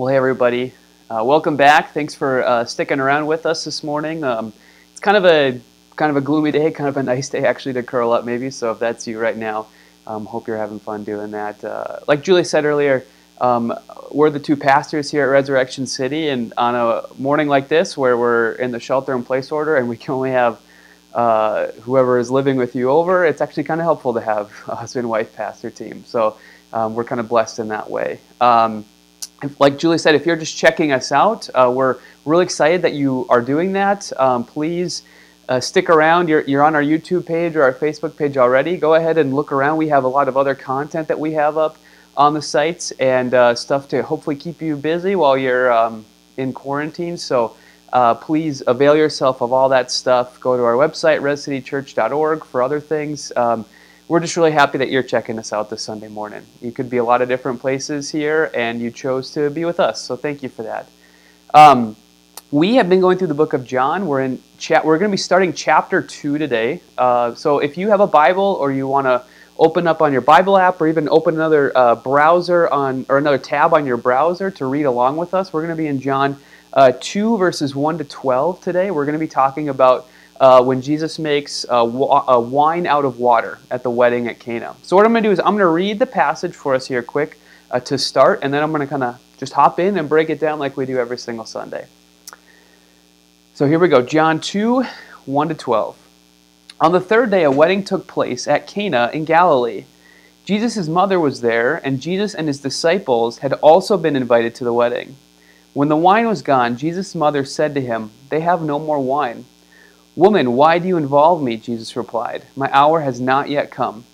Well, 0.00 0.08
hey, 0.08 0.16
everybody. 0.16 0.72
Uh, 1.10 1.22
welcome 1.22 1.58
back. 1.58 1.92
Thanks 1.92 2.14
for 2.14 2.42
uh, 2.42 2.64
sticking 2.64 3.00
around 3.00 3.26
with 3.26 3.44
us 3.44 3.66
this 3.66 3.84
morning. 3.84 4.24
Um, 4.24 4.50
it's 4.90 4.98
kind 4.98 5.14
of 5.14 5.26
a 5.26 5.60
kind 5.96 6.08
of 6.08 6.16
a 6.16 6.22
gloomy 6.22 6.52
day, 6.52 6.70
kind 6.70 6.88
of 6.88 6.96
a 6.96 7.02
nice 7.02 7.28
day 7.28 7.44
actually 7.44 7.74
to 7.74 7.82
curl 7.82 8.10
up, 8.10 8.24
maybe. 8.24 8.48
So 8.48 8.70
if 8.70 8.78
that's 8.78 9.06
you 9.06 9.20
right 9.20 9.36
now, 9.36 9.66
um, 10.06 10.24
hope 10.24 10.48
you're 10.48 10.56
having 10.56 10.80
fun 10.80 11.04
doing 11.04 11.32
that. 11.32 11.62
Uh, 11.62 11.98
like 12.08 12.22
Julie 12.22 12.44
said 12.44 12.64
earlier, 12.64 13.04
um, 13.42 13.74
we're 14.10 14.30
the 14.30 14.40
two 14.40 14.56
pastors 14.56 15.10
here 15.10 15.24
at 15.24 15.26
Resurrection 15.26 15.86
City, 15.86 16.30
and 16.30 16.54
on 16.56 16.74
a 16.74 17.02
morning 17.18 17.48
like 17.48 17.68
this, 17.68 17.94
where 17.94 18.16
we're 18.16 18.52
in 18.52 18.70
the 18.70 18.80
shelter-in-place 18.80 19.52
order, 19.52 19.76
and 19.76 19.86
we 19.86 19.98
can 19.98 20.14
only 20.14 20.30
have 20.30 20.62
uh, 21.12 21.72
whoever 21.82 22.18
is 22.18 22.30
living 22.30 22.56
with 22.56 22.74
you 22.74 22.88
over, 22.88 23.26
it's 23.26 23.42
actually 23.42 23.64
kind 23.64 23.82
of 23.82 23.84
helpful 23.84 24.14
to 24.14 24.22
have 24.22 24.46
a 24.66 24.76
husband-wife 24.76 25.36
pastor 25.36 25.68
team. 25.68 26.04
So 26.06 26.38
um, 26.72 26.94
we're 26.94 27.04
kind 27.04 27.20
of 27.20 27.28
blessed 27.28 27.58
in 27.58 27.68
that 27.68 27.90
way. 27.90 28.18
Um, 28.40 28.86
like 29.58 29.78
Julie 29.78 29.98
said, 29.98 30.14
if 30.14 30.26
you're 30.26 30.36
just 30.36 30.56
checking 30.56 30.92
us 30.92 31.12
out, 31.12 31.48
uh, 31.54 31.70
we're 31.74 31.96
really 32.24 32.44
excited 32.44 32.82
that 32.82 32.92
you 32.92 33.26
are 33.28 33.40
doing 33.40 33.72
that. 33.72 34.10
Um, 34.18 34.44
please 34.44 35.02
uh, 35.48 35.60
stick 35.60 35.90
around. 35.90 36.28
You're, 36.28 36.42
you're 36.42 36.62
on 36.62 36.74
our 36.74 36.82
YouTube 36.82 37.26
page 37.26 37.56
or 37.56 37.62
our 37.62 37.72
Facebook 37.72 38.16
page 38.16 38.36
already. 38.36 38.76
Go 38.76 38.94
ahead 38.94 39.18
and 39.18 39.34
look 39.34 39.52
around. 39.52 39.78
We 39.78 39.88
have 39.88 40.04
a 40.04 40.08
lot 40.08 40.28
of 40.28 40.36
other 40.36 40.54
content 40.54 41.08
that 41.08 41.18
we 41.18 41.32
have 41.32 41.58
up 41.58 41.76
on 42.16 42.34
the 42.34 42.42
sites 42.42 42.90
and 42.92 43.34
uh, 43.34 43.54
stuff 43.54 43.88
to 43.88 44.02
hopefully 44.02 44.36
keep 44.36 44.60
you 44.60 44.76
busy 44.76 45.16
while 45.16 45.36
you're 45.36 45.72
um, 45.72 46.04
in 46.36 46.52
quarantine. 46.52 47.16
So 47.16 47.56
uh, 47.92 48.14
please 48.14 48.62
avail 48.66 48.94
yourself 48.96 49.42
of 49.42 49.52
all 49.52 49.68
that 49.70 49.90
stuff. 49.90 50.38
Go 50.40 50.56
to 50.56 50.62
our 50.62 50.74
website, 50.74 51.20
rescitychurch.org, 51.20 52.44
for 52.44 52.62
other 52.62 52.80
things. 52.80 53.32
Um, 53.36 53.64
we're 54.10 54.18
just 54.18 54.36
really 54.36 54.50
happy 54.50 54.76
that 54.76 54.90
you're 54.90 55.04
checking 55.04 55.38
us 55.38 55.52
out 55.52 55.70
this 55.70 55.84
Sunday 55.84 56.08
morning. 56.08 56.44
You 56.60 56.72
could 56.72 56.90
be 56.90 56.96
a 56.96 57.04
lot 57.04 57.22
of 57.22 57.28
different 57.28 57.60
places 57.60 58.10
here, 58.10 58.50
and 58.54 58.80
you 58.80 58.90
chose 58.90 59.30
to 59.34 59.50
be 59.50 59.64
with 59.64 59.78
us. 59.78 60.02
So 60.02 60.16
thank 60.16 60.42
you 60.42 60.48
for 60.48 60.64
that. 60.64 60.88
Um, 61.54 61.94
we 62.50 62.74
have 62.74 62.88
been 62.88 63.00
going 63.00 63.18
through 63.18 63.28
the 63.28 63.34
book 63.34 63.52
of 63.52 63.64
John. 63.64 64.08
We're 64.08 64.22
in 64.22 64.42
chat. 64.58 64.84
We're 64.84 64.98
going 64.98 65.12
to 65.12 65.14
be 65.14 65.16
starting 65.16 65.52
chapter 65.52 66.02
two 66.02 66.38
today. 66.38 66.80
Uh, 66.98 67.36
so 67.36 67.60
if 67.60 67.78
you 67.78 67.88
have 67.90 68.00
a 68.00 68.06
Bible 68.08 68.56
or 68.58 68.72
you 68.72 68.88
want 68.88 69.06
to 69.06 69.22
open 69.56 69.86
up 69.86 70.02
on 70.02 70.10
your 70.10 70.22
Bible 70.22 70.58
app 70.58 70.80
or 70.80 70.88
even 70.88 71.08
open 71.08 71.36
another 71.36 71.70
uh, 71.78 71.94
browser 71.94 72.68
on 72.68 73.06
or 73.08 73.16
another 73.16 73.38
tab 73.38 73.72
on 73.74 73.86
your 73.86 73.96
browser 73.96 74.50
to 74.50 74.66
read 74.66 74.86
along 74.86 75.18
with 75.18 75.34
us, 75.34 75.52
we're 75.52 75.64
going 75.64 75.76
to 75.76 75.80
be 75.80 75.86
in 75.86 76.00
John 76.00 76.36
uh, 76.72 76.90
2 77.00 77.38
verses 77.38 77.76
1 77.76 77.98
to 77.98 78.04
12 78.04 78.60
today. 78.60 78.90
We're 78.90 79.04
going 79.04 79.12
to 79.12 79.20
be 79.20 79.28
talking 79.28 79.68
about 79.68 80.08
uh, 80.40 80.62
when 80.62 80.80
Jesus 80.80 81.18
makes 81.18 81.66
uh, 81.68 81.84
wa- 81.84 82.24
uh, 82.26 82.40
wine 82.40 82.86
out 82.86 83.04
of 83.04 83.18
water 83.18 83.58
at 83.70 83.82
the 83.82 83.90
wedding 83.90 84.26
at 84.26 84.40
Cana. 84.40 84.74
So, 84.82 84.96
what 84.96 85.04
I'm 85.04 85.12
going 85.12 85.22
to 85.22 85.28
do 85.28 85.32
is 85.32 85.38
I'm 85.38 85.54
going 85.54 85.58
to 85.58 85.66
read 85.66 85.98
the 85.98 86.06
passage 86.06 86.54
for 86.54 86.74
us 86.74 86.86
here 86.86 87.02
quick 87.02 87.38
uh, 87.70 87.78
to 87.80 87.98
start, 87.98 88.40
and 88.42 88.52
then 88.52 88.62
I'm 88.62 88.72
going 88.72 88.80
to 88.80 88.86
kind 88.86 89.04
of 89.04 89.20
just 89.36 89.52
hop 89.52 89.78
in 89.78 89.98
and 89.98 90.08
break 90.08 90.30
it 90.30 90.40
down 90.40 90.58
like 90.58 90.76
we 90.76 90.86
do 90.86 90.98
every 90.98 91.18
single 91.18 91.44
Sunday. 91.44 91.86
So, 93.54 93.66
here 93.66 93.78
we 93.78 93.88
go 93.88 94.00
John 94.00 94.40
2 94.40 94.84
1 95.26 95.48
to 95.48 95.54
12. 95.54 95.96
On 96.80 96.92
the 96.92 97.00
third 97.00 97.30
day, 97.30 97.44
a 97.44 97.50
wedding 97.50 97.84
took 97.84 98.06
place 98.06 98.48
at 98.48 98.66
Cana 98.66 99.10
in 99.12 99.26
Galilee. 99.26 99.84
Jesus' 100.46 100.88
mother 100.88 101.20
was 101.20 101.42
there, 101.42 101.76
and 101.84 102.00
Jesus 102.00 102.34
and 102.34 102.48
his 102.48 102.60
disciples 102.60 103.38
had 103.38 103.52
also 103.52 103.98
been 103.98 104.16
invited 104.16 104.54
to 104.54 104.64
the 104.64 104.72
wedding. 104.72 105.16
When 105.74 105.88
the 105.88 105.96
wine 105.96 106.26
was 106.26 106.40
gone, 106.40 106.78
Jesus' 106.78 107.14
mother 107.14 107.44
said 107.44 107.74
to 107.74 107.82
him, 107.82 108.10
They 108.30 108.40
have 108.40 108.62
no 108.62 108.78
more 108.78 108.98
wine. 108.98 109.44
Woman, 110.16 110.54
why 110.54 110.78
do 110.78 110.88
you 110.88 110.96
involve 110.96 111.42
me? 111.42 111.56
Jesus 111.56 111.96
replied, 111.96 112.44
My 112.56 112.68
hour 112.72 113.00
has 113.00 113.20
not 113.20 113.48
yet 113.48 113.70
come. 113.70 114.04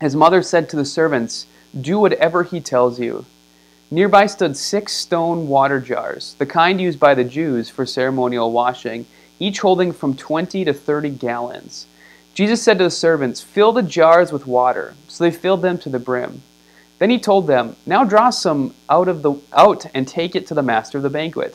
His 0.00 0.16
mother 0.16 0.42
said 0.42 0.68
to 0.70 0.76
the 0.76 0.84
servants, 0.84 1.46
Do 1.78 1.98
whatever 1.98 2.42
he 2.42 2.60
tells 2.60 2.98
you. 2.98 3.26
Nearby 3.90 4.26
stood 4.26 4.56
six 4.56 4.92
stone 4.92 5.46
water 5.46 5.78
jars, 5.78 6.34
the 6.38 6.46
kind 6.46 6.80
used 6.80 6.98
by 6.98 7.14
the 7.14 7.22
Jews 7.22 7.68
for 7.68 7.86
ceremonial 7.86 8.50
washing, 8.50 9.06
each 9.38 9.60
holding 9.60 9.92
from 9.92 10.16
20 10.16 10.64
to 10.64 10.72
30 10.72 11.10
gallons. 11.10 11.86
Jesus 12.34 12.62
said 12.62 12.78
to 12.78 12.84
the 12.84 12.90
servants, 12.90 13.40
Fill 13.40 13.72
the 13.72 13.82
jars 13.82 14.32
with 14.32 14.46
water. 14.46 14.94
So 15.06 15.22
they 15.22 15.30
filled 15.30 15.62
them 15.62 15.78
to 15.78 15.88
the 15.88 15.98
brim. 15.98 16.42
Then 16.98 17.10
he 17.10 17.18
told 17.18 17.46
them, 17.46 17.76
Now 17.84 18.04
draw 18.04 18.30
some 18.30 18.74
out 18.88 19.08
of 19.08 19.22
the 19.22 19.34
out 19.52 19.86
and 19.94 20.08
take 20.08 20.34
it 20.34 20.46
to 20.48 20.54
the 20.54 20.62
master 20.62 20.98
of 20.98 21.02
the 21.02 21.10
banquet. 21.10 21.54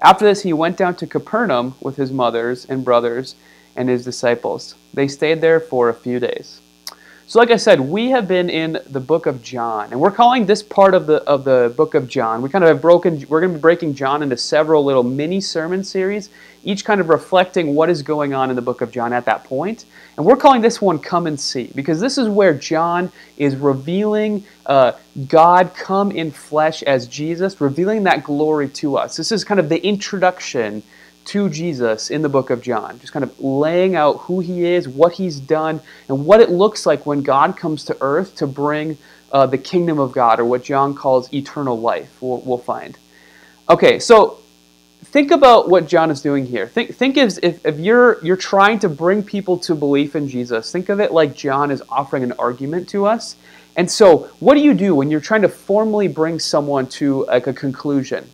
After 0.00 0.24
this, 0.24 0.42
he 0.42 0.52
went 0.52 0.76
down 0.76 0.94
to 0.96 1.06
Capernaum 1.06 1.74
with 1.80 1.96
his 1.96 2.12
mothers 2.12 2.66
and 2.66 2.84
brothers 2.84 3.34
and 3.76 3.88
his 3.88 4.04
disciples. 4.04 4.74
They 4.94 5.08
stayed 5.08 5.40
there 5.40 5.60
for 5.60 5.88
a 5.88 5.94
few 5.94 6.20
days. 6.20 6.60
So, 7.28 7.40
like 7.40 7.50
I 7.50 7.56
said, 7.56 7.80
we 7.80 8.10
have 8.10 8.28
been 8.28 8.48
in 8.48 8.78
the 8.86 9.00
book 9.00 9.26
of 9.26 9.42
John, 9.42 9.90
and 9.90 10.00
we're 10.00 10.12
calling 10.12 10.46
this 10.46 10.62
part 10.62 10.94
of 10.94 11.08
the 11.08 11.24
of 11.24 11.42
the 11.42 11.74
book 11.76 11.94
of 11.94 12.06
John. 12.06 12.40
We 12.40 12.48
kind 12.48 12.62
of 12.62 12.68
have 12.68 12.80
broken. 12.80 13.26
We're 13.28 13.40
going 13.40 13.52
to 13.52 13.58
be 13.58 13.60
breaking 13.60 13.94
John 13.94 14.22
into 14.22 14.36
several 14.36 14.84
little 14.84 15.02
mini 15.02 15.40
sermon 15.40 15.82
series, 15.82 16.30
each 16.62 16.84
kind 16.84 17.00
of 17.00 17.08
reflecting 17.08 17.74
what 17.74 17.90
is 17.90 18.00
going 18.02 18.32
on 18.32 18.48
in 18.50 18.54
the 18.54 18.62
book 18.62 18.80
of 18.80 18.92
John 18.92 19.12
at 19.12 19.24
that 19.24 19.42
point. 19.42 19.86
And 20.16 20.24
we're 20.24 20.36
calling 20.36 20.60
this 20.60 20.80
one 20.80 21.00
"Come 21.00 21.26
and 21.26 21.38
See" 21.38 21.72
because 21.74 21.98
this 21.98 22.16
is 22.16 22.28
where 22.28 22.54
John 22.54 23.10
is 23.38 23.56
revealing 23.56 24.44
uh, 24.66 24.92
God 25.28 25.74
come 25.74 26.10
in 26.10 26.30
flesh 26.30 26.82
as 26.82 27.06
Jesus, 27.06 27.60
revealing 27.60 28.04
that 28.04 28.24
glory 28.24 28.68
to 28.70 28.98
us. 28.98 29.16
This 29.16 29.32
is 29.32 29.44
kind 29.44 29.60
of 29.60 29.68
the 29.68 29.84
introduction 29.84 30.82
to 31.26 31.48
Jesus 31.50 32.10
in 32.10 32.22
the 32.22 32.28
book 32.28 32.50
of 32.50 32.62
John, 32.62 33.00
just 33.00 33.12
kind 33.12 33.24
of 33.24 33.40
laying 33.40 33.96
out 33.96 34.18
who 34.20 34.40
he 34.40 34.64
is, 34.64 34.88
what 34.88 35.12
he's 35.12 35.40
done, 35.40 35.80
and 36.08 36.24
what 36.24 36.40
it 36.40 36.50
looks 36.50 36.86
like 36.86 37.06
when 37.06 37.22
God 37.22 37.56
comes 37.56 37.84
to 37.86 37.96
earth 38.00 38.36
to 38.36 38.46
bring 38.46 38.98
uh, 39.32 39.46
the 39.46 39.58
kingdom 39.58 39.98
of 39.98 40.12
God, 40.12 40.38
or 40.38 40.44
what 40.44 40.62
John 40.62 40.94
calls 40.94 41.32
eternal 41.32 41.80
life, 41.80 42.20
we'll, 42.20 42.40
we'll 42.42 42.58
find. 42.58 42.96
Okay, 43.68 43.98
so 43.98 44.38
think 45.06 45.32
about 45.32 45.68
what 45.68 45.88
John 45.88 46.10
is 46.12 46.22
doing 46.22 46.46
here. 46.46 46.68
Think, 46.68 46.94
think 46.94 47.18
as 47.18 47.38
if, 47.42 47.66
if 47.66 47.78
you're, 47.80 48.24
you're 48.24 48.36
trying 48.36 48.78
to 48.80 48.88
bring 48.88 49.24
people 49.24 49.58
to 49.58 49.74
belief 49.74 50.14
in 50.14 50.28
Jesus, 50.28 50.70
think 50.70 50.88
of 50.88 51.00
it 51.00 51.10
like 51.12 51.34
John 51.34 51.72
is 51.72 51.82
offering 51.88 52.22
an 52.22 52.32
argument 52.32 52.88
to 52.90 53.06
us. 53.06 53.34
And 53.76 53.90
so, 53.90 54.30
what 54.40 54.54
do 54.54 54.60
you 54.60 54.72
do 54.72 54.94
when 54.94 55.10
you're 55.10 55.20
trying 55.20 55.42
to 55.42 55.48
formally 55.50 56.08
bring 56.08 56.38
someone 56.38 56.86
to 56.88 57.26
like 57.26 57.46
a 57.46 57.52
conclusion? 57.52 58.28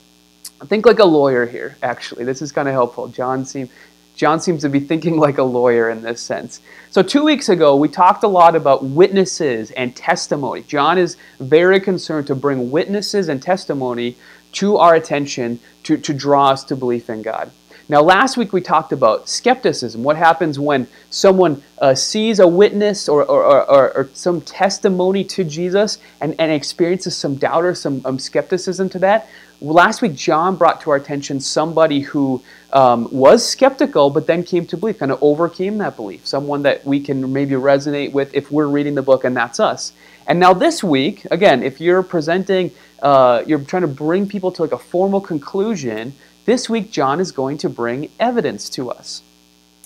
I 0.60 0.66
Think 0.66 0.86
like 0.86 1.00
a 1.00 1.04
lawyer 1.04 1.44
here, 1.44 1.76
actually. 1.82 2.24
This 2.24 2.40
is 2.40 2.52
kind 2.52 2.68
of 2.68 2.74
helpful. 2.74 3.08
John, 3.08 3.44
seem, 3.44 3.68
John 4.14 4.40
seems 4.40 4.62
to 4.62 4.68
be 4.68 4.78
thinking 4.78 5.16
like 5.18 5.38
a 5.38 5.42
lawyer 5.42 5.90
in 5.90 6.00
this 6.00 6.20
sense. 6.20 6.60
So, 6.90 7.02
two 7.02 7.24
weeks 7.24 7.48
ago, 7.48 7.74
we 7.74 7.88
talked 7.88 8.22
a 8.22 8.28
lot 8.28 8.54
about 8.54 8.84
witnesses 8.84 9.72
and 9.72 9.96
testimony. 9.96 10.62
John 10.62 10.96
is 10.96 11.16
very 11.40 11.80
concerned 11.80 12.28
to 12.28 12.36
bring 12.36 12.70
witnesses 12.70 13.28
and 13.28 13.42
testimony 13.42 14.16
to 14.52 14.76
our 14.76 14.94
attention 14.94 15.58
to, 15.82 15.96
to 15.96 16.14
draw 16.14 16.50
us 16.50 16.62
to 16.64 16.76
belief 16.76 17.10
in 17.10 17.22
God. 17.22 17.50
Now, 17.92 18.00
last 18.00 18.38
week 18.38 18.54
we 18.54 18.62
talked 18.62 18.92
about 18.92 19.28
skepticism. 19.28 20.02
What 20.02 20.16
happens 20.16 20.58
when 20.58 20.86
someone 21.10 21.62
uh, 21.78 21.94
sees 21.94 22.38
a 22.38 22.48
witness 22.48 23.06
or, 23.06 23.22
or, 23.22 23.44
or, 23.44 23.94
or, 23.94 24.08
some 24.14 24.40
testimony 24.40 25.24
to 25.24 25.44
Jesus 25.44 25.98
and, 26.22 26.34
and 26.38 26.50
experiences 26.50 27.14
some 27.14 27.34
doubt 27.34 27.66
or 27.66 27.74
some 27.74 28.00
um, 28.06 28.18
skepticism 28.18 28.88
to 28.88 28.98
that? 29.00 29.28
Last 29.60 30.00
week, 30.00 30.14
John 30.14 30.56
brought 30.56 30.80
to 30.80 30.90
our 30.90 30.96
attention 30.96 31.38
somebody 31.38 32.00
who 32.00 32.42
um, 32.72 33.08
was 33.12 33.46
skeptical 33.46 34.08
but 34.08 34.26
then 34.26 34.42
came 34.42 34.64
to 34.68 34.76
belief, 34.78 34.98
kind 34.98 35.12
of 35.12 35.22
overcame 35.22 35.76
that 35.76 35.94
belief. 35.94 36.26
Someone 36.26 36.62
that 36.62 36.86
we 36.86 36.98
can 36.98 37.30
maybe 37.30 37.56
resonate 37.56 38.12
with 38.12 38.34
if 38.34 38.50
we're 38.50 38.68
reading 38.68 38.94
the 38.94 39.02
book, 39.02 39.24
and 39.24 39.36
that's 39.36 39.60
us. 39.60 39.92
And 40.26 40.40
now 40.40 40.54
this 40.54 40.82
week, 40.82 41.26
again, 41.30 41.62
if 41.62 41.78
you're 41.78 42.02
presenting, 42.02 42.70
uh, 43.02 43.42
you're 43.46 43.60
trying 43.60 43.82
to 43.82 43.88
bring 43.88 44.26
people 44.26 44.50
to 44.52 44.62
like 44.62 44.72
a 44.72 44.78
formal 44.78 45.20
conclusion, 45.20 46.14
this 46.44 46.68
week 46.68 46.90
John 46.90 47.20
is 47.20 47.32
going 47.32 47.58
to 47.58 47.68
bring 47.68 48.10
evidence 48.18 48.68
to 48.70 48.90
us. 48.90 49.22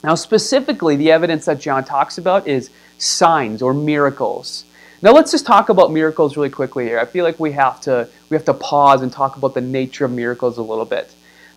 Now, 0.05 0.15
specifically, 0.15 0.97
the 0.97 1.11
evidence 1.11 1.47
that 1.47 1.61
John 1.61 1.85
talks 1.85 2.19
about 2.19 2.47
is 2.47 2.71
signs 2.99 3.63
or 3.63 3.75
miracles. 3.75 4.65
Now 5.03 5.13
let's 5.13 5.31
just 5.31 5.47
talk 5.47 5.69
about 5.69 5.93
miracles 5.93 6.37
really 6.37 6.51
quickly 6.51 6.85
here. 6.85 6.99
I 6.99 7.05
feel 7.05 7.25
like 7.25 7.39
we 7.39 7.53
have 7.53 7.81
to 7.83 8.09
we 8.31 8.37
have 8.37 8.47
to 8.47 8.55
pause 8.55 9.03
and 9.03 9.13
talk 9.13 9.37
about 9.37 9.55
the 9.55 9.61
nature 9.61 10.07
of 10.07 10.11
miracles 10.11 10.59
a 10.59 10.63
little 10.63 10.87
bit. 10.87 11.15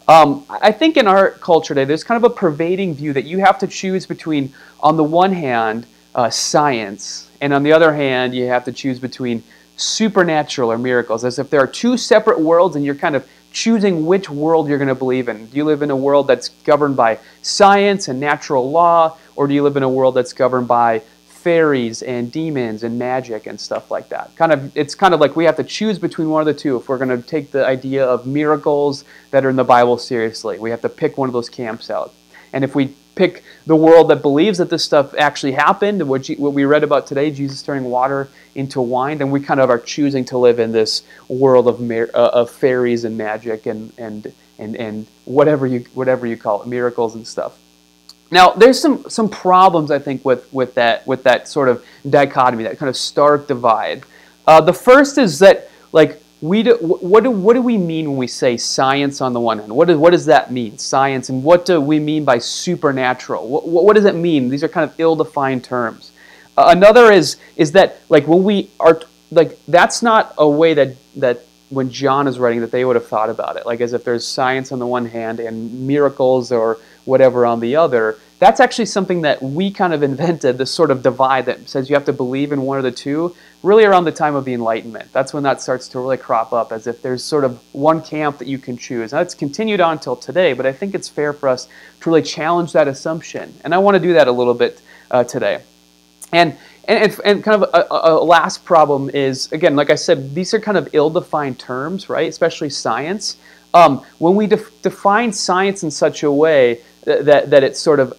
Um, 0.10 0.44
I 0.50 0.72
think 0.72 0.98
in 0.98 1.08
our 1.08 1.32
culture 1.32 1.76
today, 1.76 1.86
there's 1.86 2.04
kind 2.04 2.24
of 2.24 2.32
a 2.32 2.34
pervading 2.34 2.96
view 2.96 3.14
that 3.14 3.26
you 3.26 3.40
have 3.40 3.60
to 3.60 3.68
choose 3.68 4.08
between, 4.08 4.52
on 4.80 4.98
the 4.98 5.04
one 5.04 5.32
hand, 5.32 5.86
uh, 6.16 6.32
science, 6.32 7.30
and 7.42 7.54
on 7.54 7.62
the 7.62 7.72
other 7.72 7.94
hand, 7.94 8.34
you 8.34 8.48
have 8.48 8.64
to 8.66 8.72
choose 8.72 9.00
between 9.00 9.44
supernatural 9.78 10.72
or 10.72 10.80
miracles, 10.80 11.24
as 11.24 11.38
if 11.38 11.52
there 11.52 11.62
are 11.62 11.68
two 11.68 11.96
separate 11.96 12.40
worlds 12.40 12.76
and 12.76 12.84
you're 12.84 12.96
kind 12.96 13.16
of 13.16 13.28
choosing 13.52 14.06
which 14.06 14.30
world 14.30 14.68
you're 14.68 14.78
going 14.78 14.88
to 14.88 14.96
believe 14.96 15.30
in. 15.30 15.46
Do 15.48 15.58
you 15.58 15.66
live 15.66 15.82
in 15.82 15.92
a 15.92 15.96
world 15.96 16.28
that's 16.28 16.50
governed 16.50 16.96
by 16.96 17.20
science 17.42 18.08
and 18.08 18.20
natural 18.20 18.70
law, 18.70 19.18
or 19.36 19.48
do 19.48 19.54
you 19.54 19.64
live 19.64 19.78
in 19.78 19.84
a 19.84 19.90
world 19.90 20.16
that's 20.16 20.34
governed 20.34 20.68
by 20.68 21.02
fairies 21.28 22.02
and 22.02 22.32
demons 22.32 22.84
and 22.84 23.00
magic 23.00 23.48
and 23.48 23.60
stuff 23.60 23.90
like 23.90 24.10
that? 24.10 24.36
Kind 24.36 24.52
of, 24.52 24.76
it's 24.78 24.94
kind 24.94 25.14
of 25.14 25.20
like 25.20 25.36
we 25.36 25.46
have 25.46 25.56
to 25.56 25.64
choose 25.64 25.98
between 25.98 26.30
one 26.30 26.42
of 26.42 26.46
the 26.46 26.54
two 26.54 26.76
if 26.78 26.90
we're 26.90 26.98
going 26.98 27.10
to 27.10 27.28
take 27.28 27.52
the 27.52 27.66
idea 27.66 28.06
of 28.06 28.28
miracles 28.28 29.06
that 29.32 29.46
are 29.46 29.50
in 29.50 29.56
the 29.56 29.64
Bible 29.64 29.98
seriously. 29.98 30.60
We 30.60 30.70
have 30.70 30.82
to 30.82 30.90
pick 30.90 31.18
one 31.18 31.30
of 31.30 31.34
those 31.34 31.50
camps 31.50 31.90
out. 31.90 32.14
And 32.54 32.64
if 32.64 32.76
we 32.76 32.96
pick 33.20 33.44
the 33.66 33.76
world 33.76 34.10
that 34.10 34.22
believes 34.22 34.60
that 34.60 34.70
this 34.70 34.84
stuff 34.84 35.14
actually 35.16 35.52
happened, 35.52 36.08
what, 36.08 36.26
what 36.38 36.54
we 36.54 36.64
read 36.64 36.86
about 36.86 37.06
today, 37.06 37.30
Jesus 37.30 37.62
turning 37.62 37.84
water 37.84 38.30
into 38.56 38.80
wine, 38.80 39.18
then 39.18 39.30
we 39.30 39.42
kind 39.42 39.60
of 39.60 39.70
are 39.70 39.78
choosing 39.78 40.24
to 40.24 40.38
live 40.38 40.58
in 40.58 40.72
this 40.72 41.04
world 41.28 41.68
of, 41.68 41.82
uh, 41.92 42.08
of 42.14 42.50
fairies 42.50 43.04
and 43.04 43.18
magic 43.18 43.66
and, 43.66 43.92
and, 43.98 44.32
and, 44.58 44.78
and 44.78 45.06
whatever, 45.26 45.68
you, 45.68 45.80
whatever 45.94 46.26
you 46.26 46.38
call 46.38 46.62
it, 46.62 46.68
miracles 46.70 47.16
and 47.16 47.28
stuff. 47.28 47.60
Now, 48.32 48.52
there's 48.52 48.80
some, 48.80 49.10
some 49.10 49.28
problems, 49.28 49.92
I 49.92 50.00
think, 50.00 50.24
with, 50.24 50.52
with, 50.54 50.74
that, 50.76 51.06
with 51.06 51.24
that 51.24 51.50
sort 51.50 51.68
of 51.68 51.84
dichotomy, 52.10 52.64
that 52.64 52.78
kind 52.78 52.90
of 52.90 52.96
stark 52.96 53.48
divide. 53.48 54.04
Uh, 54.48 54.62
the 54.62 54.74
first 54.74 55.18
is 55.18 55.40
that, 55.40 55.70
like, 55.92 56.24
we 56.42 56.64
do, 56.64 56.76
what, 56.78 57.24
do, 57.24 57.32
what 57.32 57.54
do 57.54 57.62
we 57.62 57.78
mean 57.78 58.10
when 58.10 58.18
we 58.18 58.28
say 58.28 58.56
science 58.56 59.20
on 59.20 59.34
the 59.34 59.40
one 59.40 59.60
hand? 59.60 59.72
What, 59.72 59.88
do, 59.90 60.00
what 60.00 60.12
does 60.12 60.26
that 60.26 60.52
mean, 60.52 60.78
science? 60.78 61.30
And 61.30 61.44
what 61.44 61.66
do 61.66 61.82
we 61.82 62.00
mean 62.00 62.24
by 62.24 62.40
supernatural? 62.40 63.48
What, 63.48 63.68
what 63.68 63.96
does 63.96 64.06
it 64.06 64.16
mean? 64.16 64.50
These 64.50 64.64
are 64.64 64.70
kind 64.70 64.90
of 64.90 64.98
ill 65.00 65.16
defined 65.16 65.64
terms. 65.64 66.12
Uh, 66.58 66.74
another 66.76 67.12
is, 67.12 67.38
is 67.58 67.74
that, 67.74 68.02
like, 68.10 68.28
when 68.28 68.44
we 68.44 68.70
are, 68.80 69.02
like, 69.32 69.60
that's 69.68 70.02
not 70.02 70.34
a 70.38 70.48
way 70.48 70.74
that, 70.74 70.96
that 71.18 71.42
when 71.70 71.92
John 71.92 72.28
is 72.28 72.40
writing 72.40 72.62
that 72.62 72.72
they 72.72 72.84
would 72.84 72.96
have 72.96 73.08
thought 73.08 73.30
about 73.30 73.56
it, 73.56 73.66
like 73.66 73.82
as 73.82 73.94
if 73.94 74.04
there's 74.04 74.26
science 74.26 74.72
on 74.72 74.80
the 74.80 74.88
one 74.88 75.06
hand 75.06 75.40
and 75.40 75.88
miracles 75.88 76.52
or 76.52 76.80
whatever 77.06 77.46
on 77.46 77.60
the 77.60 77.76
other. 77.76 78.18
That's 78.40 78.62
actually 78.62 78.86
something 78.86 79.22
that 79.24 79.44
we 79.44 79.70
kind 79.70 79.94
of 79.94 80.02
invented, 80.02 80.58
this 80.58 80.72
sort 80.72 80.92
of 80.92 81.04
divide 81.04 81.46
that 81.48 81.68
says 81.68 81.90
you 81.90 81.96
have 81.96 82.06
to 82.06 82.14
believe 82.14 82.54
in 82.54 82.62
one 82.62 82.78
of 82.78 82.86
the 82.86 82.92
two, 82.92 83.36
really 83.64 83.84
around 83.84 84.06
the 84.06 84.14
time 84.14 84.34
of 84.34 84.46
the 84.46 84.54
Enlightenment. 84.54 85.12
That's 85.12 85.34
when 85.34 85.44
that 85.44 85.62
starts 85.62 85.90
to 85.90 86.00
really 86.00 86.16
crop 86.16 86.54
up, 86.54 86.72
as 86.72 86.88
if 86.88 87.02
there's 87.02 87.22
sort 87.22 87.44
of 87.44 87.60
one 87.74 88.02
camp 88.02 88.38
that 88.38 88.48
you 88.48 88.58
can 88.58 88.78
choose. 88.78 89.12
Now, 89.12 89.20
it's 89.20 89.36
continued 89.36 89.82
on 89.82 89.94
until 89.94 90.16
today, 90.16 90.54
but 90.54 90.66
I 90.66 90.72
think 90.72 90.96
it's 90.96 91.10
fair 91.10 91.34
for 91.34 91.50
us 91.50 91.68
to 92.00 92.10
really 92.10 92.22
challenge 92.22 92.72
that 92.72 92.88
assumption. 92.88 93.54
And 93.66 93.76
I 93.76 93.78
want 93.78 93.96
to 93.96 94.00
do 94.00 94.14
that 94.14 94.30
a 94.30 94.32
little 94.32 94.54
bit 94.54 94.82
uh, 95.12 95.26
today. 95.26 95.62
And 96.32 96.58
and, 96.88 97.20
and, 97.24 97.44
kind 97.44 97.62
of 97.64 97.70
a, 97.72 97.88
a, 97.92 98.24
last 98.24 98.66
problem 98.66 99.12
is 99.12 99.52
again, 99.52 99.76
like 99.76 99.92
I 99.92 99.96
said, 99.96 100.34
these 100.34 100.56
are 100.56 100.60
kind 100.60 100.76
of 100.76 100.90
ill-defined 100.94 101.60
terms, 101.60 102.10
right? 102.10 102.28
Especially 102.28 102.72
science. 102.72 103.38
Um, 103.76 104.04
when 104.18 104.34
we 104.34 104.48
def- 104.48 104.82
define 104.82 105.32
science 105.32 105.84
in 105.84 105.92
such 105.92 106.24
a 106.24 106.32
way 106.32 106.82
that, 107.04 107.26
that, 107.26 107.50
that 107.52 107.64
it's 107.64 107.80
sort 107.80 108.00
of 108.00 108.18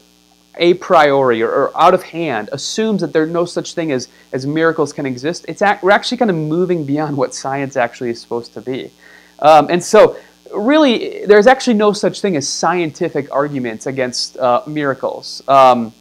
a 0.57 0.75
priori 0.75 1.43
or, 1.43 1.51
or, 1.51 1.81
out 1.81 1.95
of 1.95 2.03
hand 2.03 2.49
assumes 2.53 3.01
that 3.01 3.13
there's 3.13 3.31
no 3.31 3.45
such 3.45 3.75
thing 3.75 3.93
as, 3.93 4.09
as 4.33 4.47
miracles 4.47 4.93
can 4.93 5.07
exist, 5.07 5.45
it's 5.49 5.63
act, 5.63 5.83
we're 5.83 5.91
actually 5.91 6.19
kind 6.19 6.31
of 6.31 6.37
moving 6.37 6.85
beyond 6.85 7.17
what 7.17 7.35
science 7.35 7.77
actually 7.77 8.11
is 8.11 8.21
supposed 8.21 8.53
to 8.55 8.61
be. 8.61 8.91
Um, 9.39 9.69
and 9.71 9.83
so, 9.83 10.17
really, 10.55 11.25
there's 11.27 11.47
actually 11.47 11.75
no 11.75 11.93
such 11.93 12.21
thing 12.21 12.37
as 12.37 12.49
scientific 12.49 13.33
arguments 13.33 13.87
against 13.87 14.37
uh, 14.39 14.63
miracles. 14.67 15.43
Um, 15.49 15.93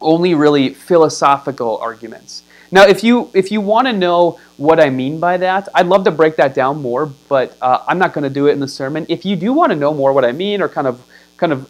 only 0.00 0.34
really 0.34 0.72
philosophical 0.72 1.76
arguments. 1.78 2.42
Now, 2.72 2.86
if 2.86 3.02
you 3.02 3.30
if 3.34 3.50
you 3.50 3.60
want 3.60 3.88
to 3.88 3.92
know 3.92 4.38
what 4.56 4.80
I 4.80 4.90
mean 4.90 5.18
by 5.18 5.36
that, 5.38 5.68
I'd 5.74 5.86
love 5.86 6.04
to 6.04 6.10
break 6.10 6.36
that 6.36 6.54
down 6.54 6.80
more, 6.80 7.06
but 7.28 7.56
uh, 7.60 7.84
I'm 7.86 7.98
not 7.98 8.12
going 8.12 8.24
to 8.24 8.30
do 8.30 8.46
it 8.46 8.52
in 8.52 8.60
the 8.60 8.68
sermon. 8.68 9.06
If 9.08 9.24
you 9.24 9.36
do 9.36 9.52
want 9.52 9.70
to 9.70 9.76
know 9.76 9.92
more 9.92 10.12
what 10.12 10.24
I 10.24 10.32
mean, 10.32 10.62
or 10.62 10.68
kind 10.68 10.86
of 10.86 11.02
kind 11.36 11.52
of 11.52 11.68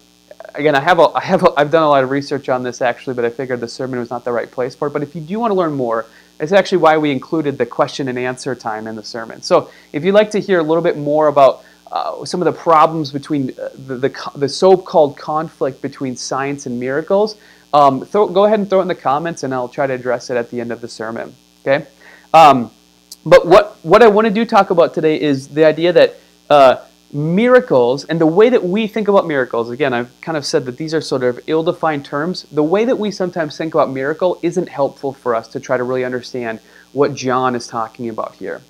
again, 0.55 0.75
I 0.75 0.81
have 0.81 0.99
a, 0.99 1.09
I 1.15 1.21
have 1.21 1.43
a, 1.43 1.53
I've 1.57 1.71
done 1.71 1.83
a 1.83 1.89
lot 1.89 2.05
of 2.05 2.11
research 2.11 2.49
on 2.49 2.63
this 2.63 2.81
actually, 2.83 3.15
but 3.15 3.25
I 3.25 3.31
figured 3.31 3.61
the 3.61 3.69
sermon 3.69 3.99
was 3.99 4.11
not 4.11 4.25
the 4.25 4.33
right 4.33 4.51
place 4.51 4.75
for 4.75 4.89
it. 4.89 4.93
But 4.93 5.03
if 5.03 5.15
you 5.15 5.21
do 5.21 5.39
want 5.39 5.51
to 5.51 5.55
learn 5.55 5.73
more, 5.73 6.07
it's 6.39 6.53
actually 6.53 6.79
why 6.79 6.97
we 6.97 7.11
included 7.11 7.59
the 7.59 7.67
question 7.67 8.09
and 8.09 8.19
answer 8.19 8.55
time 8.55 8.87
in 8.87 8.97
the 8.97 9.05
sermon. 9.05 9.43
So 9.43 9.71
if 9.93 10.05
you'd 10.05 10.15
like 10.15 10.31
to 10.33 10.41
hear 10.41 10.59
a 10.59 10.63
little 10.63 10.83
bit 10.83 10.97
more 10.97 11.29
about 11.29 11.65
uh, 11.93 12.25
some 12.25 12.41
of 12.41 12.47
the 12.47 12.53
problems 12.53 13.13
between 13.13 13.51
uh, 13.51 13.71
the, 13.75 13.97
the, 13.97 14.31
the 14.37 14.49
so-called 14.49 15.17
conflict 15.17 15.83
between 15.83 16.17
science 16.17 16.67
and 16.67 16.79
miracles, 16.79 17.37
um, 17.75 18.05
throw, 18.05 18.29
go 18.29 18.45
ahead 18.45 18.61
and 18.61 18.71
throw 18.71 18.79
it 18.79 18.83
in 18.83 18.89
the 18.89 18.95
comments, 18.95 19.43
and 19.43 19.53
I'll 19.53 19.69
try 19.69 19.87
to 19.87 19.93
address 19.93 20.31
it 20.31 20.37
at 20.37 20.51
the 20.51 20.61
end 20.61 20.73
of 20.73 20.81
the 20.81 20.89
sermon. 20.89 21.35
Okay. 21.63 21.87
Um, 22.33 22.71
but 23.27 23.47
what 23.47 23.77
what 23.83 24.03
I 24.03 24.09
want 24.09 24.27
to 24.27 24.33
do 24.33 24.45
talk 24.45 24.71
about 24.71 24.95
today 24.95 25.21
is 25.21 25.49
the 25.49 25.65
idea 25.65 25.93
that 25.93 26.17
uh, 26.49 26.85
miracles 27.13 28.05
and 28.05 28.21
the 28.21 28.27
way 28.27 28.49
that 28.49 28.63
we 28.63 28.87
think 28.87 29.09
about 29.09 29.27
miracles. 29.27 29.71
Again, 29.71 29.93
I've 29.93 30.21
kind 30.21 30.37
of 30.37 30.47
said 30.47 30.65
that 30.67 30.77
these 30.77 30.95
are 30.95 31.01
sort 31.01 31.23
of 31.23 31.41
ill-defined 31.47 32.05
terms. 32.05 32.45
The 32.53 32.63
way 32.63 32.85
that 32.85 32.99
we 32.99 33.11
sometimes 33.11 33.57
think 33.57 33.75
about 33.75 33.91
miracle 33.91 34.39
isn't 34.43 34.69
helpful 34.69 35.13
for 35.13 35.35
us 35.35 35.49
to 35.49 35.61
try 35.61 35.77
to 35.77 35.83
really 35.83 36.05
understand 36.05 36.61
what 36.93 37.15
John 37.15 37.55
is 37.55 37.67
talking 37.67 38.09
about 38.09 38.35
here. 38.35 38.61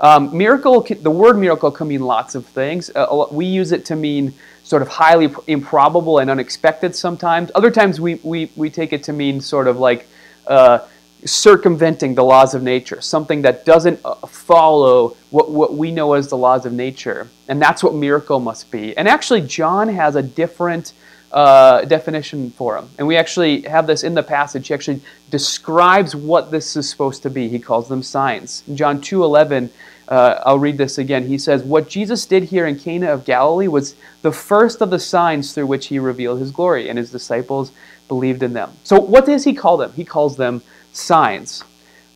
Um, 0.00 0.36
miracle, 0.36 0.80
the 0.80 1.10
word 1.10 1.38
miracle 1.38 1.70
can 1.70 1.88
mean 1.88 2.02
lots 2.02 2.34
of 2.34 2.46
things. 2.46 2.90
Uh, 2.94 3.26
we 3.30 3.46
use 3.46 3.70
it 3.70 3.84
to 3.86 3.96
mean 3.96 4.34
sort 4.64 4.82
of 4.82 4.88
highly 4.88 5.32
improbable 5.46 6.18
and 6.18 6.30
unexpected 6.30 6.96
sometimes. 6.96 7.50
Other 7.54 7.70
times 7.70 8.00
we, 8.00 8.16
we, 8.22 8.50
we 8.56 8.70
take 8.70 8.92
it 8.92 9.04
to 9.04 9.12
mean 9.12 9.40
sort 9.40 9.68
of 9.68 9.78
like 9.78 10.08
uh, 10.46 10.80
circumventing 11.24 12.14
the 12.14 12.24
laws 12.24 12.54
of 12.54 12.62
nature, 12.62 13.00
something 13.00 13.42
that 13.42 13.64
doesn't 13.64 14.00
uh, 14.04 14.14
follow 14.26 15.16
what, 15.30 15.50
what 15.50 15.74
we 15.74 15.90
know 15.90 16.12
as 16.12 16.28
the 16.28 16.36
laws 16.36 16.66
of 16.66 16.72
nature. 16.72 17.28
And 17.48 17.60
that's 17.60 17.82
what 17.82 17.94
miracle 17.94 18.40
must 18.40 18.70
be. 18.70 18.96
And 18.96 19.08
actually, 19.08 19.40
John 19.42 19.88
has 19.88 20.16
a 20.16 20.22
different 20.22 20.92
uh, 21.32 21.84
definition 21.86 22.50
for 22.50 22.76
them. 22.76 22.88
And 22.98 23.06
we 23.06 23.16
actually 23.16 23.62
have 23.62 23.86
this 23.86 24.04
in 24.04 24.14
the 24.14 24.22
passage. 24.22 24.68
He 24.68 24.74
actually 24.74 25.00
describes 25.30 26.14
what 26.14 26.50
this 26.50 26.76
is 26.76 26.88
supposed 26.88 27.22
to 27.24 27.30
be. 27.30 27.48
He 27.48 27.58
calls 27.58 27.88
them 27.88 28.02
signs. 28.02 28.62
In 28.68 28.76
John 28.76 29.00
2.11, 29.00 29.70
uh, 30.06 30.42
I'll 30.44 30.58
read 30.58 30.78
this 30.78 30.98
again. 30.98 31.26
He 31.26 31.38
says, 31.38 31.62
What 31.62 31.88
Jesus 31.88 32.26
did 32.26 32.44
here 32.44 32.66
in 32.66 32.78
Cana 32.78 33.08
of 33.08 33.24
Galilee 33.24 33.68
was 33.68 33.96
the 34.22 34.30
first 34.30 34.80
of 34.80 34.90
the 34.90 34.98
signs 34.98 35.52
through 35.52 35.66
which 35.66 35.86
he 35.86 35.98
revealed 35.98 36.40
his 36.40 36.50
glory, 36.50 36.88
and 36.88 36.98
his 36.98 37.10
disciples 37.10 37.72
believed 38.06 38.42
in 38.42 38.52
them. 38.52 38.70
So, 38.84 39.00
what 39.00 39.26
does 39.26 39.44
he 39.44 39.54
call 39.54 39.76
them? 39.76 39.92
He 39.94 40.04
calls 40.04 40.36
them 40.36 40.62
signs. 40.96 41.62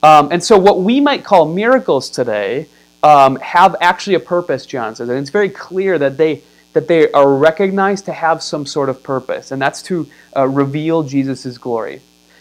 Um, 0.03 0.31
and 0.31 0.43
so, 0.43 0.57
what 0.59 0.81
we 0.81 1.01
might 1.01 1.25
call 1.25 1.47
miracles 1.47 2.09
today 2.09 2.69
um, 3.03 3.37
have 3.37 3.77
actually 3.81 4.15
a 4.15 4.21
purpose, 4.21 4.67
John 4.67 4.95
says. 4.95 5.09
And 5.09 5.19
it's 5.19 5.31
very 5.31 5.51
clear 5.51 5.99
that 5.99 6.17
they, 6.17 6.43
that 6.73 6.89
they 6.89 7.11
are 7.13 7.35
recognized 7.35 8.05
to 8.07 8.13
have 8.13 8.43
some 8.43 8.67
sort 8.67 8.89
of 8.89 9.03
purpose, 9.03 9.51
and 9.51 9.61
that's 9.61 9.83
to 9.83 10.07
uh, 10.37 10.47
reveal 10.47 11.03
Jesus' 11.03 11.59
glory. 11.59 12.01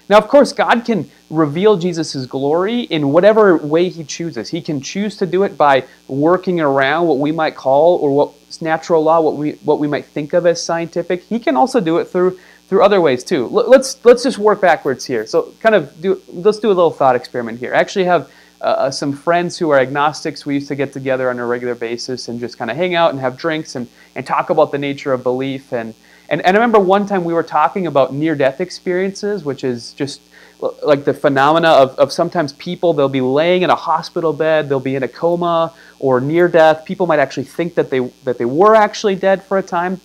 Now, 0.10 0.18
of 0.18 0.30
course, 0.30 0.54
God 0.54 0.86
can 0.86 1.10
reveal 1.30 1.76
Jesus' 1.76 2.26
glory 2.26 2.82
in 2.82 3.12
whatever 3.12 3.58
way 3.58 3.90
He 3.90 4.04
chooses. 4.04 4.50
He 4.50 4.62
can 4.62 4.80
choose 4.80 5.18
to 5.18 5.26
do 5.26 5.44
it 5.44 5.58
by 5.58 5.84
working 6.08 6.62
around 6.62 7.08
what 7.08 7.18
we 7.18 7.32
might 7.32 7.56
call, 7.56 7.98
or 7.98 8.16
what's 8.16 8.62
natural 8.62 9.04
law, 9.04 9.20
what 9.20 9.36
we, 9.36 9.52
what 9.64 9.80
we 9.80 9.88
might 9.88 10.06
think 10.06 10.34
of 10.34 10.46
as 10.46 10.64
scientific. 10.64 11.24
He 11.24 11.40
can 11.40 11.58
also 11.58 11.82
do 11.82 11.98
it 11.98 12.06
through, 12.06 12.40
through 12.68 12.84
other 12.84 13.02
ways 13.02 13.24
too. 13.24 13.48
Let's, 13.48 14.04
let's 14.06 14.24
just 14.24 14.38
work 14.38 14.62
backwards 14.62 15.06
here. 15.06 15.26
So, 15.26 15.54
kind 15.60 15.76
of 15.76 16.02
do, 16.02 16.22
let's 16.28 16.60
do 16.60 16.68
a 16.68 16.70
little 16.70 16.92
thought 16.92 17.16
experiment 17.16 17.60
here. 17.60 17.74
I 17.74 17.80
actually 17.80 18.06
have 18.06 18.32
uh, 18.60 18.64
uh, 18.64 18.92
some 18.92 19.14
friends 19.14 19.58
who 19.58 19.70
are 19.70 19.80
agnostics. 19.80 20.46
We 20.46 20.56
used 20.56 20.68
to 20.68 20.76
get 20.76 20.92
together 20.92 21.30
on 21.30 21.40
a 21.40 21.46
regular 21.46 21.76
basis 21.76 22.28
and 22.28 22.40
just 22.40 22.58
kind 22.58 22.70
of 22.70 22.78
hang 22.78 22.96
out 22.96 23.12
and 23.12 23.20
have 23.20 23.38
drinks 23.38 23.76
and, 23.76 23.88
and 24.16 24.26
talk 24.26 24.50
about 24.50 24.72
the 24.72 24.78
nature 24.78 25.14
of 25.14 25.24
belief 25.24 25.72
and 25.74 25.94
and, 26.30 26.42
and 26.42 26.58
I 26.58 26.60
remember 26.60 26.80
one 26.80 27.06
time 27.06 27.24
we 27.24 27.34
were 27.34 27.44
talking 27.44 27.88
about 27.88 28.14
near 28.14 28.36
death 28.36 28.60
experiences, 28.60 29.46
which 29.46 29.64
is 29.64 29.94
just 29.94 30.22
like 30.60 31.06
the 31.06 31.14
phenomena 31.14 31.70
of, 31.70 31.98
of 32.00 32.12
sometimes 32.12 32.52
people, 32.54 32.94
they'll 32.94 33.08
be 33.08 33.22
laying 33.22 33.62
in 33.62 33.70
a 33.70 33.76
hospital 33.76 34.34
bed, 34.34 34.68
they'll 34.68 34.80
be 34.80 34.96
in 34.96 35.04
a 35.04 35.08
coma 35.08 35.74
or 36.00 36.20
near 36.20 36.48
death. 36.48 36.84
People 36.84 37.06
might 37.06 37.20
actually 37.20 37.44
think 37.44 37.76
that 37.76 37.90
they, 37.90 38.00
that 38.24 38.38
they 38.38 38.46
were 38.46 38.76
actually 38.76 39.16
dead 39.16 39.44
for 39.44 39.58
a 39.58 39.64
time. 39.64 40.02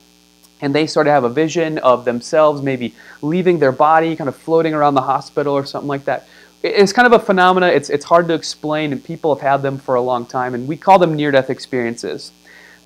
And 0.62 0.74
they 0.74 0.86
sort 0.86 1.06
of 1.06 1.12
have 1.12 1.24
a 1.24 1.28
vision 1.28 1.78
of 1.78 2.04
themselves 2.04 2.62
maybe 2.62 2.94
leaving 3.20 3.58
their 3.58 3.72
body, 3.72 4.16
kind 4.16 4.28
of 4.28 4.36
floating 4.36 4.72
around 4.72 4.94
the 4.94 5.02
hospital 5.02 5.52
or 5.52 5.66
something 5.66 5.88
like 5.88 6.04
that. 6.04 6.26
It's 6.62 6.92
kind 6.92 7.12
of 7.12 7.20
a 7.20 7.24
phenomena. 7.24 7.66
It's, 7.66 7.90
it's 7.90 8.04
hard 8.04 8.28
to 8.28 8.34
explain, 8.34 8.92
and 8.92 9.04
people 9.04 9.34
have 9.34 9.42
had 9.42 9.62
them 9.62 9.76
for 9.78 9.96
a 9.96 10.00
long 10.00 10.24
time, 10.24 10.54
and 10.54 10.68
we 10.68 10.76
call 10.76 10.98
them 10.98 11.14
near 11.14 11.32
death 11.32 11.50
experiences. 11.50 12.30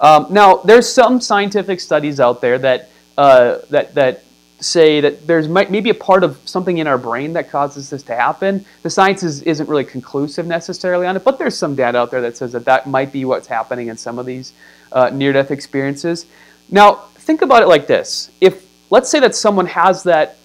Um, 0.00 0.26
now, 0.30 0.56
there's 0.56 0.90
some 0.90 1.20
scientific 1.20 1.80
studies 1.80 2.18
out 2.18 2.40
there 2.40 2.58
that 2.58 2.90
uh, 3.16 3.58
that 3.70 3.94
that 3.94 4.24
say 4.60 5.00
that 5.00 5.26
there's 5.26 5.48
might, 5.48 5.70
maybe 5.70 5.90
a 5.90 5.94
part 5.94 6.24
of 6.24 6.38
something 6.44 6.78
in 6.78 6.86
our 6.86 6.98
brain 6.98 7.34
that 7.34 7.50
causes 7.50 7.90
this 7.90 8.02
to 8.04 8.14
happen. 8.14 8.64
The 8.82 8.90
science 8.90 9.22
is, 9.22 9.42
isn't 9.42 9.68
really 9.68 9.84
conclusive 9.84 10.46
necessarily 10.46 11.06
on 11.06 11.16
it, 11.16 11.24
but 11.24 11.38
there's 11.38 11.56
some 11.56 11.74
data 11.74 11.98
out 11.98 12.10
there 12.10 12.22
that 12.22 12.36
says 12.36 12.52
that 12.52 12.64
that 12.64 12.86
might 12.86 13.12
be 13.12 13.24
what's 13.24 13.46
happening 13.46 13.88
in 13.88 13.96
some 13.96 14.18
of 14.18 14.24
these 14.24 14.52
uh, 14.92 15.10
near-death 15.10 15.50
experiences. 15.50 16.26
Now, 16.70 17.04
think 17.26 17.42
about 17.42 17.62
it 17.62 17.66
like 17.66 17.86
this: 17.86 18.30
if 18.40 18.64
let's 18.88 19.10
say 19.10 19.20
that 19.20 19.34
someone 19.34 19.66
has 19.66 20.04
that 20.04 20.38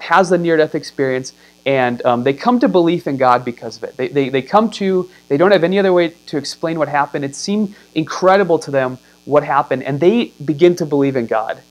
has 0.00 0.30
the 0.30 0.38
near-death 0.38 0.74
experience 0.74 1.32
and 1.64 2.04
um, 2.04 2.24
they 2.24 2.32
come 2.32 2.58
to 2.58 2.68
belief 2.68 3.06
in 3.06 3.16
God 3.16 3.44
because 3.44 3.76
of 3.76 3.84
it. 3.84 3.96
They, 3.96 4.08
they, 4.08 4.28
they 4.30 4.42
come 4.42 4.68
to, 4.70 5.08
they 5.28 5.36
don't 5.36 5.52
have 5.52 5.62
any 5.62 5.78
other 5.78 5.92
way 5.92 6.08
to 6.26 6.36
explain 6.36 6.76
what 6.78 6.88
happened. 6.88 7.24
It 7.24 7.36
seemed 7.36 7.76
incredible 7.94 8.58
to 8.60 8.72
them 8.72 8.98
what 9.24 9.44
happened, 9.44 9.84
and 9.84 10.00
they 10.00 10.32
begin 10.44 10.74
to 10.76 10.86
believe 10.86 11.14
in 11.14 11.26
God. 11.26 11.62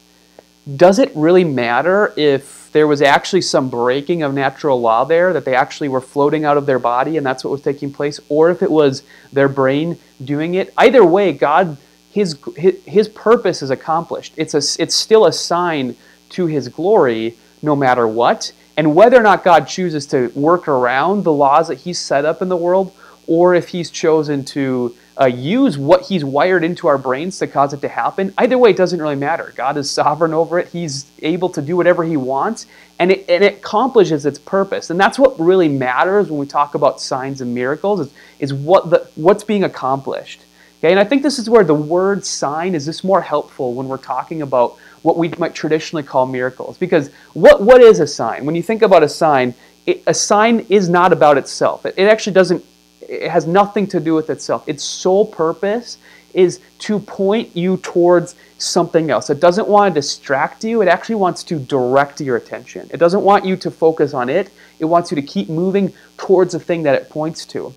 Does 0.77 1.00
it 1.00 1.12
really 1.13 1.44
matter 1.44 2.13
if 2.15 2.72
there 2.72 2.88
was 2.88 3.01
actually 3.01 3.41
some 3.41 3.70
breaking 3.70 4.24
of 4.24 4.34
natural 4.34 4.80
law 4.80 5.03
there, 5.03 5.34
that 5.34 5.44
they 5.44 5.56
actually 5.56 5.89
were 5.89 6.00
floating 6.00 6.46
out 6.46 6.56
of 6.56 6.65
their 6.65 6.80
body 6.80 7.18
and 7.18 7.25
that's 7.25 7.44
what 7.44 7.51
was 7.51 7.62
taking 7.62 7.91
place, 7.91 8.20
or 8.30 8.50
if 8.50 8.62
it 8.62 8.72
was 8.72 9.03
their 9.34 9.50
brain 9.50 9.98
doing 10.24 10.53
it? 10.53 10.74
Either 10.77 11.03
way, 11.03 11.34
God, 11.34 11.75
his, 12.12 12.38
his, 12.58 13.08
purpose 13.10 13.62
is 13.62 13.70
accomplished. 13.70 14.34
It's, 14.38 14.53
a, 14.53 14.82
it's 14.82 14.96
still 14.96 15.25
a 15.25 15.34
sign 15.34 15.96
to 16.30 16.46
his 16.46 16.68
glory 16.68 17.38
no 17.62 17.75
matter 17.75 18.08
what. 18.08 18.51
And 18.77 18.96
whether 18.96 19.18
or 19.18 19.24
not 19.24 19.44
God 19.44 19.68
chooses 19.68 20.06
to 20.08 20.32
work 20.36 20.68
around 20.68 21.24
the 21.24 21.32
laws 21.32 21.68
that 21.68 21.80
he's 21.80 22.00
set 22.00 22.25
up 22.25 22.41
in 22.41 22.50
the 22.50 22.58
world, 22.58 22.94
or 23.27 23.53
if 23.53 23.70
he's 23.70 23.91
chosen 23.91 24.44
to 24.46 24.96
uh, 25.20 25.25
use 25.25 25.77
what 25.77 26.01
he's 26.03 26.24
wired 26.24 26.63
into 26.63 26.88
our 26.88 26.98
brains 26.98 27.38
to 27.39 27.48
cause 27.48 27.74
it 27.74 27.82
to 27.82 27.88
happen, 27.88 28.34
either 28.38 28.58
way, 28.58 28.72
it 28.72 28.77
doesn't 28.77 29.01
really 29.01 29.15
matter. 29.15 29.53
God 29.56 29.77
is 29.77 29.89
sovereign 29.89 30.34
over 30.34 30.58
it. 30.58 30.70
He's 30.70 31.12
able 31.20 31.50
to 31.50 31.62
do 31.62 31.77
whatever 31.77 32.03
he 32.03 32.18
wants, 32.18 32.65
and 32.98 33.12
it, 33.12 33.25
and 33.30 33.44
it 33.44 33.58
accomplishes 33.58 34.25
its 34.25 34.39
purpose. 34.39 34.89
And 34.89 35.00
that's 35.00 35.20
what 35.20 35.39
really 35.39 35.70
matters 35.70 36.30
when 36.30 36.39
we 36.39 36.48
talk 36.48 36.75
about 36.75 37.00
signs 37.00 37.41
and 37.41 37.53
miracles, 37.53 38.00
is, 38.00 38.13
is 38.39 38.53
what 38.53 38.89
the, 38.89 39.08
what's 39.15 39.44
being 39.44 39.63
accomplished. 39.63 40.41
Okay, 40.82 40.90
and 40.90 41.00
I 41.00 41.04
think 41.04 41.22
this 41.22 41.38
is 41.38 41.48
where 41.48 41.64
the 41.64 41.76
word 41.76 42.26
sign 42.26 42.74
is 42.74 42.86
just 42.86 43.04
more 43.04 43.22
helpful 43.22 43.76
when 43.76 43.88
we're 43.88 43.98
talking 43.98 44.42
about 44.42 44.78
what 45.04 45.16
we 45.16 45.30
might 45.38 45.54
traditionally 45.54 46.02
call 46.02 46.26
miracles. 46.26 46.76
Because 46.76 47.12
what, 47.34 47.62
what 47.62 47.82
is 47.82 48.00
a 48.00 48.08
sign? 48.08 48.48
When 48.48 48.56
you 48.56 48.64
think 48.64 48.82
about 48.82 49.04
a 49.04 49.10
sign, 49.10 49.54
it, 49.86 50.02
a 50.08 50.14
sign 50.16 50.66
is 50.70 50.90
not 50.90 51.14
about 51.14 51.38
itself. 51.38 51.86
It, 51.86 51.94
it 51.98 52.06
actually 52.06 52.34
doesn't, 52.34 52.66
it 53.02 53.30
has 53.30 53.46
nothing 53.46 53.86
to 53.90 54.00
do 54.00 54.16
with 54.16 54.32
itself. 54.32 54.68
Its 54.68 54.84
sole 54.84 55.24
purpose 55.24 56.00
is 56.34 56.60
to 56.80 56.98
point 56.98 57.56
you 57.56 57.78
towards 57.78 58.34
something 58.58 59.12
else. 59.12 59.30
It 59.30 59.40
doesn't 59.40 59.68
want 59.68 59.94
to 59.94 60.02
distract 60.02 60.64
you, 60.64 60.82
it 60.82 60.88
actually 60.88 61.16
wants 61.16 61.44
to 61.44 61.60
direct 61.60 62.22
your 62.22 62.38
attention. 62.38 62.90
It 62.92 62.98
doesn't 62.98 63.22
want 63.22 63.46
you 63.46 63.56
to 63.58 63.70
focus 63.70 64.16
on 64.16 64.30
it, 64.30 64.50
it 64.80 64.86
wants 64.86 65.12
you 65.12 65.16
to 65.16 65.22
keep 65.22 65.48
moving 65.48 65.94
towards 66.18 66.54
the 66.54 66.60
thing 66.60 66.82
that 66.84 66.96
it 66.96 67.08
points 67.08 67.46
to. 67.48 67.72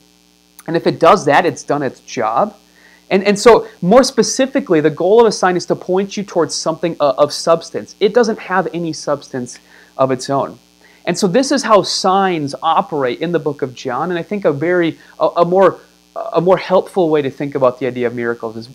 And 0.67 0.75
if 0.75 0.87
it 0.87 0.99
does 0.99 1.27
that, 1.27 1.45
it's 1.45 1.65
done 1.65 1.83
its 1.83 2.01
job. 2.01 2.57
And, 3.11 3.23
and 3.25 3.39
so, 3.39 3.69
more 3.83 4.03
specifically, 4.03 4.81
the 4.81 4.91
goal 4.91 5.21
of 5.21 5.27
a 5.27 5.33
sign 5.33 5.57
is 5.57 5.67
to 5.67 5.77
point 5.77 6.17
you 6.17 6.25
towards 6.25 6.55
something 6.55 6.97
uh, 7.01 7.15
of 7.19 7.33
substance. 7.33 7.95
It 8.01 8.15
doesn't 8.15 8.39
have 8.39 8.69
any 8.73 8.93
substance 8.93 9.59
of 9.99 10.11
its 10.11 10.31
own. 10.31 10.59
And 11.05 11.17
so, 11.17 11.27
this 11.27 11.53
is 11.53 11.63
how 11.63 11.83
signs 11.83 12.55
operate 12.63 13.21
in 13.21 13.33
the 13.33 13.39
book 13.39 13.63
of 13.63 13.75
John. 13.75 14.11
And 14.11 14.19
I 14.19 14.23
think 14.23 14.45
a 14.45 14.53
very, 14.53 14.99
a, 15.21 15.29
a 15.37 15.45
more, 15.45 15.81
a 16.33 16.41
more 16.41 16.57
helpful 16.57 17.11
way 17.11 17.21
to 17.23 17.31
think 17.31 17.55
about 17.55 17.79
the 17.79 17.87
idea 17.87 18.07
of 18.07 18.15
miracles 18.15 18.57
is 18.57 18.69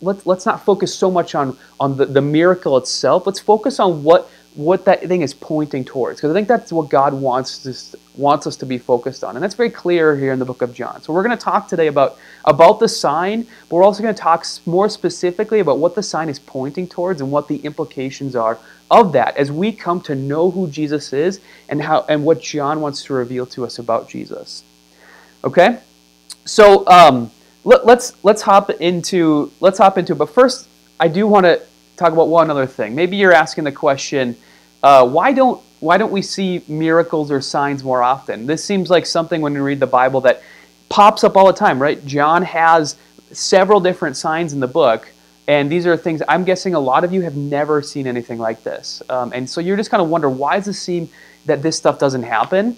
let's, 0.00 0.24
let's 0.24 0.46
not 0.46 0.64
focus 0.64 0.94
so 0.94 1.10
much 1.10 1.34
on, 1.34 1.56
on 1.78 1.96
the, 1.96 2.06
the 2.06 2.22
miracle 2.22 2.76
itself. 2.78 3.26
Let's 3.26 3.40
focus 3.40 3.78
on 3.78 4.02
what 4.02 4.30
what 4.54 4.84
that 4.84 5.06
thing 5.06 5.22
is 5.22 5.32
pointing 5.32 5.84
towards 5.84 6.18
because 6.18 6.30
i 6.30 6.34
think 6.34 6.48
that's 6.48 6.72
what 6.72 6.88
god 6.88 7.14
wants 7.14 7.66
us, 7.66 7.94
wants 8.16 8.46
us 8.46 8.56
to 8.56 8.66
be 8.66 8.78
focused 8.78 9.22
on 9.22 9.36
and 9.36 9.42
that's 9.42 9.54
very 9.54 9.70
clear 9.70 10.16
here 10.16 10.32
in 10.32 10.38
the 10.38 10.44
book 10.44 10.62
of 10.62 10.74
john 10.74 11.00
so 11.00 11.12
we're 11.12 11.22
going 11.22 11.36
to 11.36 11.42
talk 11.42 11.68
today 11.68 11.86
about 11.86 12.18
about 12.44 12.80
the 12.80 12.88
sign 12.88 13.46
but 13.68 13.76
we're 13.76 13.84
also 13.84 14.02
going 14.02 14.14
to 14.14 14.20
talk 14.20 14.44
more 14.66 14.88
specifically 14.88 15.60
about 15.60 15.78
what 15.78 15.94
the 15.94 16.02
sign 16.02 16.28
is 16.28 16.38
pointing 16.38 16.86
towards 16.86 17.20
and 17.20 17.30
what 17.30 17.46
the 17.48 17.56
implications 17.58 18.34
are 18.34 18.58
of 18.90 19.12
that 19.12 19.36
as 19.36 19.52
we 19.52 19.72
come 19.72 20.00
to 20.00 20.14
know 20.14 20.50
who 20.50 20.68
jesus 20.68 21.12
is 21.12 21.40
and 21.68 21.80
how 21.82 22.04
and 22.08 22.24
what 22.24 22.40
john 22.40 22.80
wants 22.80 23.04
to 23.04 23.12
reveal 23.12 23.46
to 23.46 23.64
us 23.64 23.78
about 23.78 24.08
jesus 24.08 24.64
okay 25.44 25.78
so 26.44 26.86
um, 26.88 27.30
let, 27.64 27.86
let's 27.86 28.12
let's 28.24 28.42
hop 28.42 28.70
into 28.70 29.52
let's 29.60 29.78
hop 29.78 29.98
into 29.98 30.12
it. 30.12 30.16
but 30.16 30.30
first 30.30 30.68
i 30.98 31.06
do 31.06 31.26
want 31.26 31.46
to 31.46 31.62
talk 32.00 32.12
about 32.14 32.28
one 32.28 32.50
other 32.50 32.66
thing. 32.66 32.94
Maybe 32.94 33.16
you're 33.16 33.32
asking 33.32 33.64
the 33.64 33.72
question, 33.72 34.36
uh, 34.82 35.06
why 35.06 35.32
don't 35.32 35.62
why 35.80 35.96
don't 35.96 36.12
we 36.12 36.22
see 36.22 36.62
miracles 36.68 37.30
or 37.30 37.40
signs 37.40 37.82
more 37.82 38.02
often? 38.02 38.46
This 38.46 38.62
seems 38.62 38.90
like 38.90 39.06
something 39.06 39.40
when 39.40 39.54
we 39.54 39.60
read 39.60 39.80
the 39.80 39.86
Bible 39.86 40.20
that 40.22 40.42
pops 40.88 41.24
up 41.24 41.36
all 41.36 41.46
the 41.46 41.52
time, 41.52 41.80
right? 41.80 42.04
John 42.06 42.42
has 42.42 42.96
several 43.32 43.80
different 43.80 44.16
signs 44.16 44.52
in 44.52 44.60
the 44.60 44.68
book, 44.68 45.10
and 45.48 45.72
these 45.72 45.86
are 45.86 45.96
things 45.96 46.22
I'm 46.28 46.44
guessing 46.44 46.74
a 46.74 46.80
lot 46.80 47.02
of 47.02 47.12
you 47.12 47.22
have 47.22 47.36
never 47.36 47.80
seen 47.82 48.06
anything 48.06 48.38
like 48.38 48.62
this. 48.62 49.02
Um, 49.08 49.32
and 49.34 49.48
so 49.48 49.60
you're 49.60 49.76
just 49.76 49.90
kind 49.90 50.02
of 50.02 50.08
wonder 50.08 50.28
why 50.28 50.56
does 50.56 50.68
it 50.68 50.74
seem 50.74 51.08
that 51.46 51.62
this 51.62 51.76
stuff 51.76 51.98
doesn't 51.98 52.24
happen? 52.24 52.76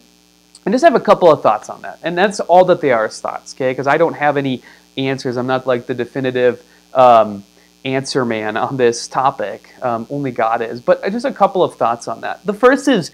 And 0.65 0.73
just 0.73 0.85
have 0.85 0.95
a 0.95 1.01
couple 1.01 1.31
of 1.31 1.43
thoughts 1.43 1.69
on 1.69 1.83
that. 1.83 1.99
And 2.05 2.17
that's 2.17 2.39
all 2.39 2.65
that 2.67 2.81
they 2.81 2.93
are 2.93 3.07
is 3.07 3.21
thoughts, 3.21 3.53
okay? 3.55 3.73
Because 3.73 3.89
I 3.89 3.99
don't 3.99 4.15
have 4.15 4.37
any 4.37 4.63
answers. 4.97 5.37
I'm 5.37 5.49
not 5.49 5.67
like 5.67 5.87
the 5.87 5.95
definitive 5.95 6.63
um, 6.95 7.43
answer 7.85 8.25
man 8.25 8.57
on 8.57 8.77
this 8.77 9.09
topic. 9.09 9.75
Um, 9.83 10.07
only 10.11 10.31
God 10.31 10.63
is. 10.63 10.81
But 10.81 11.03
just 11.11 11.25
a 11.25 11.33
couple 11.33 11.63
of 11.63 11.75
thoughts 11.77 12.09
on 12.09 12.21
that. 12.23 12.45
The 12.47 12.55
first 12.55 12.89
is 12.89 13.11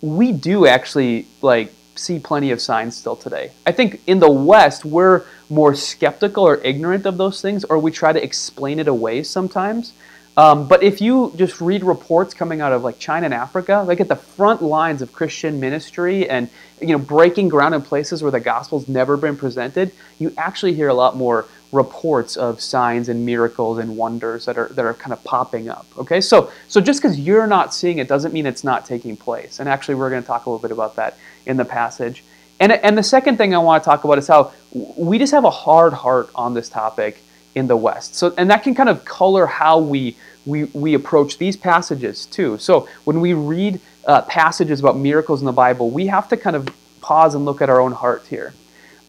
we 0.00 0.32
do 0.32 0.66
actually 0.66 1.26
like 1.40 1.72
see 1.94 2.18
plenty 2.18 2.50
of 2.50 2.60
signs 2.60 2.96
still 2.96 3.16
today. 3.16 3.52
I 3.66 3.72
think 3.72 4.00
in 4.06 4.18
the 4.18 4.30
West 4.30 4.84
we're 4.84 5.24
more 5.48 5.74
skeptical 5.74 6.44
or 6.44 6.56
ignorant 6.56 7.06
of 7.06 7.18
those 7.18 7.40
things, 7.42 7.64
or 7.64 7.78
we 7.78 7.90
try 7.90 8.12
to 8.12 8.22
explain 8.22 8.78
it 8.78 8.88
away 8.88 9.22
sometimes. 9.22 9.92
Um, 10.34 10.66
but 10.66 10.82
if 10.82 11.02
you 11.02 11.32
just 11.36 11.60
read 11.60 11.84
reports 11.84 12.32
coming 12.32 12.62
out 12.62 12.72
of 12.72 12.82
like 12.82 12.98
China 12.98 13.26
and 13.26 13.34
Africa, 13.34 13.84
like 13.86 14.00
at 14.00 14.08
the 14.08 14.16
front 14.16 14.62
lines 14.62 15.02
of 15.02 15.12
Christian 15.12 15.60
ministry 15.60 16.28
and 16.28 16.48
you 16.80 16.88
know 16.88 16.98
breaking 16.98 17.48
ground 17.48 17.74
in 17.74 17.82
places 17.82 18.22
where 18.22 18.32
the 18.32 18.40
gospel's 18.40 18.88
never 18.88 19.18
been 19.18 19.36
presented, 19.36 19.92
you 20.18 20.32
actually 20.38 20.72
hear 20.72 20.88
a 20.88 20.94
lot 20.94 21.16
more 21.16 21.46
reports 21.72 22.36
of 22.36 22.60
signs 22.60 23.08
and 23.08 23.24
miracles 23.24 23.78
and 23.78 23.96
wonders 23.96 24.44
that 24.44 24.58
are 24.58 24.68
that 24.68 24.84
are 24.84 24.94
kind 24.94 25.12
of 25.12 25.24
popping 25.24 25.68
up. 25.68 25.86
Okay, 25.98 26.20
so 26.20 26.52
so 26.68 26.80
just 26.80 27.02
because 27.02 27.18
you're 27.18 27.46
not 27.46 27.74
seeing 27.74 27.98
it 27.98 28.06
doesn't 28.06 28.32
mean 28.32 28.46
it's 28.46 28.62
not 28.62 28.84
taking 28.84 29.16
place. 29.16 29.58
And 29.58 29.68
actually, 29.68 29.94
we're 29.96 30.10
going 30.10 30.22
to 30.22 30.26
talk 30.26 30.46
a 30.46 30.50
little 30.50 30.62
bit 30.62 30.70
about 30.70 30.96
that 30.96 31.16
in 31.46 31.56
the 31.56 31.64
passage. 31.64 32.22
And 32.60 32.72
and 32.72 32.96
the 32.96 33.02
second 33.02 33.38
thing 33.38 33.54
I 33.54 33.58
want 33.58 33.82
to 33.82 33.84
talk 33.84 34.04
about 34.04 34.18
is 34.18 34.28
how 34.28 34.52
we 34.72 35.18
just 35.18 35.32
have 35.32 35.44
a 35.44 35.50
hard 35.50 35.92
heart 35.92 36.30
on 36.34 36.54
this 36.54 36.68
topic 36.68 37.22
in 37.54 37.66
the 37.66 37.76
West. 37.76 38.14
So 38.14 38.34
and 38.36 38.50
that 38.50 38.62
can 38.62 38.74
kind 38.74 38.88
of 38.88 39.04
color 39.04 39.46
how 39.46 39.78
we 39.78 40.16
we 40.44 40.64
we 40.64 40.94
approach 40.94 41.38
these 41.38 41.56
passages 41.56 42.26
too. 42.26 42.58
So 42.58 42.86
when 43.04 43.20
we 43.20 43.32
read 43.32 43.80
uh, 44.06 44.22
passages 44.22 44.80
about 44.80 44.96
miracles 44.98 45.40
in 45.40 45.46
the 45.46 45.52
Bible, 45.52 45.90
we 45.90 46.06
have 46.08 46.28
to 46.28 46.36
kind 46.36 46.54
of 46.54 46.68
pause 47.00 47.34
and 47.34 47.44
look 47.44 47.62
at 47.62 47.70
our 47.70 47.80
own 47.80 47.92
heart 47.92 48.26
here. 48.28 48.52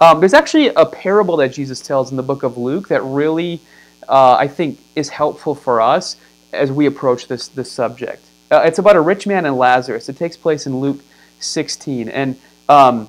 Um, 0.03 0.19
there's 0.19 0.33
actually 0.33 0.67
a 0.67 0.85
parable 0.85 1.37
that 1.37 1.53
Jesus 1.53 1.79
tells 1.79 2.11
in 2.11 2.17
the 2.17 2.23
book 2.23 2.43
of 2.43 2.57
Luke 2.57 2.89
that 2.89 3.01
really, 3.03 3.61
uh, 4.09 4.33
I 4.33 4.49
think, 4.49 4.77
is 4.97 5.07
helpful 5.07 5.55
for 5.55 5.79
us 5.79 6.17
as 6.51 6.69
we 6.73 6.87
approach 6.87 7.29
this, 7.29 7.47
this 7.47 7.71
subject. 7.71 8.21
Uh, 8.51 8.63
it's 8.65 8.79
about 8.79 8.97
a 8.97 8.99
rich 8.99 9.25
man 9.25 9.45
and 9.45 9.55
Lazarus. 9.55 10.09
It 10.09 10.17
takes 10.17 10.35
place 10.35 10.67
in 10.67 10.81
Luke 10.81 10.99
16. 11.39 12.09
And 12.09 12.37
um, 12.67 13.07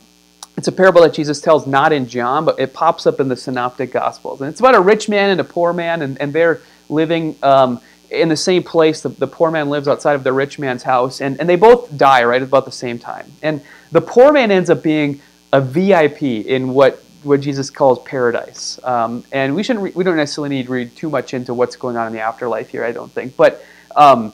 it's 0.57 0.69
a 0.69 0.73
parable 0.73 1.03
that 1.03 1.13
Jesus 1.15 1.41
tells 1.41 1.67
not 1.67 1.93
in 1.93 2.07
John, 2.07 2.45
but 2.45 2.61
it 2.61 2.73
pops 2.73 3.09
up 3.09 3.19
in 3.19 3.27
the 3.27 3.37
Synoptic 3.37 3.91
Gospels. 3.91 4.41
And 4.41 4.49
it's 4.49 4.61
about 4.61 4.77
a 4.77 4.81
rich 4.81 5.09
man 5.09 5.31
and 5.31 5.41
a 5.41 5.45
poor 5.45 5.73
man, 5.73 6.01
and, 6.01 6.21
and 6.21 6.33
they're 6.33 6.61
living 6.89 7.35
um, 7.43 7.81
in 8.09 8.29
the 8.29 8.37
same 8.37 8.63
place. 8.63 9.01
The, 9.01 9.09
the 9.09 9.27
poor 9.27 9.51
man 9.51 9.69
lives 9.69 9.89
outside 9.89 10.15
of 10.15 10.23
the 10.23 10.33
rich 10.33 10.61
man's 10.61 10.85
house, 10.85 11.21
and, 11.21 11.41
and 11.41 11.49
they 11.49 11.57
both 11.57 11.97
die 11.97 12.23
right 12.23 12.41
about 12.41 12.67
the 12.67 12.71
same 12.71 13.01
time. 13.01 13.33
And 13.43 13.63
the 13.91 14.01
poor 14.01 14.31
man 14.31 14.53
ends 14.53 14.71
up 14.71 14.81
being 14.81 15.21
a 15.55 15.61
VIP 15.61 16.23
in 16.23 16.75
what 16.75 17.01
what 17.23 17.41
Jesus 17.41 17.71
calls 17.71 18.01
paradise. 18.01 18.79
Um, 18.85 19.25
and 19.33 19.55
we 19.55 19.63
shouldn't 19.63 19.85
re- 19.85 19.93
we 19.95 20.05
don't 20.05 20.17
necessarily 20.17 20.51
need 20.51 20.67
to 20.67 20.73
read 20.73 20.95
too 20.95 21.09
much 21.09 21.33
into 21.33 21.55
what's 21.55 21.77
going 21.77 21.97
on 21.97 22.09
in 22.09 22.13
the 22.13 22.21
afterlife 22.21 22.69
here. 22.69 22.85
I 22.85 22.93
don't 22.93 23.11
think, 23.11 23.37
but. 23.37 23.65
Um, 23.97 24.33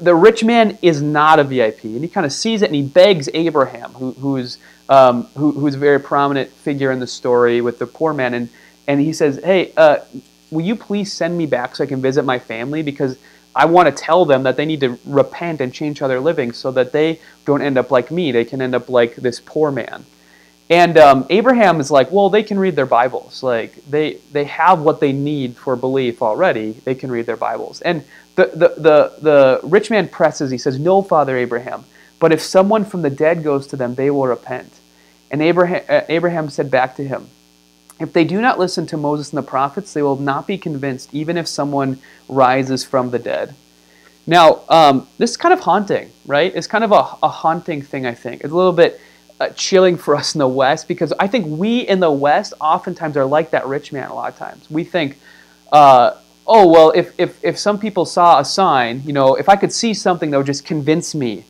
the 0.00 0.14
rich 0.14 0.42
man 0.42 0.76
is 0.82 1.00
not 1.00 1.38
a 1.38 1.44
VIP, 1.44 1.84
and 1.84 2.02
he 2.02 2.08
kind 2.08 2.26
of 2.26 2.32
sees 2.32 2.62
it, 2.62 2.66
and 2.66 2.74
he 2.74 2.82
begs 2.82 3.28
Abraham, 3.32 3.92
who, 3.92 4.10
who's 4.12 4.58
um, 4.88 5.24
who, 5.36 5.52
who's 5.52 5.76
a 5.76 5.78
very 5.78 6.00
prominent 6.00 6.50
figure 6.50 6.90
in 6.90 6.98
the 6.98 7.06
story 7.06 7.60
with 7.60 7.78
the 7.78 7.86
poor 7.86 8.12
man, 8.12 8.34
and 8.34 8.48
and 8.88 9.00
he 9.00 9.12
says, 9.12 9.40
"Hey, 9.42 9.72
uh, 9.76 9.98
will 10.50 10.64
you 10.64 10.74
please 10.74 11.12
send 11.12 11.38
me 11.38 11.46
back 11.46 11.76
so 11.76 11.84
I 11.84 11.86
can 11.86 12.02
visit 12.02 12.24
my 12.24 12.40
family 12.40 12.82
because 12.82 13.18
I 13.54 13.66
want 13.66 13.86
to 13.86 14.02
tell 14.02 14.24
them 14.24 14.42
that 14.42 14.56
they 14.56 14.66
need 14.66 14.80
to 14.80 14.98
repent 15.06 15.60
and 15.60 15.72
change 15.72 16.00
how 16.00 16.08
they're 16.08 16.20
living 16.20 16.52
so 16.52 16.72
that 16.72 16.92
they 16.92 17.20
don't 17.44 17.62
end 17.62 17.78
up 17.78 17.92
like 17.92 18.10
me. 18.10 18.32
They 18.32 18.44
can 18.44 18.60
end 18.60 18.74
up 18.74 18.88
like 18.88 19.14
this 19.16 19.40
poor 19.40 19.70
man." 19.70 20.04
And 20.70 20.98
um, 20.98 21.26
Abraham 21.30 21.80
is 21.80 21.90
like, 21.90 22.10
well, 22.10 22.28
they 22.28 22.42
can 22.42 22.58
read 22.58 22.76
their 22.76 22.86
Bibles. 22.86 23.42
Like 23.42 23.74
they 23.88 24.18
they 24.32 24.44
have 24.44 24.80
what 24.80 25.00
they 25.00 25.12
need 25.12 25.56
for 25.56 25.76
belief 25.76 26.20
already. 26.22 26.72
They 26.72 26.94
can 26.94 27.10
read 27.10 27.26
their 27.26 27.36
Bibles. 27.36 27.80
And 27.80 28.04
the 28.34 28.46
the 28.46 28.68
the, 28.80 29.12
the 29.20 29.60
rich 29.62 29.90
man 29.90 30.08
presses. 30.08 30.50
He 30.50 30.58
says, 30.58 30.78
"No, 30.78 31.00
Father 31.00 31.36
Abraham. 31.36 31.84
But 32.20 32.32
if 32.32 32.42
someone 32.42 32.84
from 32.84 33.02
the 33.02 33.10
dead 33.10 33.42
goes 33.42 33.66
to 33.68 33.76
them, 33.76 33.94
they 33.94 34.10
will 34.10 34.26
repent." 34.26 34.72
And 35.30 35.40
Abraham 35.40 35.84
uh, 35.88 36.02
Abraham 36.08 36.50
said 36.50 36.70
back 36.70 36.96
to 36.96 37.04
him, 37.04 37.28
"If 37.98 38.12
they 38.12 38.24
do 38.24 38.40
not 38.42 38.58
listen 38.58 38.86
to 38.88 38.98
Moses 38.98 39.32
and 39.32 39.38
the 39.38 39.48
prophets, 39.48 39.94
they 39.94 40.02
will 40.02 40.16
not 40.16 40.46
be 40.46 40.58
convinced, 40.58 41.14
even 41.14 41.38
if 41.38 41.48
someone 41.48 41.98
rises 42.28 42.84
from 42.84 43.10
the 43.10 43.18
dead." 43.18 43.54
Now, 44.26 44.60
um, 44.68 45.08
this 45.16 45.30
is 45.30 45.36
kind 45.38 45.54
of 45.54 45.60
haunting, 45.60 46.10
right? 46.26 46.52
It's 46.54 46.66
kind 46.66 46.84
of 46.84 46.92
a, 46.92 47.16
a 47.22 47.28
haunting 47.30 47.80
thing. 47.80 48.04
I 48.04 48.12
think 48.12 48.42
it's 48.42 48.52
a 48.52 48.56
little 48.56 48.74
bit 48.74 49.00
uh, 49.40 49.48
chilling 49.50 49.96
for 49.96 50.16
us 50.16 50.34
in 50.34 50.38
the 50.38 50.48
West 50.48 50.88
because 50.88 51.12
I 51.18 51.26
think 51.26 51.46
we 51.46 51.80
in 51.80 52.00
the 52.00 52.10
West 52.10 52.54
oftentimes 52.60 53.16
are 53.16 53.24
like 53.24 53.50
that 53.50 53.66
rich 53.66 53.92
man 53.92 54.10
a 54.10 54.14
lot 54.14 54.32
of 54.32 54.38
times. 54.38 54.68
We 54.70 54.84
think, 54.84 55.18
uh, 55.72 56.16
oh 56.46 56.66
well, 56.68 56.92
if 56.94 57.12
if 57.18 57.42
if 57.44 57.58
some 57.58 57.78
people 57.78 58.04
saw 58.04 58.40
a 58.40 58.44
sign, 58.44 59.02
you 59.04 59.12
know, 59.12 59.34
if 59.36 59.48
I 59.48 59.56
could 59.56 59.72
see 59.72 59.94
something 59.94 60.30
that 60.30 60.36
would 60.36 60.46
just 60.46 60.64
convince 60.64 61.14
me, 61.14 61.44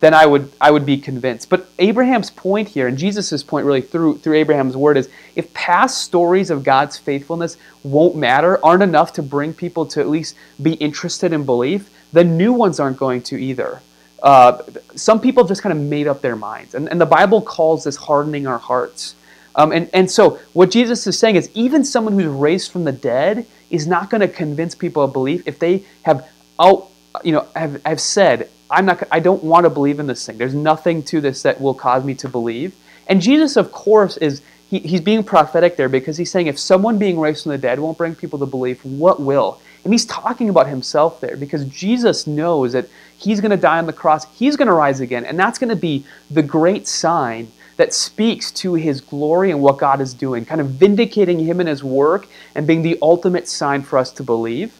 then 0.00 0.14
I 0.14 0.26
would 0.26 0.52
I 0.60 0.70
would 0.70 0.86
be 0.86 0.96
convinced. 0.96 1.50
But 1.50 1.68
Abraham's 1.78 2.30
point 2.30 2.68
here, 2.68 2.88
and 2.88 2.96
Jesus' 2.96 3.42
point 3.42 3.66
really 3.66 3.82
through 3.82 4.18
through 4.18 4.36
Abraham's 4.36 4.76
word 4.76 4.96
is 4.96 5.08
if 5.34 5.52
past 5.54 6.02
stories 6.02 6.50
of 6.50 6.64
God's 6.64 6.96
faithfulness 6.96 7.56
won't 7.82 8.16
matter, 8.16 8.64
aren't 8.64 8.82
enough 8.82 9.12
to 9.14 9.22
bring 9.22 9.52
people 9.52 9.86
to 9.86 10.00
at 10.00 10.08
least 10.08 10.36
be 10.62 10.74
interested 10.74 11.32
in 11.32 11.44
belief, 11.44 11.90
then 12.12 12.36
new 12.36 12.52
ones 12.52 12.80
aren't 12.80 12.96
going 12.96 13.22
to 13.22 13.36
either. 13.36 13.80
Uh, 14.24 14.62
some 14.96 15.20
people 15.20 15.44
just 15.44 15.62
kind 15.62 15.72
of 15.72 15.78
made 15.78 16.08
up 16.08 16.22
their 16.22 16.34
minds. 16.34 16.74
And, 16.74 16.88
and 16.88 16.98
the 16.98 17.06
Bible 17.06 17.42
calls 17.42 17.84
this 17.84 17.94
hardening 17.94 18.46
our 18.46 18.58
hearts. 18.58 19.14
Um, 19.54 19.70
and, 19.70 19.88
and 19.92 20.10
so 20.10 20.40
what 20.54 20.70
Jesus 20.70 21.06
is 21.06 21.18
saying 21.18 21.36
is 21.36 21.50
even 21.54 21.84
someone 21.84 22.14
who's 22.14 22.26
raised 22.26 22.72
from 22.72 22.84
the 22.84 22.92
dead 22.92 23.46
is 23.70 23.86
not 23.86 24.08
going 24.08 24.22
to 24.22 24.28
convince 24.28 24.74
people 24.74 25.02
of 25.02 25.12
belief 25.12 25.46
if 25.46 25.58
they 25.58 25.84
have 26.02 26.26
out, 26.58 26.88
you 27.22 27.32
know, 27.32 27.46
have, 27.54 27.80
have 27.84 28.00
said, 28.00 28.48
I'm 28.70 28.86
not, 28.86 29.06
I 29.12 29.20
don't 29.20 29.44
want 29.44 29.64
to 29.64 29.70
believe 29.70 30.00
in 30.00 30.06
this 30.06 30.24
thing. 30.24 30.38
There's 30.38 30.54
nothing 30.54 31.02
to 31.04 31.20
this 31.20 31.42
that 31.42 31.60
will 31.60 31.74
cause 31.74 32.02
me 32.02 32.14
to 32.16 32.28
believe. 32.28 32.74
And 33.06 33.20
Jesus, 33.20 33.56
of 33.56 33.72
course, 33.72 34.16
is 34.16 34.40
he, 34.70 34.78
he's 34.78 35.02
being 35.02 35.22
prophetic 35.22 35.76
there 35.76 35.90
because 35.90 36.16
he's 36.16 36.30
saying 36.30 36.46
if 36.46 36.58
someone 36.58 36.98
being 36.98 37.20
raised 37.20 37.42
from 37.42 37.52
the 37.52 37.58
dead 37.58 37.78
won't 37.78 37.98
bring 37.98 38.14
people 38.14 38.38
to 38.38 38.46
belief, 38.46 38.84
what 38.84 39.20
will? 39.20 39.60
And 39.84 39.92
he's 39.92 40.06
talking 40.06 40.48
about 40.48 40.66
himself 40.66 41.20
there 41.20 41.36
because 41.36 41.66
Jesus 41.66 42.26
knows 42.26 42.72
that 42.72 42.88
he's 43.18 43.40
going 43.40 43.50
to 43.50 43.56
die 43.56 43.78
on 43.78 43.86
the 43.86 43.92
cross, 43.92 44.24
he's 44.36 44.56
going 44.56 44.68
to 44.68 44.74
rise 44.74 45.00
again, 45.00 45.24
and 45.24 45.38
that's 45.38 45.58
going 45.58 45.70
to 45.70 45.76
be 45.76 46.04
the 46.30 46.42
great 46.42 46.86
sign 46.86 47.50
that 47.76 47.92
speaks 47.92 48.50
to 48.52 48.74
his 48.74 49.00
glory 49.00 49.50
and 49.50 49.60
what 49.60 49.78
God 49.78 50.00
is 50.00 50.14
doing, 50.14 50.44
kind 50.44 50.60
of 50.60 50.70
vindicating 50.70 51.38
him 51.38 51.60
and 51.60 51.68
his 51.68 51.82
work 51.82 52.28
and 52.54 52.66
being 52.66 52.82
the 52.82 52.98
ultimate 53.02 53.48
sign 53.48 53.82
for 53.82 53.98
us 53.98 54.12
to 54.12 54.22
believe. 54.22 54.72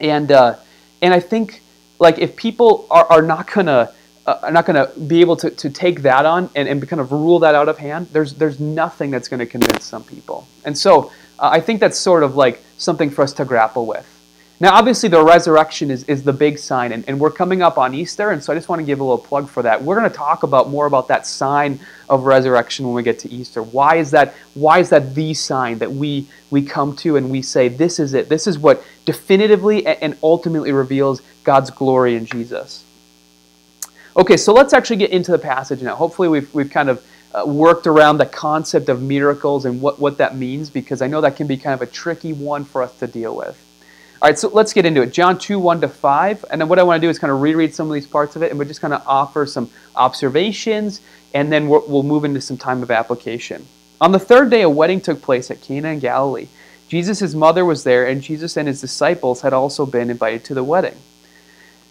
And 0.00 0.32
uh, 0.32 0.56
and 1.02 1.12
I 1.12 1.20
think 1.20 1.62
like 1.98 2.18
if 2.18 2.36
people 2.36 2.86
are, 2.90 3.04
are 3.06 3.22
not 3.22 3.50
gonna 3.50 3.92
uh, 4.26 4.38
are 4.42 4.50
not 4.50 4.66
gonna 4.66 4.90
be 5.06 5.20
able 5.20 5.36
to, 5.36 5.50
to 5.50 5.70
take 5.70 6.02
that 6.02 6.26
on 6.26 6.50
and, 6.54 6.68
and 6.68 6.86
kind 6.88 7.00
of 7.00 7.12
rule 7.12 7.38
that 7.40 7.54
out 7.54 7.68
of 7.68 7.78
hand, 7.78 8.08
there's 8.12 8.34
there's 8.34 8.60
nothing 8.60 9.10
that's 9.10 9.28
gonna 9.28 9.46
convince 9.46 9.84
some 9.84 10.04
people. 10.04 10.46
And 10.64 10.76
so 10.76 11.12
uh, 11.38 11.50
I 11.52 11.60
think 11.60 11.80
that's 11.80 11.98
sort 11.98 12.22
of 12.22 12.36
like 12.36 12.62
something 12.78 13.10
for 13.10 13.22
us 13.22 13.32
to 13.34 13.44
grapple 13.44 13.86
with. 13.86 14.15
Now, 14.58 14.74
obviously, 14.74 15.10
the 15.10 15.22
resurrection 15.22 15.90
is, 15.90 16.04
is 16.04 16.22
the 16.22 16.32
big 16.32 16.58
sign, 16.58 16.92
and, 16.92 17.04
and 17.06 17.20
we're 17.20 17.30
coming 17.30 17.60
up 17.60 17.76
on 17.76 17.94
Easter, 17.94 18.30
and 18.30 18.42
so 18.42 18.54
I 18.54 18.56
just 18.56 18.70
want 18.70 18.80
to 18.80 18.86
give 18.86 19.00
a 19.00 19.02
little 19.02 19.18
plug 19.18 19.50
for 19.50 19.62
that. 19.62 19.82
We're 19.82 19.98
going 19.98 20.10
to 20.10 20.16
talk 20.16 20.44
about 20.44 20.70
more 20.70 20.86
about 20.86 21.08
that 21.08 21.26
sign 21.26 21.78
of 22.08 22.24
resurrection 22.24 22.86
when 22.86 22.94
we 22.94 23.02
get 23.02 23.18
to 23.20 23.30
Easter. 23.30 23.62
Why 23.62 23.96
is 23.96 24.10
that? 24.12 24.34
Why 24.54 24.78
is 24.78 24.88
that 24.90 25.14
the 25.14 25.34
sign 25.34 25.78
that 25.78 25.92
we 25.92 26.26
we 26.50 26.62
come 26.62 26.96
to 26.96 27.16
and 27.16 27.30
we 27.30 27.42
say 27.42 27.68
this 27.68 27.98
is 27.98 28.14
it? 28.14 28.30
This 28.30 28.46
is 28.46 28.58
what 28.58 28.82
definitively 29.04 29.86
and 29.86 30.16
ultimately 30.22 30.72
reveals 30.72 31.20
God's 31.44 31.68
glory 31.70 32.16
in 32.16 32.24
Jesus. 32.24 32.82
Okay, 34.16 34.38
so 34.38 34.54
let's 34.54 34.72
actually 34.72 34.96
get 34.96 35.10
into 35.10 35.32
the 35.32 35.38
passage 35.38 35.82
now. 35.82 35.96
Hopefully, 35.96 36.28
we've 36.28 36.54
we've 36.54 36.70
kind 36.70 36.88
of 36.88 37.04
uh, 37.34 37.44
worked 37.44 37.86
around 37.86 38.16
the 38.16 38.24
concept 38.24 38.88
of 38.88 39.02
miracles 39.02 39.66
and 39.66 39.82
what 39.82 40.00
what 40.00 40.16
that 40.16 40.34
means 40.34 40.70
because 40.70 41.02
I 41.02 41.08
know 41.08 41.20
that 41.20 41.36
can 41.36 41.46
be 41.46 41.58
kind 41.58 41.74
of 41.74 41.86
a 41.86 41.92
tricky 41.92 42.32
one 42.32 42.64
for 42.64 42.82
us 42.82 42.98
to 43.00 43.06
deal 43.06 43.36
with. 43.36 43.62
All 44.26 44.30
right, 44.30 44.36
so 44.36 44.48
let's 44.48 44.72
get 44.72 44.84
into 44.84 45.02
it. 45.02 45.12
John 45.12 45.38
2, 45.38 45.56
1 45.56 45.82
to 45.82 45.88
5. 45.88 46.46
And 46.50 46.60
then 46.60 46.68
what 46.68 46.80
I 46.80 46.82
want 46.82 47.00
to 47.00 47.06
do 47.06 47.08
is 47.08 47.16
kind 47.16 47.32
of 47.32 47.40
reread 47.40 47.72
some 47.72 47.86
of 47.86 47.94
these 47.94 48.08
parts 48.08 48.34
of 48.34 48.42
it, 48.42 48.50
and 48.50 48.58
we'll 48.58 48.66
just 48.66 48.80
kind 48.80 48.92
of 48.92 49.04
offer 49.06 49.46
some 49.46 49.70
observations, 49.94 51.00
and 51.32 51.52
then 51.52 51.68
we'll 51.68 52.02
move 52.02 52.24
into 52.24 52.40
some 52.40 52.56
time 52.56 52.82
of 52.82 52.90
application. 52.90 53.64
On 54.00 54.10
the 54.10 54.18
third 54.18 54.50
day, 54.50 54.62
a 54.62 54.68
wedding 54.68 55.00
took 55.00 55.22
place 55.22 55.48
at 55.52 55.60
Cana 55.60 55.90
in 55.90 56.00
Galilee. 56.00 56.48
Jesus' 56.88 57.34
mother 57.34 57.64
was 57.64 57.84
there, 57.84 58.08
and 58.08 58.20
Jesus 58.20 58.56
and 58.56 58.66
his 58.66 58.80
disciples 58.80 59.42
had 59.42 59.52
also 59.52 59.86
been 59.86 60.10
invited 60.10 60.42
to 60.46 60.54
the 60.54 60.64
wedding. 60.64 60.96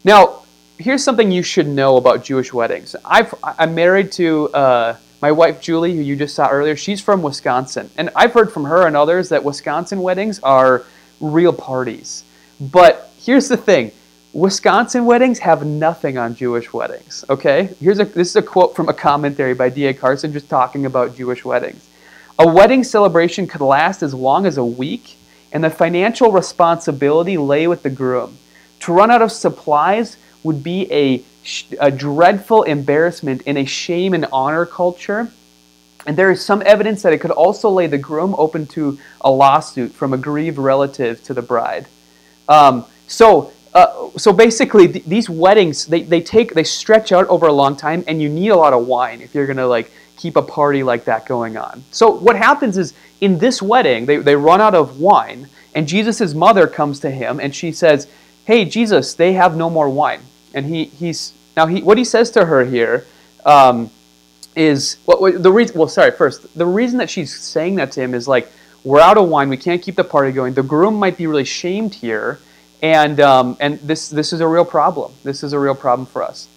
Now, 0.03 0.43
here's 0.77 1.05
something 1.05 1.31
you 1.31 1.41
should 1.41 1.69
know 1.69 1.95
about 1.95 2.25
Jewish 2.25 2.51
weddings. 2.51 2.97
i 3.05 3.25
am 3.59 3.73
married 3.75 4.11
to 4.11 4.49
uh, 4.49 4.97
my 5.21 5.31
wife 5.31 5.61
Julie, 5.61 5.95
who 5.95 6.01
you 6.01 6.17
just 6.17 6.35
saw 6.35 6.49
earlier. 6.49 6.75
She's 6.75 6.99
from 6.99 7.21
Wisconsin. 7.21 7.89
And 7.95 8.09
I've 8.13 8.33
heard 8.33 8.51
from 8.51 8.65
her 8.65 8.85
and 8.87 8.97
others 8.97 9.29
that 9.29 9.45
Wisconsin 9.45 10.01
weddings 10.01 10.41
are 10.41 10.83
real 11.31 11.53
parties. 11.53 12.23
But 12.59 13.11
here's 13.17 13.47
the 13.47 13.57
thing 13.57 13.91
Wisconsin 14.33 15.05
weddings 15.05 15.39
have 15.39 15.65
nothing 15.65 16.17
on 16.17 16.35
Jewish 16.35 16.73
weddings. 16.73 17.23
Okay? 17.29 17.69
Here's 17.79 17.99
a, 17.99 18.05
this 18.05 18.29
is 18.29 18.35
a 18.35 18.41
quote 18.41 18.75
from 18.75 18.89
a 18.89 18.93
commentary 18.93 19.53
by 19.53 19.69
D.A. 19.69 19.93
Carson 19.93 20.33
just 20.33 20.49
talking 20.49 20.85
about 20.85 21.15
Jewish 21.15 21.45
weddings. 21.45 21.87
A 22.37 22.47
wedding 22.47 22.83
celebration 22.83 23.47
could 23.47 23.61
last 23.61 24.03
as 24.03 24.13
long 24.13 24.45
as 24.45 24.57
a 24.57 24.65
week, 24.65 25.15
and 25.53 25.63
the 25.63 25.69
financial 25.69 26.33
responsibility 26.33 27.37
lay 27.37 27.65
with 27.65 27.81
the 27.81 27.89
groom. 27.89 28.37
To 28.81 28.91
run 28.91 29.09
out 29.09 29.21
of 29.21 29.31
supplies 29.31 30.17
would 30.43 30.61
be 30.61 30.91
a, 30.91 31.23
a 31.79 31.89
dreadful 31.89 32.63
embarrassment 32.63 33.41
in 33.43 33.55
a 33.55 33.63
shame 33.65 34.13
and 34.13 34.25
honor 34.33 34.65
culture 34.65 35.31
and 36.05 36.17
there 36.17 36.31
is 36.31 36.43
some 36.43 36.61
evidence 36.65 37.01
that 37.01 37.13
it 37.13 37.19
could 37.19 37.31
also 37.31 37.69
lay 37.69 37.87
the 37.87 37.97
groom 37.97 38.35
open 38.37 38.67
to 38.67 38.97
a 39.21 39.31
lawsuit 39.31 39.91
from 39.93 40.13
a 40.13 40.17
grieved 40.17 40.57
relative 40.57 41.23
to 41.23 41.33
the 41.33 41.41
bride. 41.41 41.87
Um, 42.47 42.85
so, 43.07 43.51
uh, 43.73 44.09
so 44.17 44.31
basically, 44.31 44.87
th- 44.87 45.05
these 45.05 45.29
weddings 45.29 45.85
they, 45.85 46.03
they 46.03 46.21
take 46.21 46.53
they 46.53 46.63
stretch 46.63 47.11
out 47.11 47.27
over 47.27 47.47
a 47.47 47.53
long 47.53 47.75
time, 47.75 48.03
and 48.07 48.21
you 48.21 48.29
need 48.29 48.49
a 48.49 48.55
lot 48.55 48.73
of 48.73 48.87
wine 48.87 49.21
if 49.21 49.33
you're 49.33 49.47
gonna 49.47 49.67
like 49.67 49.91
keep 50.15 50.35
a 50.35 50.41
party 50.41 50.83
like 50.83 51.05
that 51.05 51.25
going 51.25 51.57
on. 51.57 51.83
So 51.91 52.09
what 52.09 52.35
happens 52.35 52.77
is 52.77 52.93
in 53.21 53.37
this 53.37 53.61
wedding 53.61 54.05
they, 54.05 54.17
they 54.17 54.35
run 54.35 54.61
out 54.61 54.75
of 54.75 54.99
wine, 54.99 55.49
and 55.73 55.87
Jesus' 55.87 56.33
mother 56.33 56.67
comes 56.67 56.99
to 57.01 57.09
him 57.09 57.39
and 57.39 57.53
she 57.53 57.71
says, 57.71 58.07
"Hey 58.45 58.65
Jesus, 58.65 59.13
they 59.13 59.33
have 59.33 59.57
no 59.57 59.69
more 59.69 59.89
wine." 59.89 60.21
And 60.53 60.65
he 60.65 60.85
he's 60.85 61.33
now 61.57 61.65
he 61.65 61.81
what 61.81 61.97
he 61.97 62.03
says 62.03 62.31
to 62.31 62.45
her 62.45 62.63
here. 62.63 63.05
Um, 63.45 63.91
is 64.55 64.97
well, 65.05 65.31
the 65.31 65.51
reason. 65.51 65.77
Well, 65.77 65.87
sorry. 65.87 66.11
First, 66.11 66.57
the 66.57 66.65
reason 66.65 66.97
that 66.99 67.09
she's 67.09 67.35
saying 67.35 67.75
that 67.75 67.91
to 67.93 68.01
him 68.01 68.13
is 68.13 68.27
like 68.27 68.51
we're 68.83 69.01
out 69.01 69.17
of 69.17 69.29
wine. 69.29 69.49
We 69.49 69.57
can't 69.57 69.81
keep 69.81 69.95
the 69.95 70.03
party 70.03 70.31
going. 70.31 70.53
The 70.53 70.63
groom 70.63 70.95
might 70.95 71.17
be 71.17 71.27
really 71.27 71.45
shamed 71.45 71.93
here, 71.93 72.39
and 72.81 73.19
um, 73.19 73.57
and 73.59 73.79
this 73.79 74.09
this 74.09 74.31
is 74.33 74.41
a 74.41 74.47
real 74.47 74.65
problem. 74.65 75.13
This 75.23 75.43
is 75.43 75.53
a 75.53 75.59
real 75.59 75.75
problem 75.75 76.05
for 76.05 76.23
us. 76.23 76.47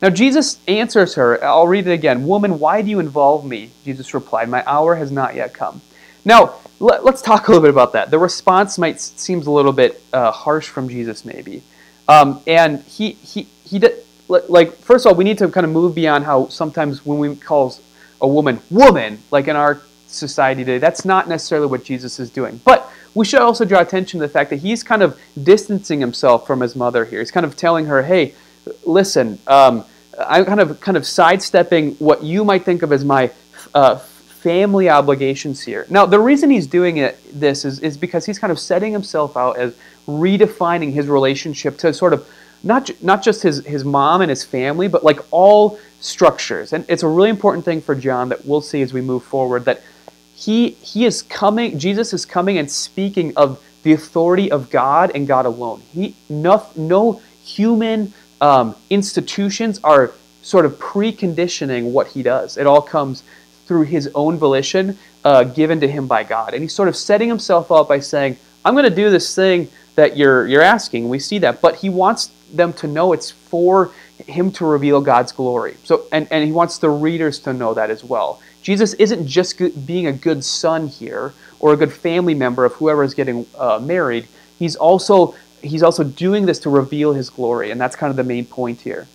Now 0.00 0.10
Jesus 0.10 0.58
answers 0.68 1.14
her. 1.14 1.42
I'll 1.42 1.66
read 1.66 1.86
it 1.86 1.92
again. 1.92 2.26
Woman, 2.26 2.58
why 2.58 2.82
do 2.82 2.90
you 2.90 3.00
involve 3.00 3.44
me? 3.44 3.70
Jesus 3.84 4.14
replied, 4.14 4.48
My 4.48 4.62
hour 4.64 4.94
has 4.94 5.10
not 5.10 5.34
yet 5.34 5.52
come. 5.52 5.80
Now 6.24 6.54
let, 6.78 7.02
us 7.04 7.22
talk 7.22 7.48
a 7.48 7.50
little 7.50 7.62
bit 7.62 7.70
about 7.70 7.92
that. 7.94 8.10
The 8.10 8.18
response 8.18 8.78
might 8.78 9.00
seems 9.00 9.46
a 9.46 9.50
little 9.50 9.72
bit 9.72 10.00
uh, 10.12 10.30
harsh 10.30 10.68
from 10.68 10.88
Jesus, 10.88 11.24
maybe, 11.24 11.62
um, 12.06 12.40
and 12.46 12.82
he 12.82 13.12
he 13.12 13.48
he 13.64 13.78
did 13.78 14.04
like 14.28 14.76
first 14.76 15.06
of 15.06 15.12
all, 15.12 15.16
we 15.16 15.24
need 15.24 15.38
to 15.38 15.48
kind 15.48 15.64
of 15.64 15.72
move 15.72 15.94
beyond 15.94 16.24
how 16.24 16.48
sometimes 16.48 17.04
when 17.04 17.18
we 17.18 17.34
call 17.34 17.74
a 18.20 18.28
woman 18.28 18.60
woman, 18.70 19.18
like 19.30 19.48
in 19.48 19.56
our 19.56 19.80
society 20.06 20.64
today, 20.64 20.78
that's 20.78 21.04
not 21.04 21.28
necessarily 21.28 21.66
what 21.66 21.84
Jesus 21.84 22.18
is 22.18 22.30
doing. 22.30 22.60
But 22.64 22.90
we 23.14 23.24
should 23.24 23.40
also 23.40 23.64
draw 23.64 23.80
attention 23.80 24.20
to 24.20 24.26
the 24.26 24.32
fact 24.32 24.50
that 24.50 24.56
he's 24.56 24.82
kind 24.82 25.02
of 25.02 25.18
distancing 25.42 26.00
himself 26.00 26.46
from 26.46 26.60
his 26.60 26.76
mother 26.76 27.04
here. 27.04 27.20
He's 27.20 27.30
kind 27.30 27.46
of 27.46 27.56
telling 27.56 27.86
her, 27.86 28.02
"Hey, 28.02 28.34
listen, 28.84 29.38
um, 29.46 29.84
I'm 30.18 30.44
kind 30.44 30.60
of 30.60 30.80
kind 30.80 30.96
of 30.96 31.06
sidestepping 31.06 31.94
what 31.94 32.22
you 32.22 32.44
might 32.44 32.64
think 32.64 32.82
of 32.82 32.92
as 32.92 33.04
my 33.04 33.30
uh, 33.74 33.96
family 33.96 34.88
obligations 34.88 35.62
here." 35.62 35.86
Now, 35.88 36.06
the 36.06 36.20
reason 36.20 36.50
he's 36.50 36.66
doing 36.66 36.98
it 36.98 37.18
this 37.32 37.64
is 37.64 37.80
is 37.80 37.96
because 37.96 38.26
he's 38.26 38.38
kind 38.38 38.50
of 38.50 38.58
setting 38.58 38.92
himself 38.92 39.36
out 39.36 39.58
as 39.58 39.74
redefining 40.06 40.92
his 40.92 41.06
relationship 41.06 41.76
to 41.78 41.92
sort 41.92 42.12
of 42.12 42.26
not, 42.62 42.90
not 43.02 43.22
just 43.22 43.42
his, 43.42 43.64
his 43.64 43.84
mom 43.84 44.20
and 44.20 44.30
his 44.30 44.44
family, 44.44 44.88
but 44.88 45.04
like 45.04 45.20
all 45.30 45.78
structures. 46.00 46.72
And 46.72 46.84
it's 46.88 47.02
a 47.02 47.08
really 47.08 47.30
important 47.30 47.64
thing 47.64 47.80
for 47.80 47.94
John 47.94 48.28
that 48.28 48.44
we'll 48.44 48.60
see 48.60 48.82
as 48.82 48.92
we 48.92 49.00
move 49.00 49.24
forward 49.24 49.64
that 49.64 49.82
he, 50.34 50.70
he 50.70 51.04
is 51.04 51.22
coming, 51.22 51.78
Jesus 51.78 52.12
is 52.12 52.24
coming 52.24 52.58
and 52.58 52.70
speaking 52.70 53.36
of 53.36 53.62
the 53.82 53.92
authority 53.92 54.50
of 54.50 54.70
God 54.70 55.12
and 55.14 55.26
God 55.26 55.46
alone. 55.46 55.82
He, 55.92 56.14
no, 56.28 56.64
no 56.76 57.20
human 57.42 58.12
um, 58.40 58.76
institutions 58.90 59.80
are 59.82 60.12
sort 60.42 60.64
of 60.64 60.78
preconditioning 60.78 61.90
what 61.90 62.08
he 62.08 62.22
does. 62.22 62.56
It 62.56 62.66
all 62.66 62.82
comes 62.82 63.22
through 63.66 63.82
his 63.82 64.08
own 64.14 64.38
volition 64.38 64.98
uh, 65.24 65.44
given 65.44 65.80
to 65.80 65.88
him 65.88 66.06
by 66.06 66.24
God. 66.24 66.54
And 66.54 66.62
he's 66.62 66.74
sort 66.74 66.88
of 66.88 66.96
setting 66.96 67.28
himself 67.28 67.70
up 67.70 67.88
by 67.88 68.00
saying, 68.00 68.36
I'm 68.64 68.74
going 68.74 68.88
to 68.88 68.94
do 68.94 69.10
this 69.10 69.34
thing 69.34 69.68
that 69.98 70.16
you're, 70.16 70.46
you're 70.46 70.62
asking. 70.62 71.08
We 71.08 71.18
see 71.18 71.38
that. 71.40 71.60
But 71.60 71.74
he 71.74 71.90
wants 71.90 72.30
them 72.54 72.72
to 72.74 72.86
know 72.86 73.12
it's 73.12 73.32
for 73.32 73.90
him 74.28 74.52
to 74.52 74.64
reveal 74.64 75.00
God's 75.00 75.32
glory. 75.32 75.76
So, 75.82 76.04
and, 76.12 76.28
and 76.30 76.44
he 76.44 76.52
wants 76.52 76.78
the 76.78 76.88
readers 76.88 77.40
to 77.40 77.52
know 77.52 77.74
that 77.74 77.90
as 77.90 78.04
well. 78.04 78.40
Jesus 78.62 78.94
isn't 78.94 79.26
just 79.26 79.60
being 79.86 80.06
a 80.06 80.12
good 80.12 80.44
son 80.44 80.86
here 80.86 81.32
or 81.58 81.72
a 81.72 81.76
good 81.76 81.92
family 81.92 82.34
member 82.34 82.64
of 82.64 82.74
whoever 82.74 83.02
is 83.02 83.12
getting 83.12 83.44
uh, 83.56 83.80
married. 83.82 84.28
He's 84.56 84.76
also 84.76 85.34
he's 85.62 85.82
also 85.82 86.04
doing 86.04 86.46
this 86.46 86.60
to 86.60 86.70
reveal 86.70 87.12
his 87.12 87.28
glory, 87.28 87.72
and 87.72 87.80
that's 87.80 87.96
kind 87.96 88.12
of 88.12 88.16
the 88.16 88.22
main 88.22 88.44
point 88.44 88.80
here. 88.80 89.08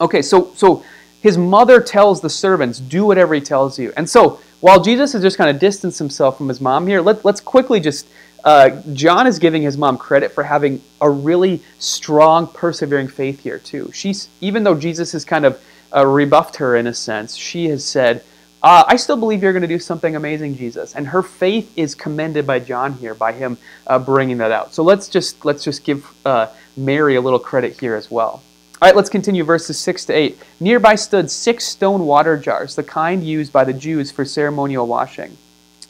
Okay, 0.00 0.22
so 0.22 0.52
so 0.54 0.84
his 1.20 1.36
mother 1.36 1.80
tells 1.80 2.20
the 2.20 2.30
servants, 2.30 2.78
"Do 2.78 3.04
whatever 3.04 3.34
he 3.34 3.40
tells 3.40 3.78
you." 3.78 3.92
And 3.96 4.08
so 4.08 4.38
while 4.60 4.80
Jesus 4.80 5.12
has 5.12 5.22
just 5.22 5.38
kind 5.38 5.50
of 5.50 5.58
distanced 5.58 5.98
himself 5.98 6.36
from 6.36 6.48
his 6.48 6.60
mom 6.60 6.86
here, 6.86 7.00
let, 7.00 7.24
let's 7.24 7.40
quickly 7.40 7.80
just 7.80 8.06
uh, 8.44 8.70
John 8.92 9.26
is 9.26 9.38
giving 9.38 9.62
his 9.62 9.76
mom 9.76 9.98
credit 9.98 10.32
for 10.32 10.44
having 10.44 10.80
a 11.00 11.10
really 11.10 11.62
strong, 11.78 12.46
persevering 12.46 13.08
faith 13.08 13.40
here 13.40 13.58
too. 13.58 13.90
She's 13.92 14.28
even 14.40 14.64
though 14.64 14.74
Jesus 14.74 15.12
has 15.12 15.24
kind 15.24 15.44
of 15.44 15.60
uh, 15.94 16.06
rebuffed 16.06 16.56
her 16.56 16.76
in 16.76 16.86
a 16.86 16.94
sense, 16.94 17.34
she 17.34 17.68
has 17.68 17.84
said, 17.84 18.22
uh, 18.62 18.84
"I 18.86 18.96
still 18.96 19.16
believe 19.16 19.42
you're 19.42 19.52
going 19.52 19.62
to 19.62 19.68
do 19.68 19.78
something 19.78 20.14
amazing, 20.14 20.56
Jesus." 20.56 20.94
And 20.94 21.08
her 21.08 21.22
faith 21.22 21.72
is 21.76 21.94
commended 21.94 22.46
by 22.46 22.60
John 22.60 22.92
here 22.94 23.14
by 23.14 23.32
him 23.32 23.58
uh, 23.86 23.98
bringing 23.98 24.38
that 24.38 24.52
out. 24.52 24.72
So 24.72 24.82
let's 24.82 25.08
just 25.08 25.44
let's 25.44 25.64
just 25.64 25.84
give 25.84 26.08
uh, 26.24 26.48
Mary 26.76 27.16
a 27.16 27.20
little 27.20 27.40
credit 27.40 27.78
here 27.80 27.96
as 27.96 28.10
well. 28.10 28.42
All 28.80 28.88
right, 28.88 28.94
let's 28.94 29.10
continue 29.10 29.42
verses 29.42 29.76
6 29.80 30.04
to 30.04 30.12
8. 30.12 30.38
Nearby 30.60 30.94
stood 30.94 31.32
six 31.32 31.64
stone 31.64 32.06
water 32.06 32.36
jars, 32.36 32.76
the 32.76 32.84
kind 32.84 33.24
used 33.24 33.52
by 33.52 33.64
the 33.64 33.72
Jews 33.72 34.12
for 34.12 34.24
ceremonial 34.24 34.86
washing, 34.86 35.36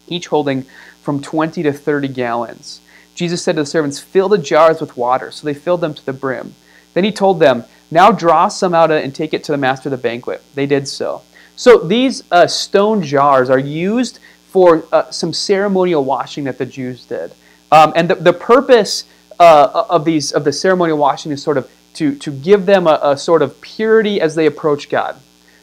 each 0.07 0.29
holding 0.29 0.65
from 1.09 1.23
20 1.23 1.63
to 1.63 1.73
30 1.73 2.09
gallons. 2.09 2.83
Jesus 3.15 3.43
said 3.43 3.57
to 3.57 3.63
the 3.63 3.67
servants, 3.67 3.99
Fill 3.99 4.29
the 4.29 4.37
jars 4.37 4.79
with 4.79 4.95
water. 4.95 5.31
So 5.31 5.47
they 5.47 5.55
filled 5.55 5.81
them 5.81 5.95
to 5.95 6.05
the 6.05 6.13
brim. 6.13 6.55
Then 6.93 7.03
he 7.03 7.11
told 7.11 7.41
them, 7.41 7.65
Now 7.91 8.13
draw 8.13 8.49
some 8.49 8.75
out 8.75 8.91
and 8.91 9.15
take 9.15 9.33
it 9.33 9.43
to 9.45 9.53
the 9.53 9.57
master 9.57 9.89
of 9.89 9.93
the 9.93 9.97
banquet. 9.97 10.43
They 10.55 10.67
did 10.67 10.87
so. 10.87 11.23
So 11.57 11.79
these 11.79 12.25
uh, 12.31 12.47
stone 12.47 13.03
jars 13.03 13.49
are 13.49 13.59
used 13.59 14.19
for 14.49 14.85
uh, 14.93 15.11
some 15.11 15.33
ceremonial 15.33 16.05
washing 16.05 16.45
that 16.45 16.59
the 16.59 16.67
Jews 16.67 17.07
did. 17.07 17.33
Um, 17.73 17.95
and 17.97 18.11
the, 18.11 18.17
the 18.17 18.35
purpose 18.35 19.05
uh, 19.41 19.87
of 19.89 20.05
these 20.05 20.33
of 20.33 20.45
the 20.45 20.53
ceremonial 20.53 20.99
washing 20.99 21.33
is 21.33 21.43
sort 21.43 21.57
of 21.57 21.71
to, 21.95 22.17
to 22.17 22.31
give 22.31 22.67
them 22.67 22.87
a, 22.87 23.01
a 23.03 23.17
sort 23.17 23.41
of 23.41 23.59
purity 23.63 24.21
as 24.21 24.35
they 24.35 24.45
approach 24.45 24.91
God. 24.91 25.17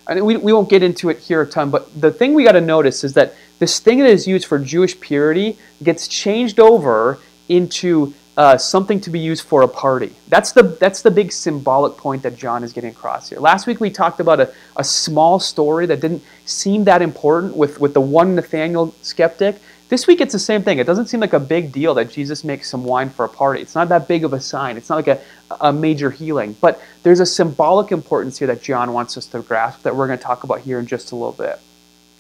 I 0.08 0.16
mean, 0.16 0.26
we, 0.26 0.38
we 0.38 0.54
won't 0.54 0.70
get 0.70 0.82
into 0.82 1.10
it 1.10 1.20
here 1.20 1.44
a 1.44 1.48
ton, 1.48 1.70
but 1.70 2.02
the 2.02 2.12
thing 2.12 2.34
we 2.34 2.44
got 2.44 2.54
to 2.54 2.62
notice 2.62 3.04
is 3.04 3.14
that 3.14 3.36
this 3.60 3.80
thing 3.80 4.00
that 4.00 4.10
is 4.10 4.28
used 4.28 4.46
for 4.48 4.60
Jewish 4.60 5.00
purity 5.00 5.58
gets 5.82 6.08
changed 6.08 6.60
over 6.60 7.20
into 7.48 8.14
uh, 8.38 8.58
something 8.58 9.00
to 9.00 9.10
be 9.10 9.20
used 9.20 9.46
for 9.46 9.62
a 9.62 9.68
party. 9.68 10.14
That's 10.28 10.52
the, 10.52 10.64
that's 10.64 11.02
the 11.02 11.12
big 11.12 11.32
symbolic 11.32 11.96
point 11.96 12.24
that 12.24 12.36
John 12.36 12.64
is 12.64 12.74
getting 12.74 12.90
across 12.90 13.30
here. 13.30 13.40
Last 13.40 13.66
week 13.66 13.80
we 13.80 13.90
talked 13.90 14.20
about 14.20 14.40
a, 14.42 14.54
a 14.76 14.84
small 14.84 15.40
story 15.40 15.86
that 15.86 16.02
didn't 16.02 16.22
seem 16.46 16.84
that 16.84 17.02
important 17.02 17.56
with, 17.56 17.80
with 17.80 17.94
the 17.94 18.02
one 18.02 18.36
Nathaniel 18.36 18.94
skeptic. 19.02 19.58
This 19.88 20.06
week 20.08 20.20
it's 20.20 20.34
the 20.34 20.40
same 20.40 20.64
thing. 20.64 20.80
It 20.80 20.88
doesn't 20.88 21.08
seem 21.08 21.22
like 21.22 21.34
a 21.34 21.40
big 21.40 21.72
deal 21.72 21.94
that 21.94 22.12
Jesus 22.12 22.44
makes 22.44 22.70
some 22.70 22.84
wine 22.84 23.10
for 23.10 23.24
a 23.24 23.30
party. 23.30 23.62
It's 23.62 23.76
not 23.76 23.88
that 23.90 24.08
big 24.08 24.26
of 24.26 24.34
a 24.34 24.42
sign. 24.42 24.76
It's 24.76 24.90
not 24.90 24.96
like 24.96 25.08
a, 25.08 25.22
a 25.62 25.72
major 25.72 26.12
healing. 26.12 26.58
But 26.60 26.82
there's 27.04 27.22
a 27.22 27.26
symbolic 27.26 27.94
importance 27.94 28.38
here 28.40 28.48
that 28.48 28.62
John 28.62 28.92
wants 28.92 29.16
us 29.16 29.28
to 29.28 29.42
grasp 29.42 29.84
that 29.84 29.96
we're 29.96 30.08
going 30.08 30.20
to 30.20 30.24
talk 30.24 30.44
about 30.44 30.60
here 30.60 30.80
in 30.80 30.88
just 30.88 31.14
a 31.14 31.16
little 31.16 31.32
bit. 31.32 31.60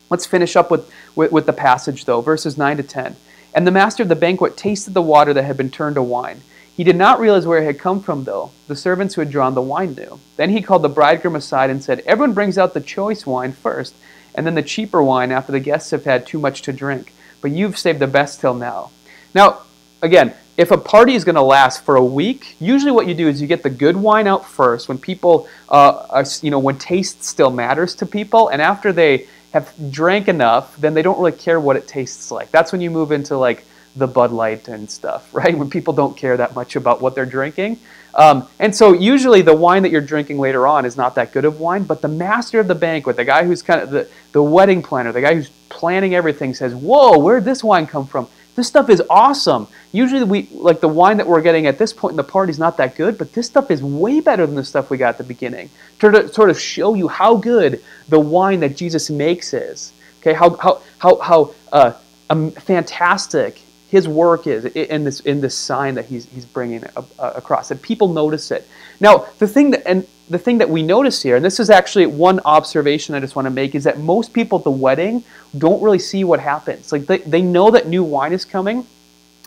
Let's 0.09 0.25
finish 0.25 0.55
up 0.55 0.71
with, 0.71 0.91
with, 1.15 1.31
with 1.31 1.45
the 1.45 1.53
passage, 1.53 2.05
though, 2.05 2.21
verses 2.21 2.57
9 2.57 2.77
to 2.77 2.83
10. 2.83 3.15
And 3.53 3.65
the 3.65 3.71
master 3.71 4.03
of 4.03 4.09
the 4.09 4.15
banquet 4.15 4.57
tasted 4.57 4.93
the 4.93 5.01
water 5.01 5.33
that 5.33 5.43
had 5.43 5.57
been 5.57 5.71
turned 5.71 5.95
to 5.95 6.03
wine. 6.03 6.41
He 6.75 6.83
did 6.83 6.97
not 6.97 7.19
realize 7.19 7.47
where 7.47 7.61
it 7.61 7.65
had 7.65 7.79
come 7.79 8.01
from, 8.01 8.25
though. 8.25 8.51
The 8.67 8.75
servants 8.75 9.15
who 9.15 9.21
had 9.21 9.31
drawn 9.31 9.53
the 9.53 9.61
wine 9.61 9.93
knew. 9.93 10.19
Then 10.35 10.49
he 10.49 10.61
called 10.61 10.81
the 10.81 10.89
bridegroom 10.89 11.35
aside 11.35 11.69
and 11.69 11.83
said, 11.83 12.01
Everyone 12.01 12.33
brings 12.33 12.57
out 12.57 12.73
the 12.73 12.81
choice 12.81 13.25
wine 13.25 13.53
first, 13.53 13.95
and 14.33 14.45
then 14.45 14.55
the 14.55 14.61
cheaper 14.61 15.01
wine 15.01 15.31
after 15.31 15.51
the 15.51 15.59
guests 15.61 15.91
have 15.91 16.03
had 16.03 16.27
too 16.27 16.39
much 16.39 16.61
to 16.63 16.73
drink 16.73 17.13
but 17.45 17.51
you've 17.51 17.77
saved 17.77 17.99
the 17.99 18.07
best 18.07 18.41
till 18.41 18.55
now. 18.55 18.89
Now, 19.35 19.61
again, 20.01 20.33
if 20.57 20.71
a 20.71 20.79
party 20.79 21.13
is 21.13 21.23
going 21.23 21.35
to 21.35 21.43
last 21.43 21.83
for 21.83 21.95
a 21.95 22.03
week, 22.03 22.55
usually 22.59 22.91
what 22.91 23.07
you 23.07 23.13
do 23.13 23.27
is 23.27 23.39
you 23.39 23.45
get 23.45 23.61
the 23.61 23.69
good 23.69 23.95
wine 23.95 24.25
out 24.25 24.43
first 24.43 24.89
when 24.89 24.97
people, 24.97 25.47
uh, 25.69 26.07
are, 26.09 26.25
you 26.41 26.49
know, 26.49 26.57
when 26.57 26.79
taste 26.79 27.23
still 27.23 27.51
matters 27.51 27.93
to 27.97 28.07
people, 28.07 28.47
and 28.47 28.63
after 28.63 28.91
they 28.91 29.27
have 29.55 29.73
drank 29.89 30.27
enough, 30.27 30.75
then 30.75 30.93
they 30.93 31.01
don't 31.01 31.17
really 31.17 31.31
care 31.31 31.61
what 31.61 31.77
it 31.77 31.87
tastes 31.87 32.29
like. 32.29 32.51
That's 32.51 32.73
when 32.73 32.81
you 32.81 32.91
move 32.91 33.13
into 33.13 33.37
like 33.37 33.63
the 33.95 34.05
Bud 34.05 34.33
Light 34.33 34.67
and 34.67 34.91
stuff, 34.91 35.33
right? 35.33 35.57
When 35.57 35.69
people 35.69 35.93
don't 35.93 36.17
care 36.17 36.35
that 36.35 36.53
much 36.55 36.75
about 36.75 37.01
what 37.01 37.15
they're 37.15 37.25
drinking. 37.25 37.79
Um, 38.15 38.49
and 38.59 38.75
so 38.75 38.91
usually 38.91 39.41
the 39.41 39.55
wine 39.55 39.83
that 39.83 39.93
you're 39.93 40.01
drinking 40.01 40.39
later 40.39 40.67
on 40.67 40.83
is 40.83 40.97
not 40.97 41.15
that 41.15 41.31
good 41.31 41.45
of 41.45 41.61
wine, 41.61 41.83
but 41.83 42.01
the 42.01 42.09
master 42.09 42.59
of 42.59 42.67
the 42.67 42.75
banquet, 42.75 43.15
the 43.15 43.23
guy 43.23 43.45
who's 43.45 43.61
kind 43.61 43.79
of 43.79 43.91
the, 43.91 44.09
the 44.33 44.43
wedding 44.43 44.83
planner, 44.83 45.13
the 45.13 45.21
guy 45.21 45.33
who's 45.35 45.49
planning 45.69 46.15
everything 46.15 46.53
says, 46.53 46.75
whoa, 46.75 47.17
where'd 47.17 47.45
this 47.45 47.63
wine 47.63 47.87
come 47.87 48.05
from? 48.05 48.27
This 48.55 48.67
stuff 48.67 48.89
is 48.89 49.01
awesome. 49.09 49.67
Usually 49.91 50.23
we 50.23 50.49
like 50.53 50.79
the 50.79 50.87
wine 50.87 51.17
that 51.17 51.27
we're 51.27 51.41
getting 51.41 51.67
at 51.67 51.77
this 51.77 51.91
point 51.91 52.13
in 52.13 52.17
the 52.17 52.23
party 52.23 52.51
is 52.51 52.59
not 52.59 52.77
that 52.77 52.95
good, 52.95 53.17
but 53.17 53.33
this 53.33 53.47
stuff 53.47 53.69
is 53.69 53.83
way 53.83 54.21
better 54.21 54.45
than 54.45 54.55
the 54.55 54.63
stuff 54.63 54.89
we 54.89 54.97
got 54.97 55.09
at 55.09 55.17
the 55.17 55.25
beginning. 55.25 55.69
To 55.99 56.31
sort 56.33 56.49
of 56.49 56.59
show 56.59 56.93
you 56.93 57.07
how 57.07 57.35
good 57.35 57.83
the 58.07 58.19
wine 58.19 58.61
that 58.61 58.77
Jesus 58.77 59.09
makes 59.09 59.53
is. 59.53 59.91
Okay, 60.21 60.33
how 60.33 60.55
how 60.55 60.81
how 60.99 61.17
how 61.17 61.55
uh, 61.71 61.93
um, 62.29 62.51
fantastic 62.51 63.61
his 63.89 64.07
work 64.07 64.47
is 64.47 64.65
in 64.65 65.03
this 65.03 65.19
in 65.21 65.41
this 65.41 65.55
sign 65.55 65.95
that 65.95 66.05
he's 66.05 66.25
he's 66.25 66.45
bringing 66.45 66.83
across, 67.19 67.71
and 67.71 67.81
people 67.81 68.07
notice 68.07 68.51
it. 68.51 68.67
Now, 68.99 69.27
the 69.37 69.47
thing 69.47 69.71
that 69.71 69.87
and 69.87 70.07
the 70.29 70.39
thing 70.39 70.57
that 70.57 70.69
we 70.69 70.81
notice 70.81 71.21
here, 71.21 71.35
and 71.35 71.45
this 71.45 71.59
is 71.59 71.69
actually 71.69 72.07
one 72.07 72.39
observation 72.45 73.13
I 73.13 73.19
just 73.19 73.35
want 73.35 73.45
to 73.45 73.51
make, 73.51 73.75
is 73.75 73.83
that 73.83 73.99
most 73.99 74.33
people 74.33 74.57
at 74.57 74.63
the 74.63 74.71
wedding 74.71 75.23
don't 75.57 75.81
really 75.81 75.99
see 75.99 76.23
what 76.23 76.39
happens. 76.39 76.91
Like 76.91 77.05
they, 77.05 77.19
they 77.19 77.41
know 77.41 77.69
that 77.71 77.87
new 77.87 78.03
wine 78.03 78.33
is 78.33 78.43
coming, 78.43 78.87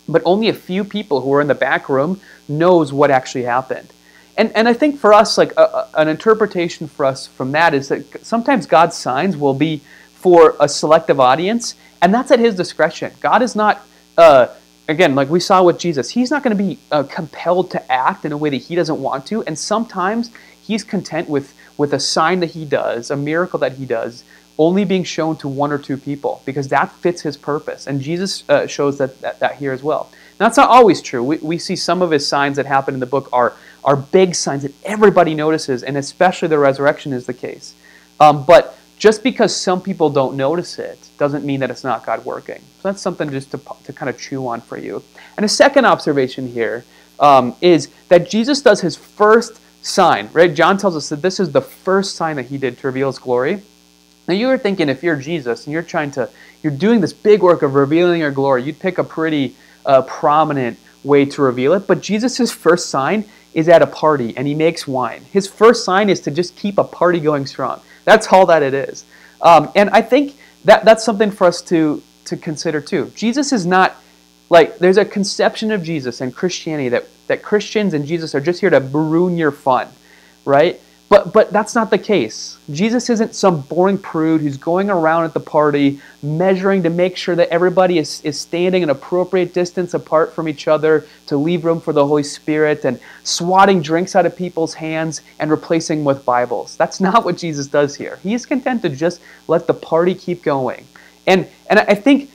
but 0.09 0.23
only 0.25 0.49
a 0.49 0.55
few 0.55 0.85
people 0.85 1.21
who 1.21 1.33
are 1.35 1.41
in 1.41 1.49
the 1.49 1.55
back 1.55 1.89
room 1.89 2.21
knows 2.49 2.93
what 2.93 3.11
actually 3.11 3.45
happened. 3.45 3.93
And, 4.37 4.55
and 4.55 4.69
I 4.69 4.73
think 4.73 5.01
for 5.01 5.13
us, 5.13 5.37
like 5.37 5.53
a, 5.57 5.63
a, 5.63 5.89
an 5.95 6.09
interpretation 6.09 6.87
for 6.87 7.05
us 7.05 7.27
from 7.27 7.53
that 7.53 7.75
is 7.75 7.89
that 7.89 8.25
sometimes 8.25 8.67
God's 8.67 8.97
signs 8.97 9.37
will 9.37 9.55
be 9.55 9.83
for 10.15 10.55
a 10.61 10.69
selective 10.69 11.19
audience, 11.19 11.75
and 12.01 12.15
that's 12.15 12.31
at 12.31 12.39
His 12.39 12.55
discretion. 12.55 13.13
God 13.21 13.43
is 13.43 13.57
not 13.57 13.83
uh, 14.17 14.49
again, 14.89 15.15
like 15.15 15.29
we 15.29 15.39
saw 15.39 15.63
with 15.63 15.79
Jesus, 15.79 16.11
he's 16.11 16.31
not 16.31 16.43
going 16.43 16.57
to 16.57 16.63
be 16.63 16.79
uh, 16.91 17.03
compelled 17.05 17.71
to 17.71 17.93
act 17.93 18.25
in 18.25 18.33
a 18.33 18.37
way 18.37 18.51
that 18.51 18.57
he 18.57 18.75
doesn't 18.75 19.01
want 19.01 19.27
to. 19.27 19.45
And 19.45 19.57
sometimes 19.57 20.31
he's 20.69 20.85
content 20.85 21.29
with, 21.31 21.55
with 21.79 21.95
a 21.95 21.99
sign 21.99 22.41
that 22.41 22.51
he 22.51 22.67
does, 22.67 23.11
a 23.11 23.17
miracle 23.17 23.59
that 23.59 23.73
he 23.73 23.87
does, 23.87 24.23
only 24.59 24.85
being 24.85 25.03
shown 25.03 25.35
to 25.39 25.49
one 25.49 25.73
or 25.73 25.79
two 25.79 25.97
people 25.97 26.43
because 26.45 26.69
that 26.69 26.93
fits 26.97 27.23
his 27.23 27.39
purpose. 27.39 27.87
And 27.87 28.03
Jesus 28.03 28.45
uh, 28.51 28.67
shows 28.67 28.99
that, 28.99 29.19
that, 29.23 29.41
that, 29.41 29.57
here 29.57 29.73
as 29.73 29.83
well. 29.83 30.11
Now, 30.39 30.47
that's 30.47 30.59
not 30.59 30.69
always 30.69 31.01
true. 31.01 31.25
We, 31.25 31.39
we 31.39 31.59
see 31.59 31.75
some 31.75 32.03
of 32.03 32.11
his 32.11 32.29
signs 32.29 32.57
that 32.57 32.67
happen 32.67 32.93
in 32.93 33.01
the 33.01 33.07
book 33.07 33.31
are, 33.33 33.55
are 33.83 33.97
big 33.97 34.35
signs 34.35 34.63
that 34.63 34.75
everybody 34.85 35.35
notices, 35.35 35.83
and 35.83 35.97
especially 35.97 36.49
the 36.49 36.59
resurrection 36.59 37.15
is 37.15 37.25
the 37.25 37.35
case. 37.35 37.75
Um, 38.21 38.45
but 38.45 38.77
just 38.99 39.23
because 39.23 39.57
some 39.57 39.81
people 39.81 40.11
don't 40.11 40.37
notice 40.37 40.79
it 40.79 40.99
doesn't 41.19 41.47
mean 41.47 41.61
that 41.61 41.71
it's 41.71 41.85
not 41.85 42.05
God 42.05 42.25
working. 42.27 42.61
So 42.83 42.89
that's 42.91 43.01
something 43.01 43.31
just 43.31 43.53
to, 43.53 43.61
to 43.85 43.93
kind 43.95 44.11
of 44.11 44.19
chew 44.21 44.47
on 44.49 44.61
for 44.61 44.77
you. 44.77 45.03
And 45.37 45.47
a 45.47 45.49
second 45.49 45.87
observation 45.87 46.47
here 46.47 46.85
um, 47.21 47.57
is 47.61 47.89
that 48.09 48.29
Jesus 48.29 48.61
does 48.61 48.83
his 48.83 48.97
first 48.97 49.61
sign, 49.83 50.29
right? 50.33 50.55
John 50.55 50.77
tells 50.77 50.97
us 50.97 51.09
that 51.09 51.23
this 51.23 51.41
is 51.41 51.53
the 51.53 51.61
first 51.61 52.17
sign 52.17 52.37
that 52.37 52.47
he 52.47 52.59
did 52.59 52.79
to 52.79 52.87
reveal 52.87 53.09
his 53.09 53.19
glory. 53.19 53.63
Now 54.27 54.35
you 54.35 54.49
are 54.51 54.59
thinking 54.59 54.89
if 54.89 55.03
you're 55.03 55.17
Jesus 55.17 55.67
and 55.67 55.73
you're 55.73 55.83
trying 55.83 56.11
to, 56.13 56.29
you're 56.63 56.73
doing 56.73 57.01
this 57.01 57.13
big 57.13 57.43
work 57.43 57.63
of 57.63 57.75
revealing 57.75 58.21
your 58.21 58.31
glory, 58.31 58.63
you'd 58.63 58.79
pick 58.79 58.99
a 58.99 59.05
pretty 59.05 59.57
uh, 59.87 60.03
prominent 60.03 60.79
way 61.05 61.25
to 61.25 61.43
reveal 61.43 61.73
it. 61.73 61.87
But 61.87 62.03
Jesus' 62.03 62.51
first 62.51 62.91
sign 62.91 63.25
is 63.55 63.69
at 63.69 63.81
a 63.81 63.87
party 63.87 64.37
and 64.37 64.47
he 64.47 64.55
makes 64.55 64.87
wine. 64.87 65.25
His 65.33 65.49
first 65.49 65.85
sign 65.85 66.11
is 66.11 66.21
to 66.21 66.31
just 66.31 66.57
keep 66.57 66.77
a 66.77 66.85
party 66.85 67.21
going 67.21 67.47
strong. 67.47 67.81
That's 68.05 68.31
all 68.33 68.47
that 68.47 68.63
it 68.63 68.75
is. 68.75 69.05
Um, 69.41 69.71
and 69.75 69.89
I 69.91 70.03
think 70.03 70.37
that 70.65 70.85
that's 70.85 71.05
something 71.05 71.31
for 71.31 71.47
us 71.47 71.63
to, 71.63 72.03
to 72.27 72.37
consider 72.37 72.81
too. 72.81 73.11
Jesus 73.15 73.53
is 73.53 73.65
not 73.65 73.97
like, 74.51 74.79
there's 74.79 74.99
a 74.99 75.05
conception 75.05 75.71
of 75.71 75.83
Jesus 75.83 76.21
and 76.21 76.35
Christianity 76.35 76.89
that, 76.91 77.07
that 77.29 77.43
Christians 77.43 77.95
and 77.95 78.05
Jesus 78.05 78.35
are 78.35 78.41
just 78.41 78.61
here 78.61 78.71
to 78.71 78.81
ruin 78.81 79.37
your 79.37 79.53
fun, 79.53 79.89
right? 80.45 80.81
But, 81.09 81.33
but 81.33 81.51
that's 81.53 81.75
not 81.75 81.91
the 81.91 81.97
case. 81.97 82.59
Jesus 82.71 83.09
isn't 83.09 83.35
some 83.35 83.63
boring 83.63 83.97
prude 83.97 84.43
who's 84.43 84.59
going 84.59 84.91
around 84.91 85.25
at 85.25 85.33
the 85.33 85.41
party 85.41 86.01
measuring 86.23 86.83
to 86.83 86.91
make 86.91 87.17
sure 87.17 87.35
that 87.35 87.49
everybody 87.49 87.99
is, 87.99 88.21
is 88.25 88.39
standing 88.39 88.83
an 88.83 88.91
appropriate 88.91 89.55
distance 89.55 89.95
apart 89.95 90.35
from 90.35 90.49
each 90.49 90.69
other 90.69 91.07
to 91.29 91.39
leave 91.39 91.65
room 91.65 91.81
for 91.81 91.95
the 91.95 92.07
Holy 92.07 92.23
Spirit 92.23 92.85
and 92.85 93.01
swatting 93.25 93.81
drinks 93.81 94.17
out 94.17 94.27
of 94.27 94.37
people's 94.37 94.75
hands 94.75 95.23
and 95.39 95.51
replacing 95.51 96.05
with 96.05 96.27
Bibles. 96.27 96.77
That's 96.77 97.01
not 97.01 97.25
what 97.25 97.39
Jesus 97.39 97.69
does 97.69 97.95
here. 97.95 98.19
He 98.23 98.35
is 98.35 98.45
content 98.45 98.83
to 98.83 98.91
just 98.91 99.23
let 99.47 99.67
the 99.67 99.75
party 99.75 100.15
keep 100.15 100.43
going. 100.43 100.87
And, 101.27 101.49
and 101.71 101.79
I 101.79 101.95
think 101.95 102.31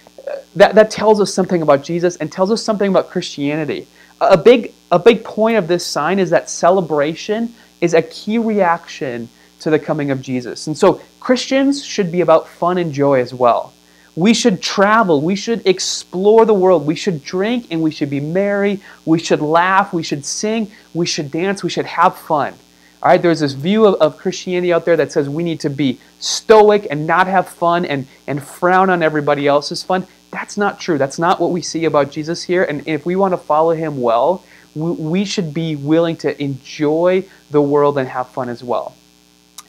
that, 0.56 0.74
that 0.74 0.90
tells 0.90 1.22
us 1.22 1.32
something 1.32 1.62
about 1.62 1.84
Jesus 1.84 2.16
and 2.18 2.32
tells 2.32 2.52
us 2.52 2.64
something 2.64 2.90
about 2.90 3.10
Christianity. 3.10 3.88
A 4.22 4.38
big, 4.38 4.74
a 4.94 5.00
big 5.00 5.24
point 5.24 5.58
of 5.58 5.68
this 5.68 5.84
sign 5.84 6.20
is 6.20 6.30
that 6.30 6.52
celebration 6.52 7.52
is 7.82 7.96
a 7.96 8.02
key 8.04 8.38
reaction 8.38 9.28
to 9.60 9.72
the 9.72 9.80
coming 9.80 10.12
of 10.12 10.22
Jesus. 10.22 10.68
And 10.68 10.78
so 10.78 11.02
Christians 11.20 11.84
should 11.84 12.12
be 12.12 12.22
about 12.22 12.48
fun 12.48 12.78
and 12.78 12.94
joy 12.94 13.20
as 13.20 13.34
well. 13.34 13.74
We 14.16 14.36
should 14.36 14.62
travel. 14.62 15.20
We 15.20 15.36
should 15.36 15.66
explore 15.66 16.46
the 16.46 16.54
world. 16.54 16.86
We 16.86 16.94
should 16.94 17.24
drink 17.24 17.68
and 17.72 17.82
we 17.82 17.90
should 17.90 18.12
be 18.12 18.20
merry. 18.20 18.82
We 19.04 19.18
should 19.18 19.42
laugh. 19.42 19.94
We 19.94 20.04
should 20.04 20.24
sing. 20.26 20.72
We 20.94 21.08
should 21.08 21.32
dance. 21.32 21.64
We 21.64 21.72
should 21.72 21.88
have 21.88 22.16
fun. 22.16 22.54
All 23.02 23.10
right, 23.10 23.22
there's 23.22 23.40
this 23.40 23.54
view 23.54 23.88
of, 23.88 23.96
of 23.96 24.18
Christianity 24.20 24.72
out 24.72 24.86
there 24.86 24.96
that 24.96 25.12
says 25.12 25.28
we 25.28 25.42
need 25.42 25.60
to 25.62 25.72
be 25.72 26.00
stoic 26.20 26.86
and 26.92 27.08
not 27.08 27.26
have 27.26 27.50
fun 27.50 27.84
and, 27.84 28.06
and 28.28 28.42
frown 28.44 28.92
on 28.92 29.02
everybody 29.02 29.48
else's 29.48 29.82
fun. 29.82 30.06
That's 30.30 30.56
not 30.56 30.80
true. 30.80 31.00
That's 31.00 31.18
not 31.18 31.40
what 31.40 31.50
we 31.52 31.64
see 31.64 31.86
about 31.86 32.12
Jesus 32.12 32.44
here. 32.44 32.64
And 32.64 32.88
if 32.88 33.08
we 33.08 33.16
want 33.16 33.34
to 33.34 33.38
follow 33.38 33.72
him 33.72 34.00
well, 34.00 34.44
we 34.76 35.26
should 35.26 35.54
be 35.54 35.76
willing 35.76 36.16
to 36.18 36.42
enjoy 36.42 37.26
the 37.52 37.62
world 37.62 37.98
and 37.98 38.08
have 38.08 38.30
fun 38.30 38.50
as 38.50 38.64
well. 38.64 38.96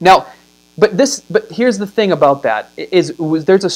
Now, 0.00 0.26
but 0.76 0.96
this 0.96 1.20
but 1.30 1.50
here's 1.50 1.78
the 1.78 1.86
thing 1.86 2.12
about 2.12 2.42
that 2.42 2.70
is 2.76 3.14
there's 3.18 3.64
a 3.64 3.70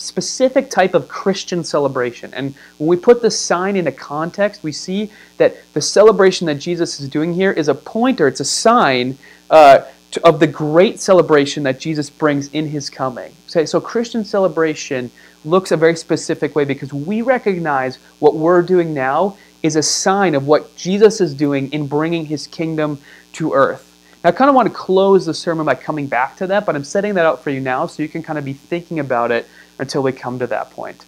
specific 0.00 0.70
type 0.70 0.94
of 0.94 1.08
Christian 1.08 1.64
celebration. 1.64 2.32
And 2.34 2.54
when 2.78 2.88
we 2.88 2.96
put 2.96 3.22
the 3.22 3.30
sign 3.30 3.76
into 3.76 3.92
context, 3.92 4.62
we 4.62 4.72
see 4.72 5.10
that 5.38 5.56
the 5.72 5.80
celebration 5.80 6.46
that 6.46 6.56
Jesus 6.56 7.00
is 7.00 7.08
doing 7.08 7.34
here 7.34 7.50
is 7.50 7.68
a 7.68 7.74
pointer, 7.74 8.28
it's 8.28 8.40
a 8.40 8.44
sign 8.44 9.18
uh, 9.50 9.80
to, 10.12 10.26
of 10.26 10.40
the 10.40 10.46
great 10.46 11.00
celebration 11.00 11.64
that 11.64 11.80
Jesus 11.80 12.08
brings 12.08 12.48
in 12.48 12.68
his 12.68 12.88
coming. 12.88 13.32
So 13.46 13.80
Christian 13.80 14.24
celebration 14.24 15.10
looks 15.44 15.72
a 15.72 15.76
very 15.76 15.96
specific 15.96 16.54
way 16.54 16.64
because 16.64 16.92
we 16.92 17.22
recognize 17.22 17.96
what 18.18 18.34
we're 18.34 18.62
doing 18.62 18.94
now 18.94 19.36
is 19.62 19.76
a 19.76 19.82
sign 19.82 20.34
of 20.34 20.46
what 20.46 20.74
Jesus 20.76 21.20
is 21.20 21.34
doing 21.34 21.72
in 21.72 21.86
bringing 21.86 22.26
his 22.26 22.46
kingdom 22.46 22.98
to 23.34 23.52
earth. 23.52 23.84
Now, 24.22 24.30
I 24.30 24.32
kind 24.32 24.48
of 24.48 24.54
want 24.54 24.68
to 24.68 24.74
close 24.74 25.26
the 25.26 25.34
sermon 25.34 25.66
by 25.66 25.74
coming 25.74 26.06
back 26.06 26.36
to 26.36 26.46
that, 26.48 26.66
but 26.66 26.74
I'm 26.74 26.84
setting 26.84 27.14
that 27.14 27.26
out 27.26 27.42
for 27.42 27.50
you 27.50 27.60
now 27.60 27.86
so 27.86 28.02
you 28.02 28.08
can 28.08 28.22
kind 28.22 28.38
of 28.38 28.44
be 28.44 28.52
thinking 28.52 28.98
about 28.98 29.30
it 29.30 29.46
until 29.78 30.02
we 30.02 30.12
come 30.12 30.38
to 30.40 30.46
that 30.48 30.70
point. 30.70 31.04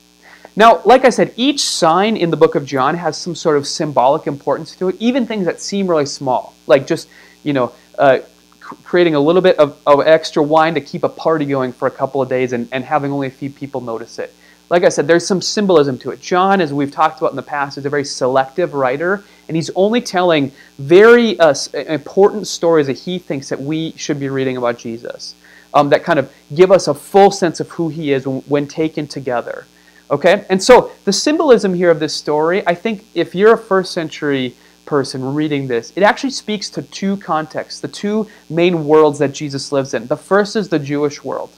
Now, 0.57 0.83
like 0.85 1.05
I 1.05 1.11
said, 1.11 1.33
each 1.37 1.61
sign 1.61 2.17
in 2.17 2.31
the 2.31 2.37
book 2.37 2.55
of 2.55 2.67
John 2.67 2.97
has 2.97 3.17
some 3.17 3.35
sort 3.35 3.57
of 3.57 3.67
symbolic 3.67 4.27
importance 4.27 4.75
to 4.77 4.89
it, 4.89 4.97
even 4.99 5.27
things 5.27 5.47
that 5.47 5.61
seem 5.61 5.87
really 5.87 6.07
small, 6.07 6.55
like 6.67 6.87
just, 6.87 7.09
you 7.45 7.53
know, 7.53 7.73
uh, 7.99 8.19
creating 8.61 9.15
a 9.15 9.21
little 9.21 9.43
bit 9.43 9.59
of, 9.59 9.77
of, 9.87 10.01
extra 10.07 10.43
wine 10.43 10.75
to 10.75 10.81
keep 10.81 11.03
a 11.03 11.09
party 11.09 11.45
going 11.45 11.73
for 11.73 11.89
a 11.89 11.91
couple 11.91 12.23
of 12.23 12.29
days 12.29 12.53
and, 12.53 12.69
and 12.73 12.85
having 12.85 13.11
only 13.11 13.27
a 13.27 13.31
few 13.31 13.51
people 13.51 13.81
notice 13.81 14.19
it. 14.19 14.33
Like 14.71 14.85
I 14.85 14.89
said, 14.89 15.09
there's 15.09 15.27
some 15.27 15.43
symbolism 15.43 15.99
to 15.99 16.13
it. 16.13 16.21
John, 16.21 16.61
as 16.61 16.73
we've 16.73 16.93
talked 16.93 17.19
about 17.19 17.31
in 17.31 17.37
the 17.37 17.43
past, 17.43 17.77
is 17.77 17.85
a 17.85 17.91
very 17.91 18.05
selective 18.05 18.73
writer, 18.73 19.25
and 19.49 19.57
he's 19.57 19.69
only 19.75 20.01
telling 20.01 20.53
very 20.79 21.39
uh, 21.41 21.53
important 21.75 22.47
stories 22.47 22.87
that 22.87 22.97
he 22.97 23.19
thinks 23.19 23.49
that 23.49 23.61
we 23.61 23.93
should 23.97 24.21
be 24.21 24.29
reading 24.29 24.57
about 24.57 24.79
Jesus 24.79 25.35
um, 25.75 25.91
that 25.91 26.05
kind 26.05 26.21
of 26.21 26.33
give 26.55 26.71
us 26.71 26.87
a 26.87 26.95
full 26.95 27.33
sense 27.33 27.59
of 27.59 27.69
who 27.71 27.89
he 27.89 28.13
is 28.13 28.29
when, 28.29 28.43
when 28.43 28.69
taken 28.69 29.09
together. 29.09 29.67
Okay? 30.09 30.45
And 30.49 30.63
so 30.63 30.93
the 31.05 31.13
symbolism 31.13 31.75
here 31.75 31.91
of 31.91 31.99
this 31.99 32.15
story, 32.15 32.65
I 32.67 32.75
think 32.75 33.05
if 33.15 33.35
you're 33.35 33.55
a 33.55 33.59
first 33.59 33.93
century 33.93 34.55
person 34.87 35.35
reading 35.35 35.67
this, 35.67 35.93
it 35.97 36.05
actually 36.05 36.31
speaks 36.31 36.71
to 36.71 36.83
two 36.83 37.17
contexts, 37.17 37.81
the 37.81 37.89
two 37.89 38.29
main 38.49 38.85
worlds 38.85 39.19
that 39.19 39.33
Jesus 39.33 39.73
lives 39.73 39.95
in. 39.95 40.07
The 40.07 40.17
first 40.17 40.55
is 40.55 40.69
the 40.69 40.79
Jewish 40.79 41.25
world. 41.25 41.51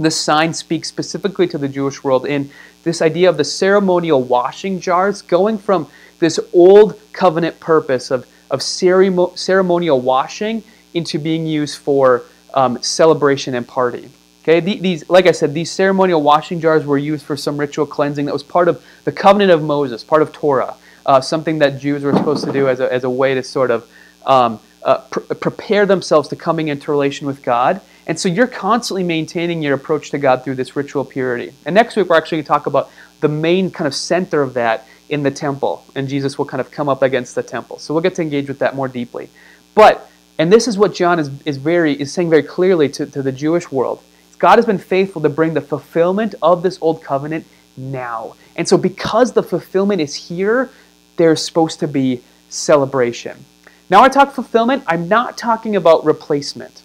This 0.00 0.16
sign 0.16 0.54
speaks 0.54 0.88
specifically 0.88 1.46
to 1.48 1.58
the 1.58 1.68
Jewish 1.68 2.02
world 2.02 2.24
in 2.24 2.50
this 2.84 3.02
idea 3.02 3.28
of 3.28 3.36
the 3.36 3.44
ceremonial 3.44 4.22
washing 4.22 4.80
jars 4.80 5.20
going 5.20 5.58
from 5.58 5.88
this 6.20 6.40
old 6.54 6.98
covenant 7.12 7.60
purpose 7.60 8.10
of, 8.10 8.26
of 8.50 8.62
ceremonial 8.62 10.00
washing 10.00 10.62
into 10.94 11.18
being 11.18 11.46
used 11.46 11.78
for 11.78 12.22
um, 12.54 12.82
celebration 12.82 13.54
and 13.54 13.68
party. 13.68 14.08
Okay, 14.42 14.60
these, 14.60 15.08
like 15.10 15.26
I 15.26 15.32
said, 15.32 15.52
these 15.52 15.70
ceremonial 15.70 16.22
washing 16.22 16.62
jars 16.62 16.86
were 16.86 16.96
used 16.96 17.26
for 17.26 17.36
some 17.36 17.58
ritual 17.58 17.84
cleansing 17.84 18.24
that 18.24 18.32
was 18.32 18.42
part 18.42 18.68
of 18.68 18.82
the 19.04 19.12
covenant 19.12 19.50
of 19.50 19.62
Moses, 19.62 20.02
part 20.02 20.22
of 20.22 20.32
Torah, 20.32 20.76
uh, 21.04 21.20
something 21.20 21.58
that 21.58 21.78
Jews 21.78 22.04
were 22.04 22.14
supposed 22.14 22.46
to 22.46 22.52
do 22.52 22.68
as 22.68 22.80
a, 22.80 22.90
as 22.90 23.04
a 23.04 23.10
way 23.10 23.34
to 23.34 23.42
sort 23.42 23.70
of 23.70 23.86
um, 24.24 24.60
uh, 24.82 24.98
pr- 25.10 25.34
prepare 25.34 25.84
themselves 25.84 26.26
to 26.28 26.36
coming 26.36 26.68
into 26.68 26.90
relation 26.90 27.26
with 27.26 27.42
God. 27.42 27.82
And 28.10 28.18
so 28.18 28.28
you're 28.28 28.48
constantly 28.48 29.04
maintaining 29.04 29.62
your 29.62 29.74
approach 29.74 30.10
to 30.10 30.18
God 30.18 30.42
through 30.42 30.56
this 30.56 30.74
ritual 30.74 31.04
purity. 31.04 31.52
And 31.64 31.72
next 31.72 31.94
week, 31.94 32.08
we're 32.08 32.16
actually 32.16 32.38
going 32.38 32.44
to 32.44 32.48
talk 32.48 32.66
about 32.66 32.90
the 33.20 33.28
main 33.28 33.70
kind 33.70 33.86
of 33.86 33.94
center 33.94 34.42
of 34.42 34.54
that 34.54 34.84
in 35.10 35.22
the 35.22 35.30
temple. 35.30 35.84
And 35.94 36.08
Jesus 36.08 36.36
will 36.36 36.44
kind 36.44 36.60
of 36.60 36.72
come 36.72 36.88
up 36.88 37.02
against 37.02 37.36
the 37.36 37.44
temple. 37.44 37.78
So 37.78 37.94
we'll 37.94 38.02
get 38.02 38.16
to 38.16 38.22
engage 38.22 38.48
with 38.48 38.58
that 38.58 38.74
more 38.74 38.88
deeply. 38.88 39.30
But 39.76 40.10
and 40.40 40.52
this 40.52 40.66
is 40.66 40.76
what 40.76 40.92
John 40.92 41.20
is, 41.20 41.30
is, 41.44 41.56
very, 41.58 41.92
is 42.00 42.12
saying 42.12 42.30
very 42.30 42.42
clearly 42.42 42.88
to, 42.88 43.06
to 43.06 43.22
the 43.22 43.30
Jewish 43.30 43.70
world. 43.70 44.02
God 44.40 44.56
has 44.56 44.66
been 44.66 44.78
faithful 44.78 45.22
to 45.22 45.28
bring 45.28 45.54
the 45.54 45.60
fulfillment 45.60 46.34
of 46.42 46.64
this 46.64 46.78
old 46.80 47.04
covenant 47.04 47.46
now. 47.76 48.34
And 48.56 48.66
so, 48.66 48.76
because 48.76 49.34
the 49.34 49.44
fulfillment 49.44 50.00
is 50.00 50.16
here, 50.16 50.68
there's 51.16 51.44
supposed 51.44 51.78
to 51.78 51.86
be 51.86 52.22
celebration. 52.48 53.44
Now, 53.88 54.02
I 54.02 54.08
talk 54.08 54.34
fulfillment, 54.34 54.82
I'm 54.88 55.08
not 55.08 55.38
talking 55.38 55.76
about 55.76 56.04
replacement. 56.04 56.82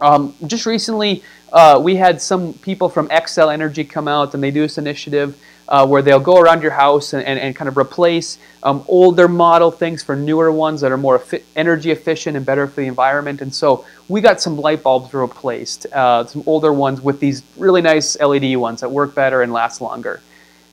Um, 0.00 0.34
just 0.46 0.66
recently, 0.66 1.22
uh, 1.52 1.80
we 1.82 1.96
had 1.96 2.22
some 2.22 2.54
people 2.54 2.88
from 2.88 3.08
Xcel 3.08 3.52
Energy 3.52 3.84
come 3.84 4.08
out 4.08 4.34
and 4.34 4.42
they 4.42 4.50
do 4.50 4.62
this 4.62 4.78
initiative 4.78 5.38
uh, 5.68 5.86
where 5.86 6.02
they'll 6.02 6.18
go 6.20 6.38
around 6.38 6.62
your 6.62 6.72
house 6.72 7.12
and, 7.12 7.24
and, 7.24 7.38
and 7.38 7.54
kind 7.54 7.68
of 7.68 7.78
replace 7.78 8.38
um, 8.62 8.84
older 8.88 9.28
model 9.28 9.70
things 9.70 10.02
for 10.02 10.16
newer 10.16 10.50
ones 10.50 10.80
that 10.80 10.90
are 10.90 10.96
more 10.96 11.22
energy 11.54 11.92
efficient 11.92 12.36
and 12.36 12.44
better 12.44 12.66
for 12.66 12.80
the 12.80 12.86
environment. 12.86 13.40
And 13.40 13.54
so 13.54 13.84
we 14.08 14.20
got 14.20 14.40
some 14.40 14.58
light 14.58 14.82
bulbs 14.82 15.14
replaced, 15.14 15.86
uh, 15.92 16.24
some 16.26 16.42
older 16.46 16.72
ones 16.72 17.00
with 17.00 17.20
these 17.20 17.42
really 17.56 17.82
nice 17.82 18.18
LED 18.18 18.56
ones 18.56 18.80
that 18.80 18.90
work 18.90 19.14
better 19.14 19.42
and 19.42 19.52
last 19.52 19.80
longer. 19.80 20.20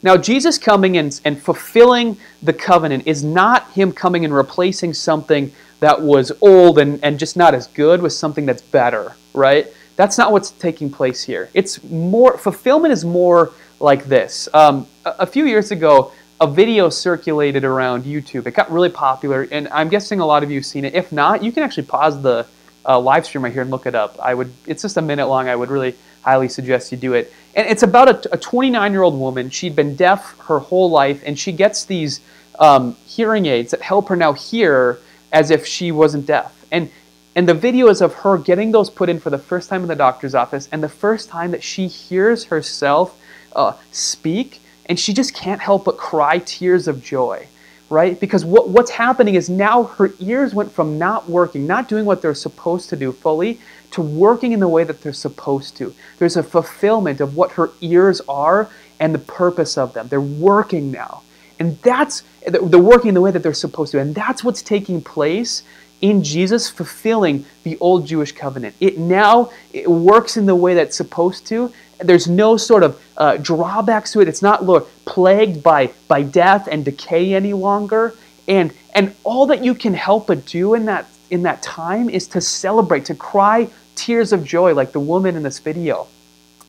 Now, 0.03 0.15
Jesus 0.15 0.57
coming 0.57 0.97
and 0.97 1.41
fulfilling 1.41 2.17
the 2.41 2.53
covenant 2.53 3.07
is 3.07 3.23
not 3.23 3.69
him 3.71 3.91
coming 3.91 4.25
and 4.25 4.33
replacing 4.33 4.93
something 4.93 5.51
that 5.79 6.01
was 6.01 6.31
old 6.41 6.79
and, 6.79 7.03
and 7.03 7.19
just 7.19 7.37
not 7.37 7.53
as 7.53 7.67
good 7.67 8.01
with 8.01 8.13
something 8.13 8.45
that's 8.45 8.61
better, 8.61 9.15
right? 9.33 9.67
That's 9.95 10.17
not 10.17 10.31
what's 10.31 10.51
taking 10.51 10.89
place 10.89 11.23
here. 11.23 11.49
It's 11.53 11.83
more, 11.83 12.37
fulfillment 12.37 12.91
is 12.93 13.05
more 13.05 13.53
like 13.79 14.05
this. 14.05 14.47
Um, 14.53 14.87
a, 15.05 15.15
a 15.19 15.25
few 15.25 15.45
years 15.45 15.71
ago, 15.71 16.11
a 16.39 16.47
video 16.47 16.89
circulated 16.89 17.63
around 17.63 18.03
YouTube. 18.03 18.45
It 18.45 18.51
got 18.51 18.71
really 18.71 18.89
popular, 18.89 19.47
and 19.51 19.67
I'm 19.69 19.89
guessing 19.89 20.19
a 20.19 20.25
lot 20.25 20.43
of 20.43 20.51
you 20.51 20.57
have 20.59 20.65
seen 20.65 20.85
it. 20.85 20.93
If 20.93 21.11
not, 21.11 21.43
you 21.43 21.51
can 21.51 21.63
actually 21.63 21.87
pause 21.87 22.21
the 22.21 22.45
uh, 22.85 22.99
live 22.99 23.25
stream 23.25 23.43
right 23.43 23.51
here 23.51 23.63
and 23.63 23.71
look 23.71 23.85
it 23.85 23.95
up. 23.95 24.19
I 24.19 24.33
would. 24.33 24.53
It's 24.67 24.83
just 24.83 24.97
a 24.97 25.01
minute 25.01 25.27
long. 25.27 25.49
I 25.49 25.55
would 25.55 25.69
really 25.69 25.95
highly 26.21 26.47
suggest 26.47 26.91
you 26.91 26.97
do 26.97 27.13
it. 27.13 27.33
And 27.55 27.67
it's 27.67 27.83
about 27.83 28.27
a 28.31 28.37
29 28.37 28.91
year 28.91 29.01
old 29.01 29.19
woman. 29.19 29.49
She'd 29.49 29.75
been 29.75 29.95
deaf 29.95 30.37
her 30.47 30.59
whole 30.59 30.91
life, 30.91 31.23
and 31.25 31.37
she 31.37 31.51
gets 31.51 31.85
these 31.85 32.21
um, 32.59 32.95
hearing 33.05 33.47
aids 33.47 33.71
that 33.71 33.81
help 33.81 34.09
her 34.09 34.15
now 34.15 34.33
hear 34.33 34.99
as 35.37 35.51
if 35.51 35.67
she 35.67 35.91
wasn't 35.91 36.25
deaf. 36.25 36.65
And 36.71 36.89
and 37.35 37.47
the 37.47 37.53
video 37.53 37.87
is 37.89 38.01
of 38.01 38.15
her 38.15 38.39
getting 38.39 38.71
those 38.71 38.89
put 38.89 39.09
in 39.09 39.19
for 39.19 39.29
the 39.29 39.37
first 39.37 39.69
time 39.69 39.83
in 39.83 39.87
the 39.87 39.95
doctor's 39.95 40.33
office, 40.33 40.67
and 40.71 40.81
the 40.81 40.89
first 40.89 41.29
time 41.29 41.51
that 41.51 41.61
she 41.61 41.85
hears 41.87 42.45
herself 42.45 43.15
uh, 43.55 43.73
speak, 43.91 44.59
and 44.87 44.99
she 44.99 45.13
just 45.13 45.35
can't 45.35 45.61
help 45.61 45.85
but 45.85 45.97
cry 45.97 46.39
tears 46.39 46.87
of 46.87 47.03
joy, 47.03 47.45
right? 47.91 48.19
Because 48.19 48.43
what, 48.43 48.69
what's 48.69 48.89
happening 48.89 49.35
is 49.35 49.51
now 49.51 49.83
her 49.83 50.09
ears 50.19 50.55
went 50.55 50.71
from 50.71 50.97
not 50.97 51.29
working, 51.29 51.67
not 51.67 51.87
doing 51.87 52.05
what 52.05 52.23
they're 52.23 52.33
supposed 52.33 52.89
to 52.89 52.95
do 52.95 53.11
fully, 53.11 53.59
to 53.91 54.01
working 54.01 54.51
in 54.53 54.59
the 54.59 54.67
way 54.67 54.83
that 54.83 55.01
they're 55.03 55.13
supposed 55.13 55.77
to. 55.77 55.93
There's 56.17 56.37
a 56.37 56.43
fulfillment 56.43 57.21
of 57.21 57.35
what 57.35 57.51
her 57.51 57.69
ears 57.81 58.19
are 58.27 58.67
and 58.99 59.13
the 59.13 59.19
purpose 59.19 59.77
of 59.77 59.93
them. 59.93 60.07
They're 60.07 60.19
working 60.19 60.91
now. 60.91 61.21
And 61.59 61.77
that's, 61.81 62.23
they're 62.45 62.79
working 62.79 63.13
the 63.13 63.21
way 63.21 63.31
that 63.31 63.41
they're 63.43 63.53
supposed 63.53 63.91
to. 63.93 63.99
And 63.99 64.13
that's 64.13 64.43
what's 64.43 64.61
taking 64.61 65.01
place 65.01 65.63
in 66.01 66.23
Jesus 66.23 66.69
fulfilling 66.69 67.45
the 67.63 67.77
old 67.79 68.05
Jewish 68.05 68.31
covenant. 68.31 68.75
It 68.79 68.99
now 68.99 69.51
it 69.73 69.89
works 69.89 70.37
in 70.37 70.45
the 70.45 70.55
way 70.55 70.75
that's 70.75 70.95
supposed 70.95 71.47
to, 71.47 71.73
there's 71.99 72.27
no 72.27 72.57
sort 72.57 72.83
of 72.83 73.01
uh, 73.17 73.37
drawbacks 73.37 74.11
to 74.11 74.21
it. 74.21 74.27
It's 74.27 74.41
not 74.41 74.63
Lord, 74.63 74.83
plagued 75.05 75.63
by, 75.63 75.91
by 76.07 76.21
death 76.21 76.67
and 76.71 76.85
decay 76.85 77.33
any 77.33 77.53
longer. 77.53 78.13
And, 78.47 78.71
and 78.93 79.15
all 79.23 79.47
that 79.47 79.63
you 79.63 79.73
can 79.73 79.93
help 79.93 80.27
but 80.27 80.45
do 80.45 80.75
in 80.75 80.85
that, 80.85 81.07
in 81.31 81.41
that 81.43 81.63
time 81.63 82.09
is 82.09 82.27
to 82.29 82.41
celebrate, 82.41 83.05
to 83.05 83.15
cry 83.15 83.67
tears 83.95 84.31
of 84.31 84.45
joy 84.45 84.73
like 84.73 84.91
the 84.91 84.99
woman 84.99 85.35
in 85.35 85.43
this 85.43 85.59
video. 85.59 86.07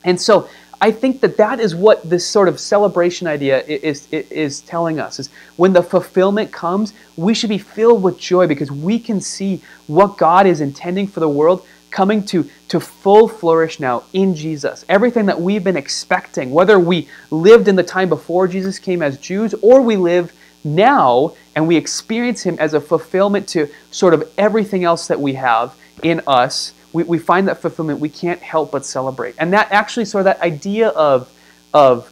And 0.05 0.19
so 0.19 0.49
I 0.81 0.93
think 0.93 1.21
that 1.23 1.37
that 1.39 1.59
is 1.59 1.75
what 1.75 2.09
this 2.09 2.27
sort 2.27 2.49
of 2.49 2.61
celebration 2.61 3.27
idea 3.27 3.63
is, 3.65 4.07
is, 4.13 4.31
is 4.31 4.61
telling 4.61 5.01
us 5.01 5.19
is 5.19 5.29
when 5.57 5.73
the 5.73 5.83
fulfillment 5.83 6.53
comes, 6.53 6.93
we 7.17 7.35
should 7.35 7.51
be 7.51 7.59
filled 7.59 8.03
with 8.03 8.19
joy 8.19 8.47
because 8.47 8.71
we 8.71 8.99
can 8.99 9.21
see 9.21 9.61
what 9.89 10.17
God 10.17 10.47
is 10.47 10.61
intending 10.61 11.09
for 11.09 11.21
the 11.21 11.29
world 11.29 11.67
coming 11.91 12.25
to, 12.27 12.49
to 12.69 12.79
full 12.79 13.27
flourish 13.27 13.81
now 13.81 14.05
in 14.13 14.35
Jesus. 14.35 14.85
Everything 14.89 15.27
that 15.27 15.41
we've 15.41 15.65
been 15.65 15.77
expecting, 15.77 16.51
whether 16.51 16.79
we 16.79 17.09
lived 17.31 17.67
in 17.67 17.77
the 17.77 17.83
time 17.83 18.09
before 18.09 18.47
Jesus 18.47 18.79
came 18.79 19.03
as 19.03 19.19
Jews 19.19 19.55
or 19.63 19.83
we 19.83 19.97
live 19.97 20.33
now 20.63 21.35
and 21.57 21.67
we 21.67 21.77
experience 21.77 22.43
Him 22.43 22.57
as 22.59 22.75
a 22.75 22.81
fulfillment 22.81 23.49
to 23.49 23.69
sort 23.91 24.15
of 24.15 24.31
everything 24.39 24.85
else 24.85 25.09
that 25.09 25.21
we 25.21 25.35
have 25.35 25.75
in 26.03 26.21
us, 26.27 26.73
we, 26.93 27.05
we 27.05 27.19
find 27.19 27.49
that 27.49 27.61
fulfillment 27.61 28.01
we 28.01 28.09
can't 28.09 28.41
help 28.41 28.73
but 28.73 28.85
celebrate. 28.85 29.35
And 29.39 29.53
that 29.53 29.71
actually, 29.71 30.05
sort 30.05 30.21
of 30.23 30.25
that 30.27 30.41
idea 30.41 30.89
of, 30.89 31.33
of, 31.75 32.11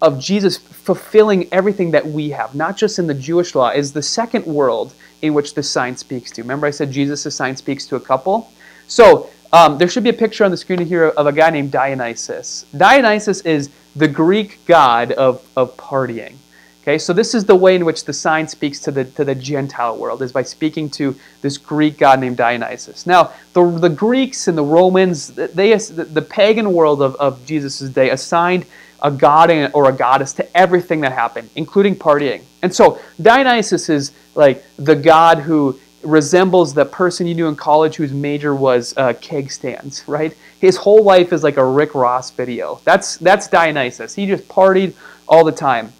of 0.00 0.18
Jesus 0.18 0.56
fulfilling 0.56 1.52
everything 1.52 1.90
that 1.92 2.06
we 2.06 2.30
have, 2.30 2.54
not 2.54 2.76
just 2.76 2.98
in 2.98 3.06
the 3.06 3.14
Jewish 3.14 3.54
law, 3.54 3.70
is 3.70 3.92
the 3.92 4.02
second 4.02 4.46
world 4.46 4.94
in 5.22 5.34
which 5.34 5.54
the 5.54 5.62
sign 5.62 5.96
speaks 5.96 6.30
to. 6.32 6.42
Remember, 6.42 6.66
I 6.66 6.70
said 6.70 6.90
Jesus' 6.90 7.34
sign 7.34 7.56
speaks 7.56 7.86
to 7.86 7.96
a 7.96 8.00
couple? 8.00 8.50
So 8.88 9.30
um, 9.52 9.78
there 9.78 9.88
should 9.88 10.02
be 10.02 10.10
a 10.10 10.14
picture 10.14 10.44
on 10.44 10.50
the 10.50 10.56
screen 10.56 10.84
here 10.84 11.08
of 11.08 11.26
a 11.26 11.32
guy 11.32 11.50
named 11.50 11.70
Dionysus. 11.70 12.66
Dionysus 12.76 13.40
is 13.42 13.70
the 13.94 14.08
Greek 14.08 14.64
god 14.66 15.12
of, 15.12 15.46
of 15.56 15.76
partying. 15.76 16.34
Okay, 16.82 16.98
so 16.98 17.12
this 17.12 17.32
is 17.32 17.44
the 17.44 17.54
way 17.54 17.76
in 17.76 17.84
which 17.84 18.06
the 18.06 18.12
sign 18.12 18.48
speaks 18.48 18.80
to 18.80 18.90
the, 18.90 19.04
to 19.04 19.24
the 19.24 19.36
Gentile 19.36 19.96
world, 19.96 20.20
is 20.20 20.32
by 20.32 20.42
speaking 20.42 20.90
to 20.90 21.14
this 21.40 21.56
Greek 21.56 21.96
god 21.96 22.18
named 22.18 22.36
Dionysus. 22.36 23.06
Now, 23.06 23.32
the, 23.52 23.64
the 23.78 23.88
Greeks 23.88 24.48
and 24.48 24.58
the 24.58 24.64
Romans, 24.64 25.28
they, 25.28 25.76
the, 25.76 26.26
pagan 26.28 26.72
world 26.72 27.00
of, 27.00 27.14
of 27.16 27.46
Jesus' 27.46 27.82
day 27.82 28.10
assigned 28.10 28.66
a 29.00 29.12
god 29.12 29.70
or 29.74 29.90
a 29.90 29.92
goddess 29.92 30.32
to 30.32 30.56
everything 30.56 31.00
that 31.02 31.12
happened, 31.12 31.50
including 31.54 31.94
partying. 31.94 32.42
And 32.62 32.74
so 32.74 33.00
Dionysus 33.20 33.88
is 33.88 34.10
like 34.34 34.64
the 34.76 34.96
god 34.96 35.38
who 35.38 35.78
resembles 36.02 36.74
the 36.74 36.84
person 36.84 37.28
you 37.28 37.34
knew 37.36 37.46
in 37.46 37.54
college 37.54 37.94
whose 37.94 38.12
major 38.12 38.56
was 38.56 38.92
uh, 38.96 39.12
keg 39.20 39.52
stands, 39.52 40.02
right? 40.08 40.36
His 40.58 40.76
whole 40.76 41.04
life 41.04 41.32
is 41.32 41.44
like 41.44 41.58
a 41.58 41.64
Rick 41.64 41.94
Ross 41.94 42.32
video. 42.32 42.80
That's, 42.82 43.18
that's 43.18 43.46
Dionysus. 43.46 44.16
He 44.16 44.26
just 44.26 44.48
partied 44.48 44.94
all 45.28 45.44
the 45.44 45.52
time. 45.52 45.92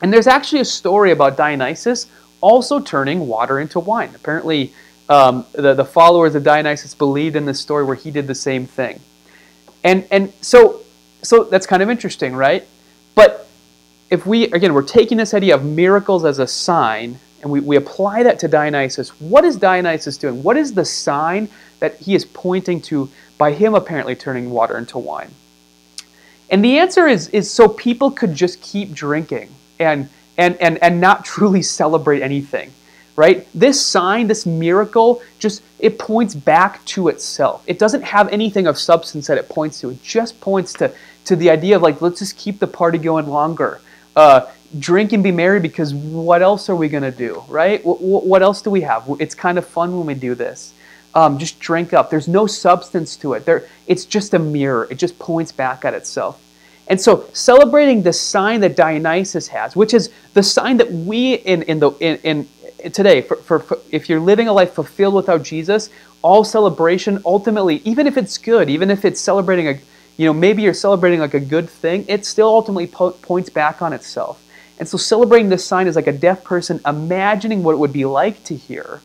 And 0.00 0.12
there's 0.12 0.26
actually 0.26 0.60
a 0.60 0.64
story 0.64 1.10
about 1.12 1.36
Dionysus 1.36 2.06
also 2.40 2.80
turning 2.80 3.26
water 3.26 3.60
into 3.60 3.80
wine. 3.80 4.12
Apparently, 4.14 4.72
um, 5.08 5.44
the, 5.52 5.74
the 5.74 5.84
followers 5.84 6.34
of 6.34 6.42
Dionysus 6.42 6.94
believed 6.94 7.36
in 7.36 7.44
this 7.44 7.60
story 7.60 7.84
where 7.84 7.96
he 7.96 8.10
did 8.10 8.26
the 8.26 8.34
same 8.34 8.66
thing. 8.66 9.00
And, 9.84 10.06
and 10.10 10.32
so, 10.40 10.80
so 11.22 11.44
that's 11.44 11.66
kind 11.66 11.82
of 11.82 11.90
interesting, 11.90 12.34
right? 12.34 12.66
But 13.14 13.48
if 14.10 14.26
we, 14.26 14.44
again, 14.44 14.72
we're 14.72 14.82
taking 14.82 15.18
this 15.18 15.34
idea 15.34 15.54
of 15.54 15.64
miracles 15.64 16.24
as 16.24 16.38
a 16.38 16.46
sign 16.46 17.18
and 17.42 17.50
we, 17.50 17.60
we 17.60 17.76
apply 17.76 18.22
that 18.22 18.38
to 18.40 18.48
Dionysus, 18.48 19.10
what 19.20 19.44
is 19.44 19.56
Dionysus 19.56 20.18
doing? 20.18 20.42
What 20.42 20.56
is 20.56 20.74
the 20.74 20.84
sign 20.84 21.48
that 21.80 21.96
he 21.96 22.14
is 22.14 22.24
pointing 22.24 22.82
to 22.82 23.08
by 23.38 23.52
him 23.52 23.74
apparently 23.74 24.14
turning 24.14 24.50
water 24.50 24.76
into 24.76 24.98
wine? 24.98 25.30
And 26.50 26.64
the 26.64 26.78
answer 26.78 27.06
is, 27.06 27.28
is 27.28 27.50
so 27.50 27.68
people 27.68 28.10
could 28.10 28.34
just 28.34 28.60
keep 28.60 28.92
drinking 28.92 29.50
and, 29.80 30.08
and, 30.36 30.56
and, 30.58 30.78
and 30.82 31.00
not 31.00 31.24
truly 31.24 31.62
celebrate 31.62 32.22
anything 32.22 32.72
right? 33.20 33.46
This 33.52 33.84
sign 33.84 34.28
this 34.28 34.46
miracle 34.46 35.20
just 35.38 35.62
it 35.78 35.98
points 35.98 36.34
back 36.34 36.82
to 36.86 37.08
itself. 37.08 37.62
It 37.66 37.78
doesn't 37.78 38.00
have 38.00 38.28
anything 38.28 38.66
of 38.66 38.78
substance 38.78 39.26
that 39.26 39.36
it 39.36 39.46
points 39.46 39.78
to. 39.80 39.90
It 39.90 40.02
just 40.02 40.40
points 40.40 40.72
to 40.74 40.90
to 41.26 41.36
the 41.36 41.50
idea 41.50 41.76
of 41.76 41.82
like 41.82 42.00
let's 42.00 42.20
just 42.20 42.38
keep 42.38 42.58
the 42.58 42.66
party 42.66 42.96
going 42.96 43.26
longer. 43.26 43.82
Uh, 44.16 44.46
drink 44.78 45.12
and 45.12 45.22
be 45.22 45.32
merry 45.32 45.60
because 45.60 45.92
what 45.92 46.40
else 46.40 46.70
are 46.70 46.76
we 46.76 46.88
going 46.88 47.02
to 47.02 47.10
do 47.10 47.42
right? 47.46 47.84
What, 47.84 48.00
what, 48.00 48.42
else 48.42 48.62
do 48.62 48.70
we 48.70 48.80
have? 48.80 49.04
It's 49.18 49.34
kind 49.34 49.58
of 49.58 49.66
fun 49.66 49.96
when 49.96 50.06
we 50.06 50.14
do 50.14 50.34
this. 50.34 50.72
Um, 51.14 51.38
just 51.38 51.60
drink 51.60 51.92
up. 51.92 52.08
There's 52.08 52.28
no 52.28 52.46
substance 52.46 53.16
to 53.16 53.34
it. 53.34 53.44
There 53.44 53.66
it's 53.86 54.06
just 54.06 54.32
a 54.32 54.38
mirror. 54.38 54.88
It 54.90 54.94
just 54.94 55.18
points 55.18 55.52
back 55.52 55.84
at 55.84 55.92
itself 55.92 56.40
and 56.90 57.00
so, 57.00 57.24
celebrating 57.32 58.02
the 58.02 58.12
sign 58.12 58.60
that 58.62 58.74
Dionysus 58.74 59.46
has, 59.46 59.76
which 59.76 59.94
is 59.94 60.10
the 60.34 60.42
sign 60.42 60.76
that 60.78 60.90
we 60.90 61.34
in, 61.34 61.62
in 61.62 61.78
the 61.78 61.92
in, 62.00 62.48
in 62.82 62.90
today, 62.90 63.22
for, 63.22 63.36
for, 63.36 63.60
for, 63.60 63.78
if 63.92 64.08
you're 64.08 64.18
living 64.18 64.48
a 64.48 64.52
life 64.52 64.72
fulfilled 64.72 65.14
without 65.14 65.44
Jesus, 65.44 65.90
all 66.20 66.42
celebration 66.42 67.22
ultimately, 67.24 67.76
even 67.84 68.08
if 68.08 68.16
it's 68.16 68.36
good, 68.36 68.68
even 68.68 68.90
if 68.90 69.04
it's 69.04 69.20
celebrating 69.20 69.68
a, 69.68 69.78
you 70.16 70.26
know, 70.26 70.32
maybe 70.32 70.62
you're 70.62 70.74
celebrating 70.74 71.20
like 71.20 71.34
a 71.34 71.40
good 71.40 71.70
thing, 71.70 72.04
it 72.08 72.26
still 72.26 72.48
ultimately 72.48 72.88
po- 72.88 73.12
points 73.12 73.48
back 73.48 73.82
on 73.82 73.92
itself. 73.92 74.44
And 74.80 74.88
so, 74.88 74.98
celebrating 74.98 75.48
this 75.48 75.64
sign 75.64 75.86
is 75.86 75.94
like 75.94 76.08
a 76.08 76.12
deaf 76.12 76.42
person 76.42 76.80
imagining 76.84 77.62
what 77.62 77.74
it 77.74 77.78
would 77.78 77.92
be 77.92 78.04
like 78.04 78.42
to 78.44 78.56
hear 78.56 79.00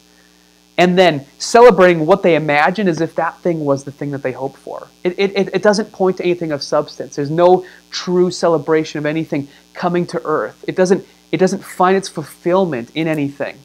and 0.78 0.98
then 0.98 1.26
celebrating 1.38 2.06
what 2.06 2.22
they 2.22 2.36
imagine 2.36 2.88
as 2.88 3.00
if 3.00 3.16
that 3.16 3.40
thing 3.40 3.64
was 3.64 3.84
the 3.84 3.92
thing 3.92 4.12
that 4.12 4.22
they 4.22 4.34
hoped 4.34 4.58
for. 4.58 4.88
It, 5.04 5.18
it, 5.18 5.56
it 5.56 5.64
doesn't 5.64 5.92
point 5.92 6.18
to 6.18 6.24
anything 6.24 6.52
of 6.52 6.62
substance. 6.62 7.16
There's 7.16 7.32
no 7.32 7.66
true 7.92 8.30
celebration 8.30 9.00
of 9.00 9.06
anything 9.06 9.48
coming 9.74 10.06
to 10.08 10.22
earth. 10.26 10.66
It 10.68 10.76
doesn't, 10.76 11.06
it 11.32 11.38
doesn't 11.38 11.64
find 11.64 11.96
its 11.96 12.10
fulfillment 12.10 12.92
in 12.94 13.08
anything. 13.08 13.58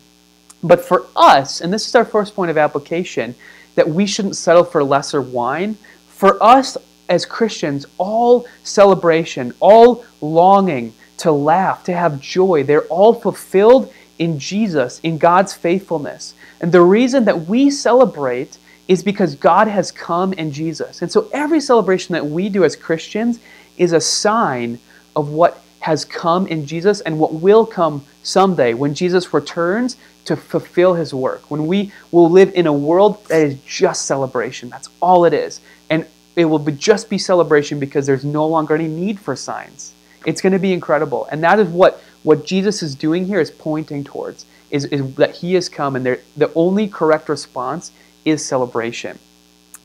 But 0.63 0.85
for 0.85 1.07
us, 1.17 1.61
and 1.61 1.73
this 1.73 1.89
is 1.89 1.95
our 1.95 2.05
first 2.05 2.37
point 2.37 2.51
of 2.51 2.59
application, 2.59 3.35
that 3.75 3.89
we 3.89 4.07
shouldn't 4.07 4.37
settle 4.37 4.65
for 4.65 4.85
lesser 4.85 5.23
wine. 5.23 5.77
For 6.09 6.41
us 6.43 6.77
as 7.09 7.27
Christians, 7.27 7.87
all 7.99 8.47
celebration, 8.63 9.53
all 9.59 10.05
longing 10.21 10.93
to 11.19 11.33
laugh, 11.33 11.83
to 11.85 11.93
have 11.93 12.21
joy, 12.21 12.63
they're 12.63 12.85
all 12.85 13.15
fulfilled 13.15 13.93
in 14.21 14.39
Jesus, 14.39 15.01
in 15.01 15.19
God's 15.19 15.55
faithfulness. 15.55 16.35
And 16.61 16.71
the 16.71 16.83
reason 16.83 17.25
that 17.25 17.47
we 17.47 17.71
celebrate 17.71 18.59
is 18.87 19.03
because 19.03 19.35
God 19.35 19.67
has 19.67 19.91
come 19.91 20.35
in 20.35 20.53
Jesus. 20.53 21.01
And 21.01 21.11
so 21.11 21.29
every 21.33 21.61
celebration 21.61 22.13
that 22.13 22.27
we 22.27 22.49
do 22.49 22.63
as 22.63 22.77
Christians 22.77 23.41
is 23.79 23.93
a 23.93 24.01
sign 24.01 24.79
of 25.17 25.31
what 25.31 25.63
has 25.81 26.05
come 26.05 26.47
in 26.47 26.67
Jesus 26.67 27.01
and 27.01 27.19
what 27.19 27.33
will 27.33 27.65
come 27.65 28.05
someday 28.23 28.75
when 28.75 28.95
Jesus 28.95 29.33
returns 29.33 29.97
to 30.27 30.37
fulfill 30.37 30.93
his 30.93 31.15
work. 31.15 31.51
When 31.51 31.67
we 31.67 31.91
will 32.11 32.29
live 32.29 32.53
in 32.55 32.67
a 32.67 32.73
world 32.73 33.25
that 33.29 33.41
is 33.41 33.59
just 33.65 34.05
celebration. 34.05 34.69
That's 34.69 34.91
all 35.01 35.25
it 35.25 35.33
is. 35.33 35.63
And 35.89 36.07
it 36.37 36.45
will 36.45 36.59
be 36.59 36.73
just 36.73 37.09
be 37.09 37.17
celebration 37.17 37.81
because 37.81 38.07
there's 38.07 38.25
no 38.25 38.47
longer 38.47 38.75
any 38.75 38.87
need 38.87 39.19
for 39.19 39.35
signs. 39.35 39.95
It's 40.27 40.43
going 40.43 40.53
to 40.53 40.59
be 40.59 40.75
incredible. 40.75 41.27
And 41.33 41.43
that 41.43 41.59
is 41.59 41.69
what, 41.69 42.03
what 42.23 42.45
Jesus 42.45 42.83
is 42.83 42.95
doing 42.95 43.27
here 43.27 43.41
is 43.41 43.51
pointing 43.51 44.05
towards 44.05 44.47
is, 44.71 44.85
is 44.87 45.15
that 45.15 45.37
he 45.37 45.55
has 45.55 45.69
come 45.69 45.97
and 45.97 46.07
the 46.37 46.53
only 46.55 46.89
correct 46.89 47.29
response 47.29 47.93
is 48.25 48.45
celebration. 48.45 49.19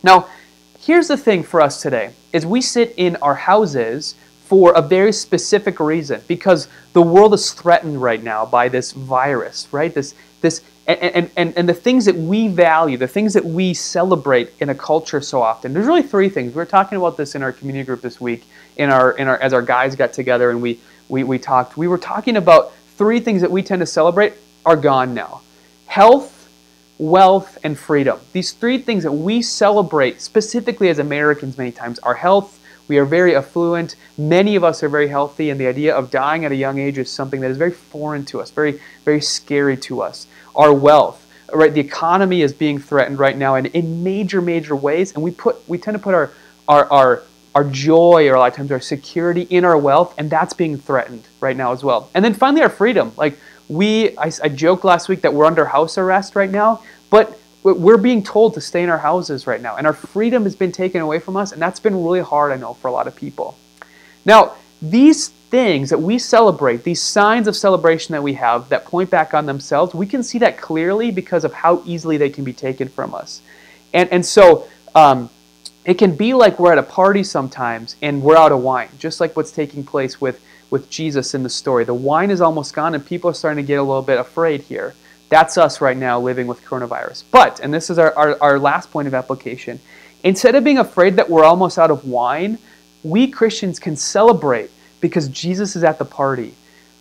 Now, 0.04 0.28
here's 0.80 1.08
the 1.08 1.18
thing 1.18 1.44
for 1.44 1.62
us 1.62 1.82
today 1.82 2.14
is 2.34 2.46
we 2.46 2.62
sit 2.62 2.94
in 2.98 3.16
our 3.18 3.36
houses 3.36 4.16
for 4.46 4.74
a 4.74 4.82
very 4.82 5.12
specific 5.12 5.80
reason 5.80 6.22
because 6.28 6.68
the 6.94 7.02
world 7.02 7.34
is 7.34 7.52
threatened 7.52 8.00
right 8.02 8.22
now 8.22 8.46
by 8.46 8.70
this 8.70 8.92
virus, 8.92 9.68
right? 9.72 9.94
This 9.94 10.14
this 10.42 10.62
and, 10.88 11.32
and, 11.36 11.58
and 11.58 11.68
the 11.68 11.74
things 11.74 12.06
that 12.06 12.16
we 12.16 12.48
value, 12.48 12.96
the 12.96 13.08
things 13.08 13.34
that 13.34 13.44
we 13.44 13.74
celebrate 13.74 14.54
in 14.60 14.70
a 14.70 14.76
culture 14.76 15.20
so 15.20 15.42
often. 15.42 15.74
There's 15.74 15.88
really 15.88 16.04
three 16.04 16.30
things. 16.30 16.54
We 16.54 16.58
were 16.58 16.66
talking 16.66 17.00
about 17.00 17.18
this 17.18 17.34
in 17.34 17.42
our 17.42 17.52
community 17.52 17.84
group 17.84 18.02
this 18.02 18.22
week, 18.22 18.44
in 18.78 18.92
our 18.92 19.14
in 19.14 19.28
our 19.28 19.42
as 19.42 19.54
our 19.54 19.64
guys 19.64 19.96
got 19.96 20.14
together 20.14 20.52
and 20.52 20.62
we 20.62 20.80
we, 21.10 21.24
we 21.24 21.38
talked. 21.38 21.78
We 21.78 21.88
were 21.88 21.98
talking 21.98 22.38
about 22.38 22.74
three 22.98 23.20
things 23.20 23.42
that 23.42 23.52
we 23.52 23.62
tend 23.62 23.82
to 23.82 23.86
celebrate 23.86 24.34
are 24.66 24.76
gone 24.76 25.14
now 25.14 25.42
health, 25.86 26.50
wealth, 26.98 27.58
and 27.64 27.78
freedom. 27.78 28.20
These 28.34 28.54
three 28.54 28.78
things 28.80 29.04
that 29.04 29.12
we 29.12 29.42
celebrate 29.42 30.22
specifically 30.22 30.90
as 30.90 31.00
Americans 31.00 31.58
many 31.58 31.72
times 31.72 32.00
are 32.00 32.16
health. 32.16 32.60
We 32.88 32.98
are 32.98 33.06
very 33.06 33.36
affluent. 33.36 33.96
Many 34.18 34.56
of 34.56 34.64
us 34.64 34.84
are 34.84 34.90
very 34.90 35.08
healthy, 35.08 35.50
and 35.50 35.60
the 35.60 35.68
idea 35.68 35.96
of 35.96 36.12
dying 36.12 36.46
at 36.46 36.52
a 36.52 36.56
young 36.56 36.80
age 36.80 36.98
is 36.98 37.10
something 37.12 37.42
that 37.42 37.50
is 37.50 37.58
very 37.58 37.72
foreign 37.72 38.26
to 38.26 38.42
us, 38.42 38.52
very, 38.52 38.80
very 39.04 39.22
scary 39.22 39.78
to 39.78 40.02
us. 40.02 40.28
Our 40.56 40.74
wealth, 40.74 41.26
right? 41.52 41.74
The 41.74 41.82
economy 41.82 42.42
is 42.42 42.54
being 42.54 42.78
threatened 42.78 43.18
right 43.18 43.38
now 43.38 43.56
in, 43.56 43.68
in 43.68 44.04
major, 44.04 44.42
major 44.42 44.76
ways, 44.76 45.14
and 45.14 45.24
we 45.24 45.32
put 45.32 45.68
we 45.68 45.78
tend 45.78 45.96
to 45.96 46.04
put 46.04 46.14
our 46.14 46.32
our, 46.68 46.92
our 46.92 47.24
our 47.56 47.64
joy 47.64 48.28
or 48.28 48.36
a 48.36 48.40
lot 48.40 48.52
of 48.52 48.56
times 48.56 48.70
our 48.72 48.82
security 48.82 49.44
in 49.44 49.64
our 49.64 49.78
wealth, 49.78 50.14
and 50.18 50.30
that's 50.30 50.54
being 50.54 50.78
threatened 50.78 51.24
right 51.40 51.56
now 51.56 51.72
as 51.72 51.84
well. 51.84 52.10
And 52.14 52.24
then 52.24 52.34
finally, 52.34 52.62
our 52.62 52.70
freedom. 52.70 53.14
Like 53.16 53.40
we, 53.70 54.16
I, 54.18 54.30
I 54.44 54.50
joked 54.50 54.84
last 54.84 55.08
week 55.08 55.22
that 55.22 55.34
we're 55.34 55.46
under 55.46 55.66
house 55.66 55.98
arrest 55.98 56.36
right 56.36 56.52
now, 56.52 56.84
but 57.10 57.40
we're 57.64 57.98
being 57.98 58.22
told 58.22 58.54
to 58.54 58.62
stay 58.62 58.84
in 58.84 58.90
our 58.90 58.98
houses 58.98 59.48
right 59.48 59.62
now, 59.62 59.78
and 59.78 59.88
our 59.88 59.94
freedom 59.94 60.44
has 60.44 60.56
been 60.56 60.72
taken 60.72 61.02
away 61.02 61.18
from 61.18 61.36
us, 61.36 61.52
and 61.52 61.60
that's 61.60 61.80
been 61.80 61.96
really 61.96 62.20
hard, 62.20 62.52
I 62.52 62.58
know, 62.58 62.76
for 62.76 62.90
a 62.90 62.92
lot 62.92 63.08
of 63.08 63.16
people. 63.16 63.58
Now, 64.24 64.56
these 64.82 65.30
things 65.30 65.90
that 65.90 65.98
we 65.98 66.20
celebrate, 66.20 66.84
these 66.84 67.02
signs 67.02 67.48
of 67.48 67.56
celebration 67.56 68.14
that 68.14 68.22
we 68.22 68.34
have 68.34 68.70
that 68.70 68.86
point 68.86 69.10
back 69.10 69.34
on 69.34 69.46
themselves, 69.46 69.96
we 69.96 70.06
can 70.06 70.22
see 70.22 70.38
that 70.40 70.58
clearly 70.58 71.10
because 71.10 71.44
of 71.44 71.54
how 71.54 71.82
easily 71.86 72.18
they 72.18 72.30
can 72.30 72.44
be 72.44 72.54
taken 72.54 72.88
from 72.90 73.16
us. 73.16 73.42
And, 73.94 74.12
and 74.12 74.24
so 74.24 74.68
um, 74.94 75.30
it 75.86 75.96
can 75.96 76.16
be 76.16 76.34
like 76.34 76.60
we're 76.60 76.72
at 76.72 76.78
a 76.78 76.84
party 76.84 77.24
sometimes 77.24 77.96
and 78.02 78.22
we're 78.22 78.38
out 78.38 78.52
of 78.52 78.60
wine, 78.62 78.90
just 78.98 79.20
like 79.20 79.36
what's 79.36 79.52
taking 79.52 79.84
place 79.84 80.20
with 80.20 80.42
with 80.72 80.90
Jesus 80.90 81.34
in 81.34 81.44
the 81.44 81.50
story. 81.50 81.84
The 81.84 81.94
wine 81.94 82.32
is 82.32 82.42
almost 82.42 82.74
gone, 82.74 82.96
and 82.96 83.06
people 83.06 83.30
are 83.30 83.34
starting 83.34 83.64
to 83.64 83.68
get 83.68 83.76
a 83.76 83.84
little 83.84 84.02
bit 84.02 84.20
afraid 84.20 84.62
here. 84.62 84.96
That's 85.30 85.58
us 85.58 85.80
right 85.80 85.96
now 85.96 86.20
living 86.20 86.48
with 86.48 86.64
coronavirus. 86.64 87.24
But, 87.32 87.60
and 87.60 87.74
this 87.74 87.90
is 87.90 87.98
our, 88.00 88.14
our, 88.16 88.38
our 88.42 88.60
last 88.60 88.92
point 88.92 89.08
of 89.08 89.14
application, 89.14 89.80
instead 90.24 90.56
of 90.56 90.64
being 90.64 90.80
afraid 90.80 91.16
that 91.16 91.30
we're 91.30 91.44
almost 91.44 91.78
out 91.78 91.92
of 91.92 92.06
wine, 92.06 92.58
we 93.04 93.28
Christians 93.28 93.80
can 93.80 93.96
celebrate 93.96 94.72
because 95.02 95.28
Jesus 95.30 95.76
is 95.76 95.84
at 95.84 96.00
the 96.00 96.06
party, 96.06 96.56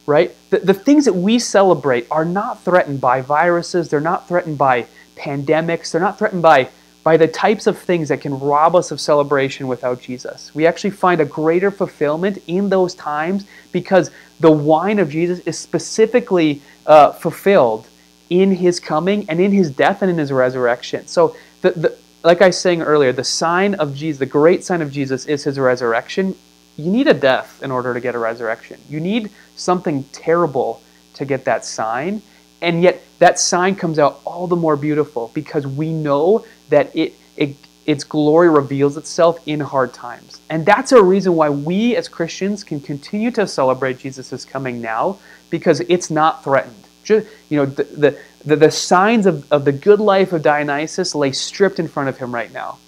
right? 0.07 0.35
The, 0.51 0.59
the 0.59 0.75
things 0.75 1.07
that 1.07 1.15
we 1.15 1.39
celebrate 1.39 2.07
are 2.11 2.25
not 2.25 2.63
threatened 2.63 3.01
by 3.01 3.23
viruses, 3.23 3.89
they're 3.89 4.01
not 4.01 4.29
threatened 4.29 4.59
by 4.59 4.87
pandemics, 5.17 5.91
they're 5.91 6.01
not 6.01 6.19
threatened 6.19 6.43
by 6.43 6.69
by 7.05 7.19
the 7.19 7.29
types 7.29 7.67
of 7.67 7.79
things 7.79 8.09
that 8.09 8.23
can 8.23 8.41
rob 8.41 8.75
us 8.75 8.91
of 8.91 8.99
celebration 8.99 9.69
without 9.69 10.01
Jesus. 10.01 10.53
We 10.55 10.67
actually 10.67 10.91
find 10.91 11.21
a 11.21 11.27
greater 11.27 11.71
fulfillment 11.71 12.43
in 12.47 12.71
those 12.71 12.95
times 12.95 13.45
because 13.73 14.11
the 14.41 14.51
wine 14.51 14.99
of 14.99 15.11
Jesus 15.11 15.41
is 15.41 15.59
specifically 15.59 16.63
uh, 16.87 17.13
fulfilled 17.13 17.87
in 18.31 18.51
his 18.51 18.81
coming 18.81 19.29
and 19.29 19.39
in 19.39 19.53
his 19.53 19.71
death 19.71 20.01
and 20.01 20.11
in 20.11 20.17
his 20.17 20.33
resurrection. 20.33 21.07
So, 21.07 21.37
the, 21.61 21.71
the, 21.73 21.99
like 22.25 22.41
I 22.41 22.47
was 22.47 22.59
saying 22.59 22.81
earlier, 22.81 23.13
the 23.13 23.23
sign 23.23 23.75
of 23.75 23.95
Jesus, 23.95 24.19
the 24.19 24.27
great 24.27 24.65
sign 24.65 24.81
of 24.81 24.91
Jesus, 24.91 25.27
is 25.27 25.45
his 25.45 25.59
resurrection. 25.59 26.35
you 26.77 26.91
need 26.91 27.07
a 27.07 27.15
death 27.15 27.63
in 27.63 27.71
order 27.71 27.93
to 27.93 28.01
get 28.01 28.15
a 28.15 28.19
resurrection. 28.19 28.81
You 28.89 28.99
need 28.99 29.31
something 29.57 30.05
terrible 30.05 30.83
to 31.15 31.27
get 31.27 31.45
that 31.45 31.67
sign. 31.67 32.23
And 32.65 32.83
yet 32.83 33.03
that 33.19 33.39
sign 33.39 33.77
comes 33.77 33.99
out 33.99 34.21
all 34.25 34.47
the 34.47 34.57
more 34.57 34.77
beautiful 34.77 35.31
because 35.35 35.67
we 35.67 35.93
know 35.93 36.45
that 36.71 36.95
it, 36.97 37.13
it 37.37 37.57
its 37.87 38.05
glory 38.05 38.49
reveals 38.49 38.97
itself 38.97 39.39
in 39.47 39.61
hard 39.61 39.93
times. 39.93 40.41
And 40.49 40.65
that's 40.65 40.93
a 40.93 41.03
reason 41.03 41.35
why 41.35 41.51
we 41.51 41.97
as 41.97 42.09
Christians 42.09 42.65
can 42.65 42.81
continue 42.81 43.31
to 43.33 43.47
celebrate 43.47 43.99
Jesus' 43.99 44.45
coming 44.45 44.81
now 44.81 45.19
because 45.51 45.81
it's 45.81 46.11
not 46.11 46.43
threatened. 46.43 46.75
Just, 47.05 47.27
you 47.51 47.59
know, 47.59 47.67
the, 47.67 47.85
the, 47.85 48.19
the, 48.47 48.57
the 48.57 48.71
signs 48.71 49.27
of, 49.27 49.51
of 49.53 49.67
the 49.67 49.73
good 49.73 50.01
life 50.01 50.33
of 50.33 50.41
Dionysus 50.41 51.15
lay 51.15 51.33
stripped 51.33 51.79
in 51.79 51.87
front 51.87 52.09
of 52.09 52.17
him 52.17 52.35
right 52.35 52.53
now. 52.53 52.79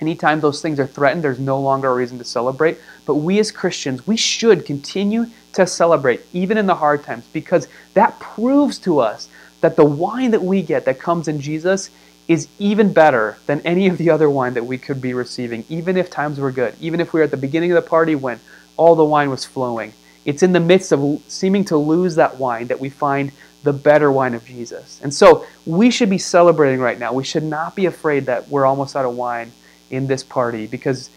Anytime 0.00 0.40
those 0.40 0.60
things 0.60 0.78
are 0.78 0.86
threatened, 0.86 1.24
there's 1.24 1.38
no 1.38 1.58
longer 1.60 1.88
a 1.88 1.94
reason 1.94 2.18
to 2.18 2.24
celebrate. 2.24 2.78
But 3.06 3.14
we 3.16 3.38
as 3.38 3.50
Christians, 3.50 4.06
we 4.06 4.16
should 4.16 4.66
continue 4.66 5.26
to 5.54 5.66
celebrate, 5.66 6.20
even 6.32 6.58
in 6.58 6.66
the 6.66 6.74
hard 6.74 7.02
times, 7.02 7.24
because 7.32 7.68
that 7.94 8.18
proves 8.20 8.78
to 8.80 9.00
us 9.00 9.28
that 9.60 9.76
the 9.76 9.84
wine 9.84 10.32
that 10.32 10.42
we 10.42 10.62
get 10.62 10.84
that 10.84 10.98
comes 10.98 11.28
in 11.28 11.40
Jesus 11.40 11.90
is 12.28 12.48
even 12.58 12.92
better 12.92 13.38
than 13.46 13.60
any 13.60 13.86
of 13.86 13.98
the 13.98 14.10
other 14.10 14.28
wine 14.28 14.54
that 14.54 14.66
we 14.66 14.76
could 14.76 15.00
be 15.00 15.14
receiving, 15.14 15.64
even 15.68 15.96
if 15.96 16.10
times 16.10 16.38
were 16.38 16.50
good, 16.50 16.74
even 16.80 17.00
if 17.00 17.12
we 17.12 17.20
were 17.20 17.24
at 17.24 17.30
the 17.30 17.36
beginning 17.36 17.70
of 17.72 17.82
the 17.82 17.88
party 17.88 18.14
when 18.14 18.38
all 18.76 18.94
the 18.94 19.04
wine 19.04 19.30
was 19.30 19.44
flowing. 19.44 19.92
It's 20.24 20.42
in 20.42 20.52
the 20.52 20.60
midst 20.60 20.92
of 20.92 21.22
seeming 21.28 21.64
to 21.66 21.76
lose 21.76 22.16
that 22.16 22.36
wine 22.36 22.66
that 22.66 22.80
we 22.80 22.90
find 22.90 23.30
the 23.62 23.72
better 23.72 24.10
wine 24.10 24.34
of 24.34 24.44
Jesus. 24.44 25.00
And 25.02 25.14
so 25.14 25.46
we 25.64 25.90
should 25.90 26.10
be 26.10 26.18
celebrating 26.18 26.80
right 26.80 26.98
now. 26.98 27.12
We 27.12 27.24
should 27.24 27.44
not 27.44 27.76
be 27.76 27.86
afraid 27.86 28.26
that 28.26 28.48
we're 28.48 28.66
almost 28.66 28.96
out 28.96 29.04
of 29.04 29.14
wine 29.14 29.52
in 29.90 30.06
this 30.06 30.22
party 30.22 30.66
because 30.66 31.10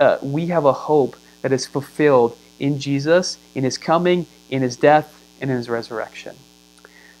uh, 0.00 0.18
we 0.22 0.46
have 0.46 0.64
a 0.64 0.72
hope 0.72 1.16
that 1.42 1.52
is 1.52 1.66
fulfilled 1.66 2.36
in 2.58 2.78
Jesus, 2.78 3.38
in 3.54 3.64
his 3.64 3.78
coming, 3.78 4.26
in 4.50 4.62
his 4.62 4.76
death, 4.76 5.22
and 5.40 5.50
in 5.50 5.56
his 5.56 5.68
resurrection. 5.68 6.36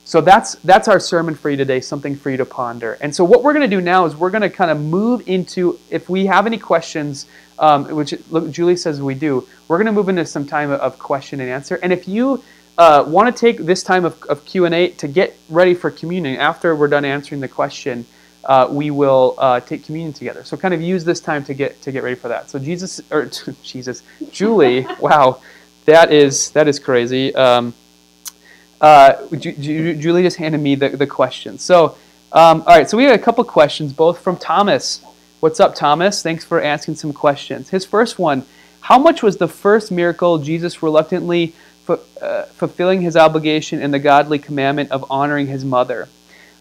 So 0.04 0.20
that's 0.20 0.54
that's 0.56 0.86
our 0.86 1.00
sermon 1.00 1.34
for 1.34 1.50
you 1.50 1.56
today, 1.56 1.80
something 1.80 2.14
for 2.14 2.30
you 2.30 2.36
to 2.36 2.44
ponder. 2.44 2.96
And 3.00 3.14
so 3.14 3.24
what 3.24 3.42
we're 3.42 3.52
going 3.52 3.68
to 3.68 3.76
do 3.76 3.82
now 3.82 4.06
is 4.06 4.14
we're 4.14 4.30
going 4.30 4.42
to 4.42 4.50
kind 4.50 4.70
of 4.70 4.80
move 4.80 5.22
into 5.26 5.80
if 5.90 6.08
we 6.08 6.26
have 6.26 6.46
any 6.46 6.58
questions, 6.58 7.26
um, 7.58 7.86
which 7.88 8.14
look, 8.30 8.50
Julie 8.52 8.76
says 8.76 9.02
we 9.02 9.14
do, 9.14 9.48
we're 9.66 9.78
going 9.78 9.86
to 9.86 9.92
move 9.92 10.08
into 10.08 10.24
some 10.24 10.46
time 10.46 10.70
of 10.70 10.96
question 11.00 11.40
and 11.40 11.50
answer. 11.50 11.80
And 11.82 11.92
if 11.92 12.06
you 12.06 12.44
uh, 12.78 13.04
want 13.06 13.34
to 13.34 13.40
take 13.40 13.58
this 13.58 13.82
time 13.82 14.04
of, 14.04 14.22
of 14.24 14.44
Q&A 14.44 14.90
to 14.90 15.08
get 15.08 15.36
ready 15.48 15.74
for 15.74 15.90
communion, 15.90 16.36
after 16.36 16.76
we're 16.76 16.88
done 16.88 17.04
answering 17.04 17.40
the 17.40 17.48
question, 17.48 18.06
uh, 18.46 18.68
we 18.70 18.92
will 18.92 19.34
uh, 19.38 19.60
take 19.60 19.84
communion 19.84 20.12
together. 20.12 20.44
So 20.44 20.56
kind 20.56 20.72
of 20.72 20.80
use 20.80 21.04
this 21.04 21.20
time 21.20 21.44
to 21.44 21.54
get 21.54 21.82
to 21.82 21.92
get 21.92 22.02
ready 22.02 22.14
for 22.14 22.28
that. 22.28 22.48
So 22.48 22.58
Jesus 22.58 23.00
or 23.10 23.26
Jesus, 23.62 24.02
Julie, 24.30 24.86
wow, 25.00 25.40
that 25.84 26.12
is 26.12 26.50
that 26.52 26.68
is 26.68 26.78
crazy. 26.78 27.34
Um, 27.34 27.74
uh, 28.80 29.26
Julie 29.36 30.22
just 30.22 30.36
handed 30.36 30.60
me 30.60 30.74
the, 30.74 30.90
the 30.90 31.06
question. 31.06 31.58
So, 31.58 31.96
um, 32.32 32.62
all 32.66 32.76
right, 32.76 32.88
so 32.88 32.96
we 32.96 33.04
have 33.04 33.14
a 33.14 33.22
couple 33.22 33.42
questions, 33.44 33.92
both 33.92 34.20
from 34.20 34.36
Thomas. 34.36 35.02
What's 35.40 35.60
up, 35.60 35.74
Thomas? 35.74 36.22
Thanks 36.22 36.44
for 36.44 36.62
asking 36.62 36.96
some 36.96 37.12
questions. 37.12 37.70
His 37.70 37.84
first 37.84 38.18
one 38.18 38.44
How 38.80 38.98
much 38.98 39.22
was 39.22 39.38
the 39.38 39.48
first 39.48 39.90
miracle 39.90 40.38
Jesus 40.38 40.82
reluctantly 40.82 41.54
fu- 41.84 41.98
uh, 42.20 42.44
fulfilling 42.44 43.00
his 43.00 43.16
obligation 43.16 43.82
in 43.82 43.90
the 43.90 43.98
godly 43.98 44.38
commandment 44.38 44.92
of 44.92 45.04
honoring 45.10 45.48
his 45.48 45.64
mother? 45.64 46.08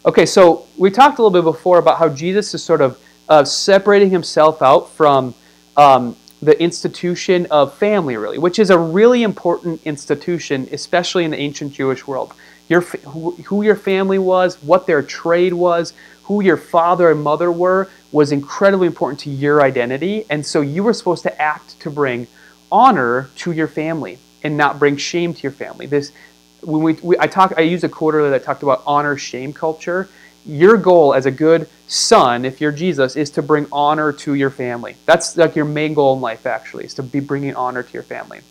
Okay, 0.06 0.28
so 0.28 0.68
we 0.78 0.92
talked 0.92 1.18
a 1.18 1.24
little 1.24 1.32
bit 1.32 1.44
before 1.44 1.80
about 1.80 1.98
how 1.98 2.10
Jesus 2.10 2.54
is 2.54 2.64
sort 2.64 2.80
of 2.80 3.00
uh, 3.28 3.44
separating 3.44 4.12
himself 4.12 4.62
out 4.62 4.92
from 4.92 5.34
um, 5.78 6.16
the 6.44 6.62
institution 6.62 7.48
of 7.50 7.74
family, 7.74 8.16
really, 8.16 8.38
which 8.38 8.60
is 8.60 8.70
a 8.70 8.78
really 8.78 9.24
important 9.24 9.82
institution, 9.84 10.70
especially 10.72 11.26
in 11.26 11.32
the 11.32 11.40
ancient 11.40 11.74
Jewish 11.74 12.06
world. 12.06 12.36
Your, 12.70 12.82
who 12.82 13.64
your 13.64 13.76
family 13.76 14.20
was, 14.20 14.62
what 14.62 14.86
their 14.86 15.02
trade 15.02 15.54
was, 15.54 15.94
who 16.26 16.44
your 16.44 16.58
father 16.58 17.10
and 17.10 17.24
mother 17.24 17.52
were, 17.52 17.90
was 18.12 18.32
incredibly 18.32 18.86
important 18.86 19.20
to 19.22 19.32
your 19.32 19.64
identity. 19.64 20.28
And 20.30 20.46
so 20.46 20.62
you 20.62 20.84
were 20.84 20.94
supposed 20.94 21.24
to 21.24 21.42
act 21.42 21.80
to 21.80 21.90
bring 21.90 22.28
honor 22.72 23.32
to 23.38 23.54
your 23.54 23.68
family 23.68 24.20
and 24.44 24.56
not 24.56 24.78
bring 24.78 24.98
shame 24.98 25.34
to 25.34 25.42
your 25.42 25.52
family. 25.52 25.88
This, 25.88 26.12
when 26.66 26.82
we, 26.82 26.94
we 27.02 27.18
I 27.20 27.28
talk, 27.28 27.54
I 27.58 27.62
use 27.62 27.84
a 27.84 27.90
earlier 27.90 28.30
that 28.32 28.44
talked 28.44 28.64
about 28.64 28.84
honor 28.86 29.18
shame 29.18 29.54
culture. 29.54 30.10
Your 30.46 30.78
goal 30.78 31.14
as 31.14 31.26
a 31.26 31.32
good 31.32 31.68
son, 31.88 32.46
if 32.46 32.62
you're 32.62 32.72
Jesus, 32.72 33.16
is 33.16 33.32
to 33.32 33.42
bring 33.42 33.66
honor 33.72 34.12
to 34.14 34.36
your 34.36 34.52
family. 34.52 34.96
That's 35.06 35.36
like 35.38 35.56
your 35.56 35.66
main 35.66 35.94
goal 35.94 36.16
in 36.16 36.22
life, 36.22 36.46
actually, 36.46 36.86
is 36.86 36.94
to 36.96 37.04
be 37.04 37.20
bringing 37.20 37.56
honor 37.56 37.82
to 37.82 37.94
your 37.94 38.04
family. 38.04 38.42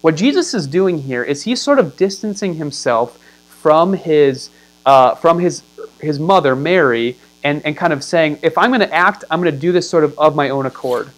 What 0.00 0.14
Jesus 0.14 0.54
is 0.54 0.66
doing 0.66 0.98
here 0.98 1.24
is 1.24 1.42
he's 1.42 1.60
sort 1.62 1.78
of 1.78 1.96
distancing 1.96 2.54
himself 2.54 3.18
from 3.48 3.94
his 3.94 4.50
uh, 4.86 5.14
from 5.14 5.38
his 5.38 5.62
his 6.00 6.18
mother 6.18 6.54
Mary 6.54 7.16
and, 7.44 7.64
and 7.64 7.76
kind 7.76 7.92
of 7.92 8.04
saying, 8.04 8.38
if 8.42 8.56
I'm 8.58 8.70
going 8.70 8.80
to 8.80 8.94
act, 8.94 9.24
I'm 9.30 9.40
going 9.40 9.52
to 9.52 9.58
do 9.58 9.72
this 9.72 9.88
sort 9.88 10.04
of 10.04 10.18
of 10.18 10.36
my 10.36 10.50
own 10.50 10.66
accord. 10.66 11.10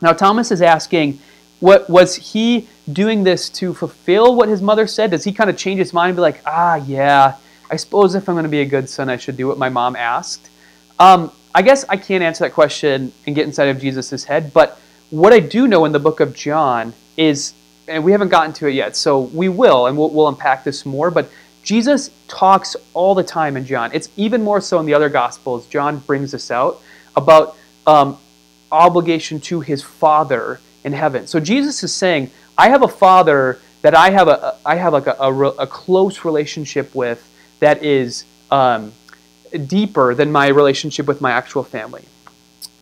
Now 0.00 0.12
Thomas 0.12 0.50
is 0.50 0.62
asking, 0.62 1.18
what 1.60 1.88
was 1.88 2.16
he 2.16 2.68
doing 2.92 3.24
this 3.24 3.48
to 3.50 3.74
fulfill 3.74 4.34
what 4.34 4.48
his 4.48 4.62
mother 4.62 4.86
said? 4.86 5.10
Does 5.10 5.24
he 5.24 5.32
kind 5.32 5.50
of 5.50 5.56
change 5.56 5.78
his 5.78 5.92
mind 5.92 6.10
and 6.10 6.16
be 6.16 6.22
like, 6.22 6.42
ah, 6.46 6.76
yeah, 6.76 7.36
I 7.70 7.76
suppose 7.76 8.14
if 8.14 8.28
I'm 8.28 8.34
going 8.34 8.44
to 8.44 8.48
be 8.48 8.60
a 8.60 8.66
good 8.66 8.88
son, 8.88 9.08
I 9.08 9.16
should 9.16 9.36
do 9.36 9.48
what 9.48 9.58
my 9.58 9.68
mom 9.68 9.96
asked? 9.96 10.50
Um, 10.98 11.32
I 11.54 11.62
guess 11.62 11.84
I 11.88 11.96
can't 11.96 12.22
answer 12.22 12.44
that 12.44 12.52
question 12.52 13.12
and 13.26 13.34
get 13.34 13.46
inside 13.46 13.68
of 13.68 13.80
Jesus' 13.80 14.24
head, 14.24 14.52
but 14.52 14.78
what 15.10 15.32
I 15.32 15.40
do 15.40 15.66
know 15.66 15.84
in 15.84 15.92
the 15.92 15.98
book 15.98 16.20
of 16.20 16.34
John 16.34 16.92
is, 17.16 17.54
and 17.88 18.04
we 18.04 18.12
haven't 18.12 18.28
gotten 18.28 18.52
to 18.54 18.66
it 18.66 18.74
yet, 18.74 18.96
so 18.96 19.20
we 19.20 19.48
will, 19.48 19.86
and 19.86 19.96
we'll, 19.96 20.10
we'll 20.10 20.28
unpack 20.28 20.64
this 20.64 20.84
more, 20.84 21.10
but 21.10 21.30
Jesus 21.62 22.10
talks 22.28 22.76
all 22.94 23.14
the 23.14 23.24
time 23.24 23.56
in 23.56 23.64
John. 23.66 23.90
It's 23.92 24.08
even 24.16 24.42
more 24.42 24.60
so 24.60 24.78
in 24.78 24.86
the 24.86 24.94
other 24.94 25.08
Gospels. 25.08 25.66
John 25.66 25.98
brings 25.98 26.32
this 26.32 26.50
out 26.50 26.80
about 27.16 27.56
um, 27.86 28.18
obligation 28.70 29.40
to 29.40 29.60
his 29.60 29.82
Father 29.82 30.60
in 30.86 30.92
heaven. 30.92 31.26
So 31.26 31.40
Jesus 31.40 31.82
is 31.82 31.92
saying, 31.92 32.30
I 32.56 32.70
have 32.70 32.82
a 32.82 32.88
Father 32.88 33.58
that 33.82 33.94
I 33.94 34.10
have 34.10 34.28
a, 34.28 34.56
I 34.64 34.76
have 34.76 34.94
like 34.94 35.06
a, 35.06 35.16
a, 35.18 35.32
a 35.32 35.66
close 35.66 36.24
relationship 36.24 36.94
with 36.94 37.28
that 37.60 37.82
is 37.82 38.24
um, 38.50 38.92
deeper 39.66 40.14
than 40.14 40.30
my 40.32 40.46
relationship 40.46 41.06
with 41.06 41.20
my 41.20 41.32
actual 41.32 41.64
family. 41.64 42.04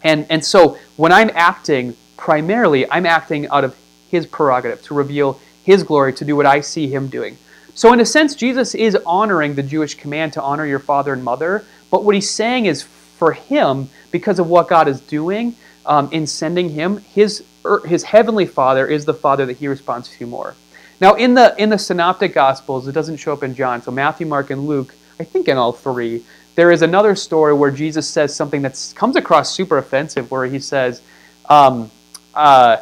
And, 0.02 0.26
and 0.28 0.44
so 0.44 0.78
when 0.96 1.12
I'm 1.12 1.30
acting, 1.34 1.96
primarily, 2.18 2.88
I'm 2.90 3.06
acting 3.06 3.48
out 3.48 3.64
of 3.64 3.74
his 4.10 4.26
prerogative 4.26 4.82
to 4.82 4.94
reveal 4.94 5.40
his 5.64 5.82
glory, 5.82 6.12
to 6.12 6.26
do 6.26 6.36
what 6.36 6.46
I 6.46 6.60
see 6.60 6.88
him 6.88 7.08
doing. 7.08 7.38
So, 7.74 7.92
in 7.92 7.98
a 7.98 8.06
sense, 8.06 8.36
Jesus 8.36 8.74
is 8.74 8.96
honoring 9.04 9.54
the 9.54 9.62
Jewish 9.62 9.94
command 9.96 10.34
to 10.34 10.42
honor 10.42 10.64
your 10.64 10.78
father 10.78 11.12
and 11.12 11.24
mother. 11.24 11.64
But 11.90 12.04
what 12.04 12.14
he's 12.14 12.30
saying 12.30 12.66
is 12.66 12.82
for 12.82 13.32
him, 13.32 13.88
because 14.12 14.38
of 14.38 14.46
what 14.46 14.68
God 14.68 14.86
is 14.86 15.00
doing 15.00 15.56
um, 15.84 16.08
in 16.12 16.26
sending 16.26 16.68
him, 16.68 16.98
his, 16.98 17.42
his 17.86 18.02
heavenly 18.02 18.46
father 18.46 18.86
is 18.86 19.04
the 19.04 19.14
father 19.14 19.46
that 19.46 19.56
he 19.56 19.68
responds 19.68 20.08
to 20.10 20.26
more. 20.26 20.54
Now, 21.00 21.14
in 21.14 21.34
the, 21.34 21.54
in 21.58 21.70
the 21.70 21.78
synoptic 21.78 22.34
gospels, 22.34 22.86
it 22.88 22.92
doesn't 22.92 23.16
show 23.16 23.32
up 23.32 23.42
in 23.42 23.54
John. 23.54 23.82
So, 23.82 23.90
Matthew, 23.90 24.26
Mark, 24.26 24.50
and 24.50 24.66
Luke, 24.66 24.94
I 25.18 25.24
think 25.24 25.48
in 25.48 25.56
all 25.56 25.72
three, 25.72 26.24
there 26.54 26.70
is 26.70 26.82
another 26.82 27.16
story 27.16 27.52
where 27.52 27.70
Jesus 27.70 28.08
says 28.08 28.34
something 28.34 28.62
that 28.62 28.92
comes 28.94 29.16
across 29.16 29.52
super 29.52 29.78
offensive, 29.78 30.30
where 30.30 30.46
he 30.46 30.60
says, 30.60 31.02
um, 31.48 31.90
uh, 32.34 32.78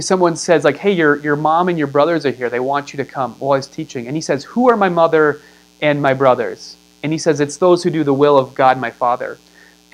someone 0.00 0.36
says 0.36 0.64
like, 0.64 0.76
"Hey, 0.76 0.92
your 0.92 1.16
your 1.18 1.36
mom 1.36 1.68
and 1.68 1.78
your 1.78 1.86
brothers 1.86 2.26
are 2.26 2.30
here. 2.30 2.50
They 2.50 2.60
want 2.60 2.92
you 2.92 2.96
to 2.98 3.04
come." 3.04 3.34
While 3.34 3.56
he's 3.56 3.66
teaching, 3.66 4.06
and 4.06 4.16
he 4.16 4.20
says, 4.20 4.44
"Who 4.44 4.68
are 4.68 4.76
my 4.76 4.88
mother 4.88 5.40
and 5.80 6.02
my 6.02 6.14
brothers?" 6.14 6.76
And 7.02 7.12
he 7.12 7.18
says, 7.18 7.40
"It's 7.40 7.56
those 7.56 7.82
who 7.82 7.90
do 7.90 8.04
the 8.04 8.14
will 8.14 8.36
of 8.36 8.54
God, 8.54 8.78
my 8.78 8.90
Father." 8.90 9.38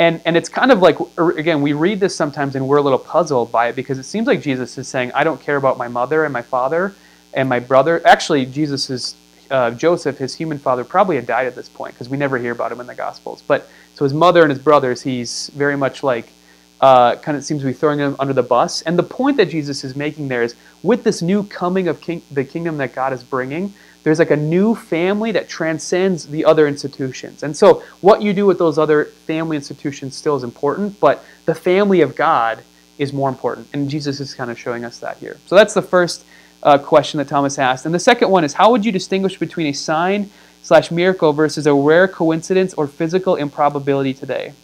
And 0.01 0.23
and 0.25 0.35
it's 0.35 0.49
kind 0.49 0.73
of 0.73 0.81
like 0.81 0.97
again, 1.19 1.61
we 1.61 1.75
read 1.75 2.01
this 2.01 2.17
sometimes 2.17 2.57
and 2.57 2.67
we're 2.67 2.79
a 2.79 2.83
little 2.83 2.99
puzzled 2.99 3.53
by 3.53 3.69
it 3.69 3.77
because 3.77 3.99
it 3.99 4.05
seems 4.05 4.27
like 4.27 4.41
Jesus 4.41 4.79
is 4.79 4.89
saying, 4.89 5.13
"I 5.15 5.25
don't 5.25 5.39
care 5.39 5.57
about 5.57 5.77
my 5.77 5.89
mother 5.89 6.25
and 6.25 6.33
my 6.33 6.41
father 6.41 6.95
and 7.35 7.47
my 7.47 7.61
brother." 7.61 8.01
Actually, 8.07 8.47
Jesus 8.47 8.89
is 8.89 9.15
uh, 9.51 9.73
Joseph, 9.73 10.17
his 10.17 10.35
human 10.35 10.57
father, 10.57 10.85
probably 10.85 11.17
had 11.17 11.27
died 11.27 11.47
at 11.47 11.55
this 11.55 11.69
point 11.69 11.93
because 11.93 12.09
we 12.09 12.17
never 12.17 12.39
hear 12.39 12.53
about 12.53 12.73
him 12.73 12.81
in 12.81 12.87
the 12.87 12.95
Gospels. 12.95 13.43
But 13.47 13.69
so 13.95 14.07
his 14.07 14.15
mother 14.15 14.41
and 14.41 14.51
his 14.51 14.59
brothers, 14.59 15.03
he's 15.03 15.51
very 15.55 15.77
much 15.77 16.03
like 16.03 16.33
uh, 16.81 17.17
kind 17.17 17.37
of 17.37 17.45
seems 17.45 17.61
to 17.61 17.67
be 17.67 17.73
throwing 17.73 17.99
them 17.99 18.17
under 18.19 18.33
the 18.33 18.43
bus. 18.43 18.83
And 18.83 18.99
the 18.99 19.03
point 19.03 19.37
that 19.37 19.47
Jesus 19.47 19.85
is 19.85 19.95
making 19.95 20.29
there 20.29 20.43
is 20.43 20.55
with 20.83 21.05
this 21.05 21.21
new 21.23 21.45
coming 21.45 21.89
of 21.89 22.01
king, 22.01 22.23
the 22.31 22.45
kingdom 22.45 22.79
that 22.79 22.95
God 22.95 23.13
is 23.13 23.23
bringing, 23.23 23.75
there's 24.03 24.19
like 24.19 24.31
a 24.31 24.37
new 24.37 24.75
family 24.75 25.31
that 25.33 25.49
transcends 25.49 26.27
the 26.27 26.45
other 26.45 26.67
institutions. 26.67 27.43
And 27.43 27.55
so 27.55 27.83
what 28.01 28.23
you 28.23 28.33
do 28.33 28.47
with 28.47 28.59
those 28.59 28.79
other 28.79 29.07
family 29.27 29.57
institutions 29.57 30.17
still 30.17 30.37
is 30.37 30.43
important, 30.43 30.99
but 31.01 31.23
the 31.45 31.55
family 31.55 32.01
of 32.01 32.17
God 32.17 32.63
is 32.97 33.13
more 33.13 33.29
important. 33.29 33.69
And 33.75 33.91
Jesus 33.91 34.21
is 34.21 34.35
kind 34.35 34.51
of 34.51 34.59
showing 34.59 34.85
us 34.85 34.99
that 35.01 35.19
here. 35.19 35.37
So 35.47 35.55
that's 35.55 35.75
the 35.75 35.83
first 35.83 36.25
uh, 36.63 36.79
question 36.79 37.19
that 37.19 37.29
Thomas 37.29 37.59
asked. 37.59 37.85
And 37.85 37.95
the 37.95 37.99
second 37.99 38.31
one 38.31 38.45
is 38.45 38.55
how 38.55 38.71
would 38.71 38.85
you 38.85 38.93
distinguish 38.93 39.39
between 39.39 39.67
a 39.67 39.73
sign 39.73 40.31
slash 40.63 40.91
miracle 40.91 41.33
versus 41.33 41.67
a 41.67 41.75
rare 41.75 42.09
coincidence 42.09 42.73
or 42.75 42.87
physical 42.87 43.37
improbability 43.37 44.15
today? 44.15 44.55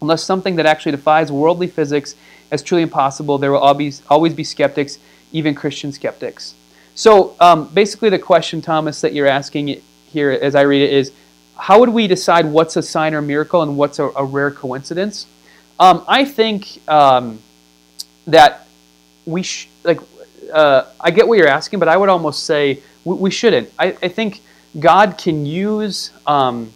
Unless 0.00 0.24
something 0.24 0.56
that 0.56 0.66
actually 0.66 0.92
defies 0.92 1.32
worldly 1.32 1.66
physics 1.66 2.14
as 2.50 2.62
truly 2.62 2.82
impossible, 2.82 3.38
there 3.38 3.52
will 3.52 3.58
always, 3.58 4.02
always 4.08 4.34
be 4.34 4.44
skeptics 4.44 4.98
even 5.32 5.54
Christian 5.54 5.92
skeptics. 5.92 6.54
So 6.94 7.36
um, 7.40 7.68
basically, 7.68 8.08
the 8.08 8.18
question, 8.18 8.62
Thomas, 8.62 9.00
that 9.02 9.12
you're 9.12 9.26
asking 9.26 9.82
here 10.06 10.30
as 10.30 10.54
I 10.54 10.62
read 10.62 10.82
it 10.82 10.92
is 10.92 11.12
how 11.58 11.80
would 11.80 11.90
we 11.90 12.06
decide 12.06 12.46
what's 12.46 12.76
a 12.76 12.82
sign 12.82 13.14
or 13.14 13.22
miracle 13.22 13.62
and 13.62 13.76
what's 13.76 13.98
a, 13.98 14.04
a 14.04 14.24
rare 14.24 14.50
coincidence? 14.50 15.26
Um, 15.78 16.04
I 16.08 16.24
think 16.24 16.80
um, 16.88 17.38
that 18.26 18.66
we 19.24 19.42
sh- 19.42 19.68
like. 19.84 20.00
Uh, 20.52 20.84
I 21.00 21.10
get 21.10 21.26
what 21.26 21.38
you're 21.38 21.48
asking, 21.48 21.80
but 21.80 21.88
I 21.88 21.96
would 21.96 22.08
almost 22.08 22.44
say 22.44 22.80
we, 23.04 23.14
we 23.16 23.30
shouldn't. 23.32 23.68
I, 23.78 23.96
I, 24.00 24.08
think 24.08 24.42
God 24.78 25.18
can 25.18 25.44
use 25.44 26.12
um, 26.24 26.72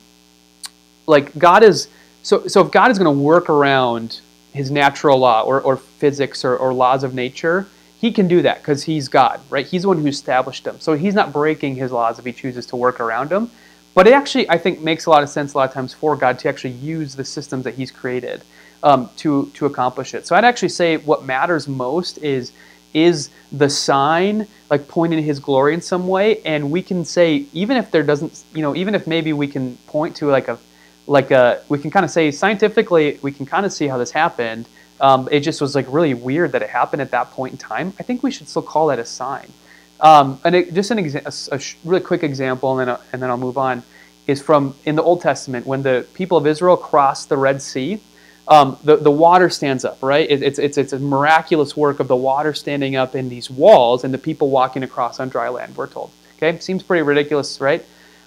like 1.06 1.38
God 1.38 1.62
is 1.62 1.86
so 2.22 2.46
so 2.46 2.64
if 2.64 2.70
God 2.70 2.90
is 2.90 2.98
going 2.98 3.14
to 3.14 3.22
work 3.22 3.48
around 3.48 4.20
His 4.52 4.70
natural 4.70 5.18
law 5.18 5.42
or, 5.42 5.60
or 5.60 5.76
physics 5.76 6.44
or, 6.44 6.56
or 6.56 6.72
laws 6.72 7.04
of 7.04 7.14
nature, 7.14 7.66
He 7.98 8.12
can 8.12 8.28
do 8.28 8.42
that 8.42 8.58
because 8.58 8.84
He's 8.84 9.08
God, 9.08 9.40
right? 9.50 9.66
He's 9.66 9.82
the 9.82 9.88
one 9.88 9.98
who 9.98 10.06
established 10.06 10.64
them, 10.64 10.80
so 10.80 10.94
He's 10.94 11.14
not 11.14 11.32
breaking 11.32 11.76
His 11.76 11.92
laws 11.92 12.18
if 12.18 12.24
He 12.24 12.32
chooses 12.32 12.66
to 12.66 12.76
work 12.76 13.00
around 13.00 13.30
them. 13.30 13.50
But 13.92 14.06
it 14.06 14.12
actually, 14.12 14.48
I 14.48 14.56
think, 14.56 14.80
makes 14.80 15.06
a 15.06 15.10
lot 15.10 15.22
of 15.22 15.28
sense 15.28 15.54
a 15.54 15.58
lot 15.58 15.68
of 15.68 15.74
times 15.74 15.92
for 15.92 16.14
God 16.14 16.38
to 16.40 16.48
actually 16.48 16.74
use 16.74 17.16
the 17.16 17.24
systems 17.24 17.64
that 17.64 17.74
He's 17.74 17.90
created 17.90 18.42
um, 18.82 19.10
to 19.16 19.50
to 19.54 19.66
accomplish 19.66 20.14
it. 20.14 20.26
So 20.26 20.36
I'd 20.36 20.44
actually 20.44 20.70
say 20.70 20.96
what 20.98 21.24
matters 21.24 21.68
most 21.68 22.18
is 22.18 22.52
is 22.92 23.30
the 23.52 23.70
sign 23.70 24.46
like 24.68 24.86
pointing 24.88 25.18
to 25.18 25.22
his 25.22 25.38
glory 25.38 25.74
in 25.74 25.80
some 25.80 26.08
way 26.08 26.40
and 26.42 26.70
we 26.70 26.82
can 26.82 27.04
say 27.04 27.46
even 27.52 27.76
if 27.76 27.90
there 27.90 28.02
doesn't 28.02 28.42
you 28.52 28.62
know 28.62 28.74
even 28.74 28.94
if 28.94 29.06
maybe 29.06 29.32
we 29.32 29.46
can 29.46 29.76
point 29.86 30.16
to 30.16 30.26
like 30.26 30.48
a 30.48 30.58
like 31.10 31.32
a 31.32 31.60
we 31.68 31.76
can 31.76 31.90
kind 31.90 32.04
of 32.04 32.10
say 32.10 32.30
scientifically 32.30 33.18
we 33.20 33.32
can 33.32 33.44
kind 33.44 33.66
of 33.66 33.72
see 33.72 33.88
how 33.88 33.98
this 33.98 34.12
happened 34.12 34.66
um, 35.00 35.28
it 35.32 35.40
just 35.40 35.60
was 35.60 35.74
like 35.74 35.86
really 35.88 36.14
weird 36.14 36.52
that 36.52 36.62
it 36.62 36.70
happened 36.70 37.02
at 37.02 37.10
that 37.10 37.32
point 37.32 37.52
in 37.52 37.58
time 37.58 37.92
i 37.98 38.04
think 38.04 38.22
we 38.22 38.30
should 38.30 38.48
still 38.48 38.62
call 38.62 38.86
that 38.86 38.98
a 39.00 39.04
sign 39.04 39.52
um, 40.00 40.40
and 40.44 40.54
it, 40.54 40.72
just 40.72 40.90
an 40.92 40.98
exa- 40.98 41.50
a, 41.50 41.56
a, 41.56 41.60
really 41.88 42.00
quick 42.00 42.22
example 42.22 42.78
and 42.78 42.88
then, 42.88 42.94
I'll, 42.94 43.02
and 43.12 43.20
then 43.20 43.28
i'll 43.28 43.36
move 43.36 43.58
on 43.58 43.82
is 44.28 44.40
from 44.40 44.74
in 44.84 44.94
the 44.94 45.02
old 45.02 45.20
testament 45.20 45.66
when 45.66 45.82
the 45.82 46.06
people 46.14 46.38
of 46.38 46.46
israel 46.46 46.76
crossed 46.76 47.28
the 47.28 47.36
red 47.36 47.60
sea 47.60 48.00
um, 48.46 48.76
the, 48.82 48.96
the 48.96 49.12
water 49.12 49.48
stands 49.48 49.84
up, 49.84 50.02
right? 50.02 50.28
It, 50.28 50.42
it's, 50.42 50.58
it's, 50.58 50.76
it's 50.76 50.92
a 50.92 50.98
miraculous 50.98 51.76
work 51.76 52.00
of 52.00 52.08
the 52.08 52.16
water 52.16 52.52
standing 52.52 52.96
up 52.96 53.14
in 53.14 53.28
these 53.28 53.48
walls 53.48 54.02
and 54.02 54.12
the 54.12 54.18
people 54.18 54.50
walking 54.50 54.82
across 54.82 55.20
on 55.20 55.28
dry 55.28 55.48
land, 55.50 55.76
we're 55.76 55.86
told. 55.86 56.10
Okay, 56.36 56.58
seems 56.58 56.82
pretty 56.82 57.02
ridiculous, 57.02 57.60
right? 57.60 57.84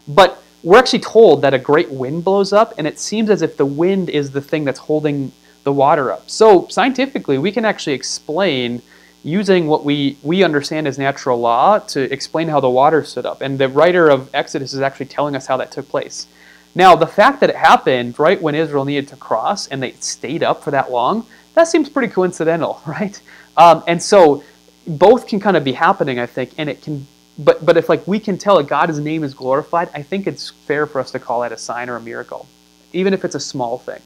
But 0.08 0.42
we're 0.64 0.80
actually 0.80 1.00
told 1.00 1.42
that 1.42 1.54
a 1.54 1.60
great 1.60 1.92
wind 1.92 2.24
blows 2.24 2.54
up, 2.54 2.74
and 2.78 2.88
it 2.88 2.98
seems 2.98 3.30
as 3.30 3.42
if 3.42 3.58
the 3.58 3.66
wind 3.66 4.10
is 4.10 4.32
the 4.32 4.42
thing 4.42 4.64
that's 4.64 4.80
holding 4.80 5.32
the 5.64 5.74
water 5.74 6.12
up. 6.12 6.30
So, 6.30 6.68
scientifically, 6.70 7.38
we 7.38 7.52
can 7.52 7.66
actually 7.66 7.94
explain 7.94 8.82
using 9.24 9.68
what 9.68 9.86
we, 9.86 10.18
we 10.22 10.44
understand 10.44 10.88
as 10.88 10.98
natural 10.98 11.40
law 11.40 11.80
to 11.80 12.12
explain 12.12 12.50
how 12.50 12.60
the 12.60 12.70
water 12.70 13.04
stood 13.04 13.26
up. 13.26 13.42
And 13.42 13.58
the 13.58 13.70
writer 13.70 14.10
of 14.10 14.30
Exodus 14.34 14.74
is 14.74 14.82
actually 14.82 15.06
telling 15.06 15.36
us 15.36 15.48
how 15.48 15.58
that 15.58 15.72
took 15.72 15.88
place. 15.88 16.28
Now, 16.76 16.96
the 16.96 17.08
fact 17.08 17.40
that 17.40 17.50
it 17.50 17.56
happened 17.56 18.20
right 18.20 18.42
when 18.42 18.56
Israel 18.56 18.84
needed 18.84 19.08
to 19.10 19.16
cross 19.16 19.68
and 19.68 19.82
they 19.82 19.92
stayed 19.94 20.44
up 20.44 20.64
for 20.64 20.72
that 20.72 20.92
long, 20.92 21.26
that 21.54 21.68
seems 21.68 21.88
pretty 21.88 22.12
coincidental, 22.12 22.82
right? 22.88 23.20
Um, 23.56 23.84
and 23.88 24.02
so 24.02 24.44
both 24.86 25.28
can 25.28 25.40
kind 25.40 25.56
of 25.56 25.64
be 25.64 25.74
happening, 25.74 26.20
I 26.20 26.26
think, 26.26 26.52
and 26.58 26.70
it 26.70 26.82
can. 26.82 27.08
But 27.38 27.66
but 27.66 27.78
if 27.78 27.90
like 27.90 28.08
we 28.08 28.20
can 28.20 28.38
tell 28.38 28.58
that 28.58 28.68
God's 28.68 29.00
name 29.00 29.24
is 29.24 29.34
glorified, 29.34 29.90
I 29.94 30.04
think 30.04 30.28
it's 30.28 30.50
fair 30.50 30.86
for 30.86 31.00
us 31.00 31.12
to 31.12 31.20
call 31.20 31.42
that 31.42 31.52
a 31.52 31.58
sign 31.58 31.90
or 31.90 31.96
a 31.96 32.02
miracle, 32.02 32.48
even 32.94 33.14
if 33.14 33.26
it's 33.26 33.36
a 33.36 33.40
small 33.40 33.80
thing. 33.80 34.02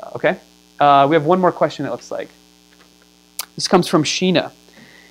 Uh, 0.00 0.10
okay, 0.14 0.38
uh, 0.80 1.06
we 1.08 1.14
have 1.14 1.26
one 1.26 1.40
more 1.40 1.52
question. 1.52 1.84
It 1.84 1.90
looks 1.90 2.10
like 2.10 2.28
this 3.54 3.68
comes 3.68 3.88
from 3.88 4.04
Sheena. 4.04 4.52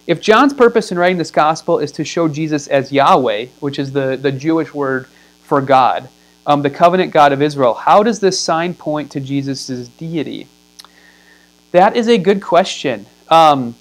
If 0.07 0.21
John's 0.21 0.53
purpose 0.53 0.91
in 0.91 0.99
writing 0.99 1.17
this 1.17 1.31
gospel 1.31 1.79
is 1.79 1.91
to 1.93 2.03
show 2.03 2.27
Jesus 2.27 2.67
as 2.67 2.91
Yahweh, 2.91 3.47
which 3.59 3.79
is 3.79 3.91
the, 3.91 4.17
the 4.17 4.31
Jewish 4.31 4.71
word 4.71 5.07
for 5.41 5.61
God, 5.61 6.09
um, 6.45 6.61
the 6.61 6.69
covenant 6.69 7.11
God 7.11 7.31
of 7.31 7.41
Israel. 7.41 7.73
How 7.73 8.03
does 8.03 8.19
this 8.19 8.39
sign 8.39 8.75
point 8.75 9.11
to 9.11 9.19
Jesus' 9.19 9.87
deity? 9.87 10.47
That 11.71 11.95
is 11.95 12.07
a 12.07 12.19
good 12.19 12.41
question. 12.41 13.07
Um, 13.29 13.75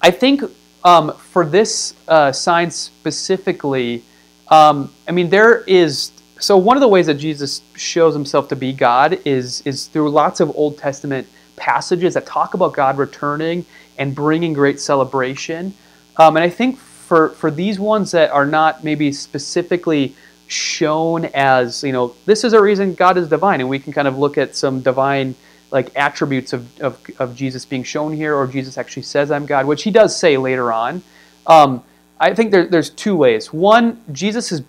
I 0.00 0.12
think 0.12 0.42
um, 0.84 1.12
for 1.14 1.44
this 1.44 1.94
uh, 2.08 2.32
sign 2.32 2.70
specifically, 2.70 4.04
um, 4.48 4.92
I 5.08 5.12
mean, 5.12 5.30
there 5.30 5.62
is. 5.62 6.12
So, 6.38 6.56
one 6.56 6.76
of 6.76 6.80
the 6.80 6.88
ways 6.88 7.06
that 7.06 7.14
Jesus 7.14 7.60
shows 7.76 8.14
himself 8.14 8.48
to 8.48 8.56
be 8.56 8.72
God 8.72 9.20
is, 9.26 9.60
is 9.66 9.88
through 9.88 10.10
lots 10.10 10.40
of 10.40 10.50
Old 10.56 10.78
Testament 10.78 11.28
passages 11.56 12.14
that 12.14 12.24
talk 12.24 12.54
about 12.54 12.72
God 12.72 12.96
returning 12.96 13.66
and 13.98 14.14
bringing 14.14 14.54
great 14.54 14.80
celebration. 14.80 15.74
Um, 16.16 16.36
and 16.36 16.44
I 16.44 16.48
think 16.48 16.78
for, 16.78 17.30
for 17.30 17.50
these 17.50 17.78
ones 17.78 18.12
that 18.12 18.30
are 18.30 18.46
not 18.46 18.82
maybe 18.82 19.12
specifically 19.12 20.16
shown 20.46 21.26
as 21.26 21.84
you 21.84 21.92
know 21.92 22.12
this 22.26 22.42
is 22.42 22.54
a 22.54 22.60
reason 22.60 22.92
god 22.94 23.16
is 23.16 23.28
divine 23.28 23.60
and 23.60 23.68
we 23.68 23.78
can 23.78 23.92
kind 23.92 24.08
of 24.08 24.18
look 24.18 24.36
at 24.36 24.56
some 24.56 24.80
divine 24.80 25.32
like 25.70 25.94
attributes 25.96 26.52
of, 26.52 26.80
of, 26.80 26.98
of 27.18 27.34
jesus 27.34 27.64
being 27.64 27.82
shown 27.82 28.12
here 28.12 28.34
or 28.34 28.46
jesus 28.46 28.78
actually 28.78 29.02
says 29.02 29.30
i'm 29.30 29.46
god 29.46 29.66
which 29.66 29.82
he 29.82 29.90
does 29.90 30.16
say 30.16 30.36
later 30.36 30.72
on. 30.72 31.02
Um, 31.46 31.82
i 32.18 32.34
think 32.34 32.50
there, 32.50 32.66
there's 32.66 32.90
two 32.90 33.16
ways. 33.16 33.52
One 33.52 34.00
jesus 34.12 34.52
is 34.52 34.60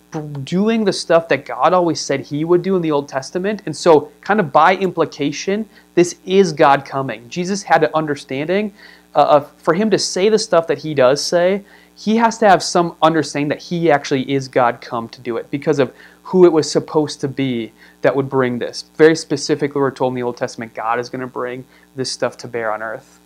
doing 0.43 0.85
the 0.85 0.93
stuff 0.93 1.27
that 1.29 1.45
god 1.45 1.73
always 1.73 1.99
said 1.99 2.21
he 2.21 2.45
would 2.45 2.61
do 2.61 2.75
in 2.75 2.81
the 2.81 2.91
old 2.91 3.07
testament 3.09 3.61
and 3.65 3.75
so 3.75 4.11
kind 4.21 4.39
of 4.39 4.51
by 4.51 4.75
implication 4.75 5.67
this 5.95 6.15
is 6.25 6.53
god 6.53 6.85
coming. 6.85 7.27
Jesus 7.29 7.63
had 7.63 7.83
an 7.83 7.91
understanding 7.93 8.73
uh, 9.13 9.25
of, 9.25 9.51
for 9.57 9.73
him 9.73 9.89
to 9.91 9.99
say 9.99 10.29
the 10.29 10.39
stuff 10.39 10.67
that 10.67 10.77
he 10.77 10.93
does 10.93 11.23
say 11.23 11.63
he 11.95 12.15
has 12.15 12.37
to 12.39 12.47
have 12.47 12.63
some 12.63 12.95
understanding 13.01 13.49
that 13.49 13.61
he 13.61 13.91
actually 13.91 14.31
is 14.31 14.47
God 14.47 14.81
come 14.81 15.07
to 15.09 15.21
do 15.21 15.37
it 15.37 15.51
because 15.51 15.77
of 15.77 15.93
who 16.31 16.45
it 16.45 16.53
was 16.53 16.71
supposed 16.71 17.19
to 17.19 17.27
be 17.27 17.73
that 18.03 18.15
would 18.15 18.29
bring 18.29 18.57
this. 18.57 18.85
Very 18.95 19.17
specifically, 19.17 19.81
we're 19.81 19.91
told 19.91 20.11
in 20.11 20.15
the 20.15 20.23
Old 20.23 20.37
Testament, 20.37 20.73
God 20.73 20.97
is 20.97 21.09
going 21.09 21.19
to 21.19 21.27
bring 21.27 21.65
this 21.97 22.09
stuff 22.09 22.37
to 22.37 22.47
bear 22.47 22.71
on 22.71 22.81
earth. 22.81 23.19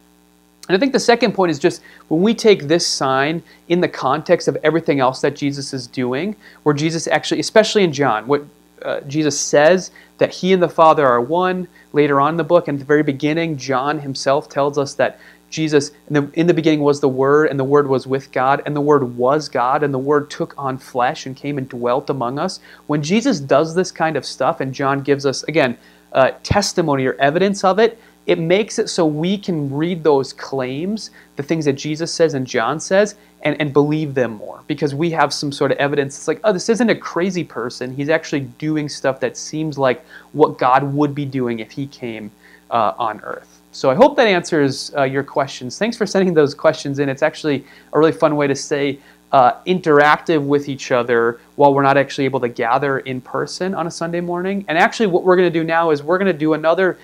And 0.68 0.76
I 0.76 0.80
think 0.80 0.92
the 0.92 1.00
second 1.00 1.34
point 1.34 1.52
is 1.52 1.60
just 1.60 1.84
when 2.08 2.24
we 2.24 2.34
take 2.34 2.64
this 2.64 2.86
sign 2.88 3.44
in 3.68 3.80
the 3.80 3.88
context 3.88 4.48
of 4.48 4.58
everything 4.64 5.00
else 5.00 5.22
that 5.22 5.36
Jesus 5.36 5.72
is 5.72 5.86
doing, 5.86 6.36
where 6.64 6.74
Jesus 6.74 7.06
actually, 7.06 7.40
especially 7.40 7.84
in 7.84 7.94
John, 7.94 8.26
what 8.26 8.42
uh, 8.82 9.02
Jesus 9.02 9.40
says 9.40 9.92
that 10.18 10.34
he 10.34 10.52
and 10.52 10.64
the 10.64 10.68
Father 10.68 11.06
are 11.06 11.22
one. 11.22 11.68
Later 11.94 12.20
on 12.20 12.34
in 12.34 12.38
the 12.38 12.44
book, 12.44 12.68
and 12.68 12.78
at 12.78 12.80
the 12.80 12.86
very 12.86 13.04
beginning, 13.04 13.56
John 13.56 14.00
himself 14.00 14.50
tells 14.50 14.80
us 14.80 14.96
that 14.96 15.20
Jesus, 15.56 15.92
in 16.08 16.14
the, 16.14 16.30
in 16.34 16.48
the 16.48 16.54
beginning 16.54 16.82
was 16.82 17.00
the 17.00 17.10
Word, 17.10 17.50
and 17.50 17.60
the 17.60 17.64
Word 17.64 17.88
was 17.88 18.06
with 18.06 18.32
God, 18.32 18.62
and 18.66 18.76
the 18.76 18.82
Word 18.82 19.18
was 19.18 19.50
God, 19.50 19.82
and 19.84 19.94
the 19.94 20.00
Word 20.00 20.30
took 20.30 20.54
on 20.58 20.78
flesh 20.78 21.26
and 21.26 21.36
came 21.36 21.58
and 21.58 21.68
dwelt 21.70 22.10
among 22.10 22.38
us. 22.38 22.60
When 22.88 23.02
Jesus 23.02 23.40
does 23.40 23.74
this 23.74 23.92
kind 23.92 24.18
of 24.18 24.26
stuff, 24.26 24.60
and 24.60 24.74
John 24.74 25.02
gives 25.02 25.26
us, 25.26 25.44
again, 25.44 25.78
uh, 26.14 26.32
testimony 26.44 27.06
or 27.06 27.14
evidence 27.14 27.64
of 27.64 27.80
it, 27.80 27.98
it 28.26 28.40
makes 28.40 28.80
it 28.80 28.90
so 28.90 29.06
we 29.06 29.38
can 29.38 29.74
read 29.74 30.04
those 30.04 30.34
claims, 30.34 31.12
the 31.36 31.44
things 31.44 31.66
that 31.66 31.74
Jesus 31.74 32.12
says 32.14 32.34
and 32.34 32.46
John 32.46 32.80
says, 32.80 33.16
and, 33.44 33.60
and 33.62 33.72
believe 33.72 34.16
them 34.16 34.32
more 34.34 34.62
because 34.68 34.96
we 34.96 35.12
have 35.12 35.32
some 35.32 35.52
sort 35.52 35.72
of 35.72 35.78
evidence. 35.78 36.18
It's 36.18 36.28
like, 36.28 36.40
oh, 36.44 36.52
this 36.52 36.68
isn't 36.70 36.90
a 36.90 36.96
crazy 36.96 37.44
person. 37.44 37.96
He's 37.96 38.10
actually 38.10 38.42
doing 38.42 38.90
stuff 38.90 39.20
that 39.20 39.38
seems 39.38 39.78
like 39.78 40.04
what 40.34 40.58
God 40.58 40.84
would 40.94 41.14
be 41.14 41.26
doing 41.26 41.60
if 41.60 41.72
he 41.72 41.86
came 41.88 42.32
uh, 42.72 42.94
on 42.98 43.22
earth. 43.22 43.55
So 43.76 43.90
I 43.90 43.96
hope 43.96 44.16
that 44.16 44.26
answers 44.26 44.96
uh, 44.96 45.04
your 45.04 45.22
questions. 45.22 45.78
Thanks 45.78 45.98
for 45.98 46.06
sending 46.06 46.34
those 46.34 46.56
questions 46.56 47.00
in. 47.00 47.10
It's 47.10 47.22
actually 47.22 47.66
a 47.92 48.00
really 48.00 48.14
fun 48.14 48.38
way 48.38 48.48
to 48.48 48.56
stay 48.56 49.00
uh, 49.34 49.62
interactive 49.68 50.42
with 50.42 50.70
each 50.70 50.94
other 50.94 51.42
while 51.58 51.74
we're 51.74 51.82
not 51.82 51.98
actually 51.98 52.24
able 52.24 52.40
to 52.40 52.48
gather 52.48 53.00
in 53.00 53.20
person 53.20 53.76
on 53.76 53.86
a 53.86 53.92
Sunday 53.92 54.22
morning. 54.22 54.64
And 54.70 54.78
actually, 54.78 55.08
what 55.08 55.26
we're 55.26 55.36
going 55.36 55.52
to 55.52 55.60
do 55.60 55.66
now 55.66 55.92
is 55.92 56.02
we're 56.02 56.18
going 56.18 56.32
to 56.32 56.40
do 56.40 56.54
another 56.54 56.98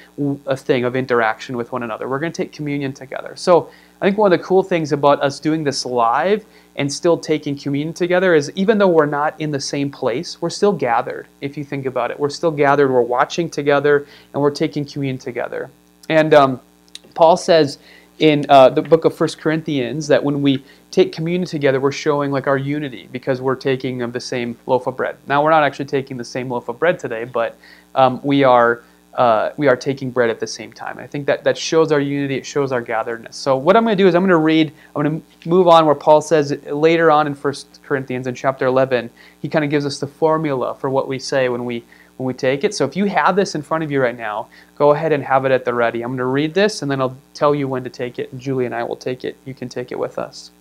thing 0.55 0.85
of 0.85 0.95
interaction 0.95 1.57
with 1.57 1.73
one 1.73 1.83
another. 1.83 2.07
We're 2.07 2.19
going 2.19 2.31
to 2.31 2.41
take 2.41 2.53
communion 2.53 2.93
together. 2.93 3.35
So 3.35 3.69
I 3.99 4.05
think 4.05 4.17
one 4.17 4.31
of 4.31 4.39
the 4.39 4.45
cool 4.45 4.63
things 4.63 4.93
about 4.93 5.21
us 5.21 5.41
doing 5.41 5.65
this 5.65 5.85
live 5.85 6.45
and 6.77 6.91
still 6.91 7.17
taking 7.17 7.57
communion 7.57 7.93
together 7.93 8.33
is 8.33 8.49
even 8.55 8.77
though 8.77 8.87
we're 8.87 9.05
not 9.05 9.37
in 9.41 9.51
the 9.51 9.59
same 9.59 9.91
place, 9.91 10.41
we're 10.41 10.49
still 10.49 10.71
gathered, 10.71 11.27
if 11.41 11.57
you 11.57 11.65
think 11.65 11.85
about 11.85 12.11
it. 12.11 12.19
We're 12.19 12.29
still 12.29 12.49
gathered, 12.49 12.89
we're 12.93 13.01
watching 13.01 13.49
together, 13.49 14.07
and 14.31 14.41
we're 14.41 14.51
taking 14.51 14.85
communion 14.85 15.17
together. 15.17 15.69
And 16.11 16.33
um, 16.33 16.59
Paul 17.13 17.37
says 17.37 17.77
in 18.19 18.45
uh, 18.49 18.67
the 18.67 18.81
book 18.81 19.05
of 19.05 19.15
First 19.15 19.39
Corinthians 19.39 20.07
that 20.07 20.21
when 20.21 20.41
we 20.41 20.61
take 20.91 21.13
communion 21.13 21.47
together, 21.47 21.79
we're 21.79 21.93
showing 21.93 22.31
like 22.31 22.47
our 22.47 22.57
unity 22.57 23.07
because 23.13 23.39
we're 23.39 23.55
taking 23.55 24.01
of 24.01 24.11
the 24.11 24.19
same 24.19 24.57
loaf 24.65 24.87
of 24.87 24.97
bread. 24.97 25.15
Now, 25.25 25.41
we're 25.41 25.51
not 25.51 25.63
actually 25.63 25.85
taking 25.85 26.17
the 26.17 26.25
same 26.25 26.49
loaf 26.49 26.67
of 26.67 26.77
bread 26.77 26.99
today, 26.99 27.23
but 27.23 27.57
um, 27.95 28.19
we 28.23 28.43
are. 28.43 28.83
Uh, 29.13 29.51
we 29.57 29.67
are 29.67 29.75
taking 29.75 30.09
bread 30.09 30.29
at 30.29 30.39
the 30.39 30.47
same 30.47 30.71
time. 30.71 30.97
I 30.97 31.05
think 31.05 31.25
that 31.25 31.43
that 31.43 31.57
shows 31.57 31.91
our 31.91 31.99
unity. 31.99 32.37
It 32.37 32.45
shows 32.45 32.71
our 32.71 32.81
gatheredness. 32.81 33.35
So 33.35 33.57
what 33.57 33.75
I'm 33.75 33.83
going 33.83 33.97
to 33.97 34.01
do 34.01 34.07
is 34.07 34.15
I'm 34.15 34.21
going 34.21 34.29
to 34.29 34.37
read. 34.37 34.71
I'm 34.95 35.03
going 35.03 35.21
to 35.43 35.49
move 35.49 35.67
on 35.67 35.85
where 35.85 35.95
Paul 35.95 36.21
says 36.21 36.53
later 36.67 37.11
on 37.11 37.27
in 37.27 37.35
First 37.35 37.81
Corinthians 37.83 38.25
in 38.25 38.35
chapter 38.35 38.65
11, 38.65 39.09
he 39.41 39.49
kind 39.49 39.65
of 39.65 39.69
gives 39.69 39.85
us 39.85 39.99
the 39.99 40.07
formula 40.07 40.75
for 40.75 40.89
what 40.89 41.09
we 41.09 41.19
say 41.19 41.49
when 41.49 41.65
we 41.65 41.83
when 42.21 42.27
we 42.27 42.37
take 42.37 42.63
it. 42.63 42.75
So 42.75 42.85
if 42.85 42.95
you 42.95 43.05
have 43.05 43.35
this 43.35 43.55
in 43.55 43.63
front 43.63 43.83
of 43.83 43.89
you 43.89 43.99
right 43.99 44.15
now, 44.15 44.47
go 44.75 44.91
ahead 44.91 45.11
and 45.11 45.23
have 45.23 45.43
it 45.45 45.51
at 45.51 45.65
the 45.65 45.73
ready. 45.73 46.03
I'm 46.03 46.09
going 46.09 46.19
to 46.19 46.25
read 46.25 46.53
this 46.53 46.83
and 46.83 46.91
then 46.91 47.01
I'll 47.01 47.17
tell 47.33 47.55
you 47.55 47.67
when 47.67 47.83
to 47.83 47.89
take 47.89 48.19
it. 48.19 48.37
Julie 48.37 48.65
and 48.67 48.75
I 48.75 48.83
will 48.83 48.95
take 48.95 49.25
it. 49.25 49.35
You 49.43 49.55
can 49.55 49.69
take 49.69 49.91
it 49.91 49.97
with 49.97 50.19
us. 50.19 50.51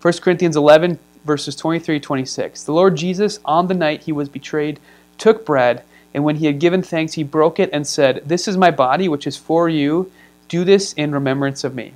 1 0.00 0.14
Corinthians 0.14 0.56
11, 0.56 0.98
verses 1.26 1.54
23 1.54 2.00
26. 2.00 2.62
The 2.62 2.72
Lord 2.72 2.96
Jesus, 2.96 3.40
on 3.44 3.66
the 3.66 3.74
night 3.74 4.04
he 4.04 4.12
was 4.12 4.30
betrayed, 4.30 4.80
took 5.18 5.44
bread, 5.44 5.82
and 6.14 6.24
when 6.24 6.36
he 6.36 6.46
had 6.46 6.58
given 6.58 6.82
thanks, 6.82 7.12
he 7.12 7.22
broke 7.22 7.60
it 7.60 7.68
and 7.74 7.86
said, 7.86 8.22
This 8.24 8.48
is 8.48 8.56
my 8.56 8.70
body, 8.70 9.06
which 9.06 9.26
is 9.26 9.36
for 9.36 9.68
you. 9.68 10.10
Do 10.48 10.64
this 10.64 10.94
in 10.94 11.12
remembrance 11.12 11.62
of 11.62 11.74
me. 11.74 11.92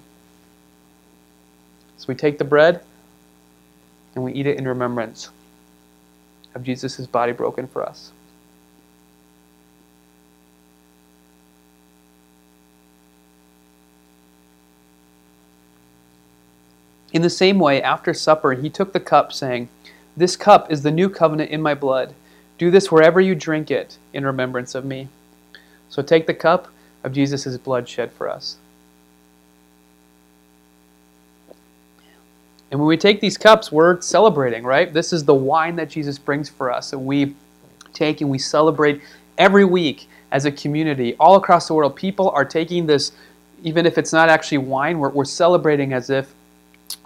So 1.97 2.05
we 2.09 2.15
take 2.15 2.37
the 2.37 2.45
bread 2.45 2.83
and 4.15 4.25
we 4.25 4.35
eat 4.35 4.47
it 4.47 4.59
in 4.59 4.69
remembrance 4.69 5.31
of 6.55 6.65
Jesus' 6.65 7.07
body 7.07 7.33
broken 7.33 7.67
for 7.67 7.83
us. 7.83 8.13
In 17.13 17.23
the 17.23 17.31
same 17.31 17.59
way, 17.59 17.83
after 17.83 18.15
supper, 18.15 18.53
he 18.53 18.71
took 18.71 18.93
the 18.93 19.01
cup, 19.01 19.33
saying, 19.33 19.69
This 20.17 20.37
cup 20.37 20.71
is 20.71 20.83
the 20.83 20.91
new 20.91 21.09
covenant 21.09 21.51
in 21.51 21.61
my 21.61 21.75
blood. 21.75 22.15
Do 22.59 22.71
this 22.71 22.93
wherever 22.93 23.21
you 23.21 23.35
drink 23.35 23.71
it 23.71 23.99
in 24.13 24.25
remembrance 24.25 24.75
of 24.75 24.85
me. 24.85 25.09
So 25.89 26.03
take 26.03 26.27
the 26.27 26.35
cup 26.35 26.69
of 27.03 27.13
Jesus' 27.13 27.57
blood 27.57 27.89
shed 27.89 28.13
for 28.13 28.29
us. 28.29 28.59
And 32.71 32.79
when 32.79 32.87
we 32.87 32.97
take 32.97 33.21
these 33.21 33.37
cups, 33.37 33.73
we're 33.73 34.01
celebrating, 34.01 34.63
right? 34.63 34.93
This 34.93 35.13
is 35.13 35.25
the 35.25 35.35
wine 35.35 35.75
that 35.77 35.91
Jesus 35.91 36.19
brings 36.19 36.49
for 36.49 36.71
us. 36.71 36.93
And 36.93 37.05
we 37.05 37.35
take 37.93 38.21
and 38.21 38.31
we 38.31 38.39
celebrate 38.39 39.03
every 39.39 39.65
week 39.65 40.09
as 40.31 40.45
a 40.45 40.53
community 40.53 41.17
all 41.19 41.35
across 41.35 41.67
the 41.67 41.75
world. 41.75 41.97
People 41.97 42.31
are 42.31 42.45
taking 42.45 42.87
this, 42.87 43.11
even 43.65 43.87
if 43.87 43.99
it's 43.99 44.13
not 44.13 44.29
actually 44.29 44.59
wine, 44.59 45.01
we're, 45.01 45.09
we're 45.09 45.25
celebrating 45.25 45.93
as 45.93 46.11
if 46.11 46.33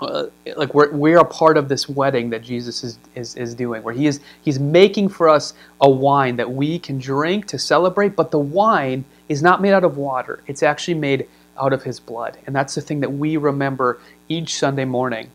uh, 0.01 0.26
like 0.57 0.74
we're, 0.74 0.93
we're 0.93 1.18
a 1.18 1.24
part 1.24 1.57
of 1.57 1.68
this 1.68 1.89
wedding 1.89 2.30
that 2.30 2.43
Jesus 2.43 2.85
is, 2.85 2.99
is, 3.14 3.37
is 3.37 3.55
doing, 3.55 3.82
where 3.82 3.95
he 3.95 4.07
is 4.07 4.20
he's 4.43 4.59
making 4.59 5.09
for 5.09 5.28
us 5.28 5.55
a 5.80 5.91
wine 5.91 6.37
that 6.37 6.51
we 6.51 6.78
can 6.78 6.99
drink 6.99 7.47
to 7.47 7.59
celebrate, 7.59 8.16
but 8.16 8.30
the 8.30 8.39
wine 8.39 9.05
is 9.28 9.43
not 9.43 9.62
made 9.62 9.72
out 9.72 9.85
of 9.85 9.97
water. 9.97 10.43
It's 10.47 10.62
actually 10.62 10.95
made 10.95 11.28
out 11.59 11.72
of 11.72 11.82
his 11.82 12.01
blood. 12.01 12.39
And 12.47 12.55
that's 12.55 12.74
the 12.74 12.80
thing 12.80 13.01
that 13.01 13.12
we 13.12 13.37
remember 13.37 14.01
each 14.28 14.57
Sunday 14.59 14.85
morning. 14.85 15.28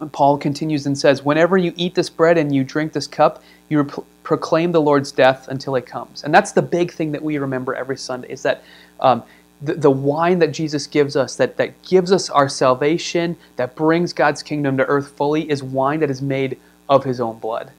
And 0.00 0.12
Paul 0.12 0.38
continues 0.38 0.86
and 0.86 0.96
says, 0.96 1.24
Whenever 1.24 1.58
you 1.58 1.72
eat 1.76 1.94
this 1.94 2.08
bread 2.10 2.38
and 2.38 2.54
you 2.54 2.64
drink 2.64 2.92
this 2.92 3.06
cup, 3.06 3.42
you 3.68 3.84
pro- 3.84 4.04
proclaim 4.22 4.72
the 4.72 4.80
Lord's 4.80 5.12
death 5.12 5.48
until 5.48 5.76
it 5.76 5.86
comes. 5.86 6.24
And 6.24 6.32
that's 6.34 6.52
the 6.52 6.62
big 6.62 6.92
thing 6.92 7.12
that 7.12 7.22
we 7.22 7.38
remember 7.38 7.74
every 7.74 7.96
Sunday 7.96 8.28
is 8.30 8.42
that 8.42 8.62
um, 9.00 9.22
the, 9.62 9.74
the 9.74 9.90
wine 9.90 10.38
that 10.40 10.52
Jesus 10.52 10.86
gives 10.86 11.16
us, 11.16 11.36
that, 11.36 11.56
that 11.56 11.82
gives 11.82 12.12
us 12.12 12.30
our 12.30 12.48
salvation, 12.48 13.36
that 13.56 13.76
brings 13.76 14.12
God's 14.12 14.42
kingdom 14.42 14.76
to 14.78 14.86
earth 14.86 15.12
fully, 15.16 15.50
is 15.50 15.62
wine 15.62 16.00
that 16.00 16.10
is 16.10 16.22
made 16.22 16.58
of 16.88 17.04
his 17.04 17.20
own 17.20 17.38
blood. 17.38 17.70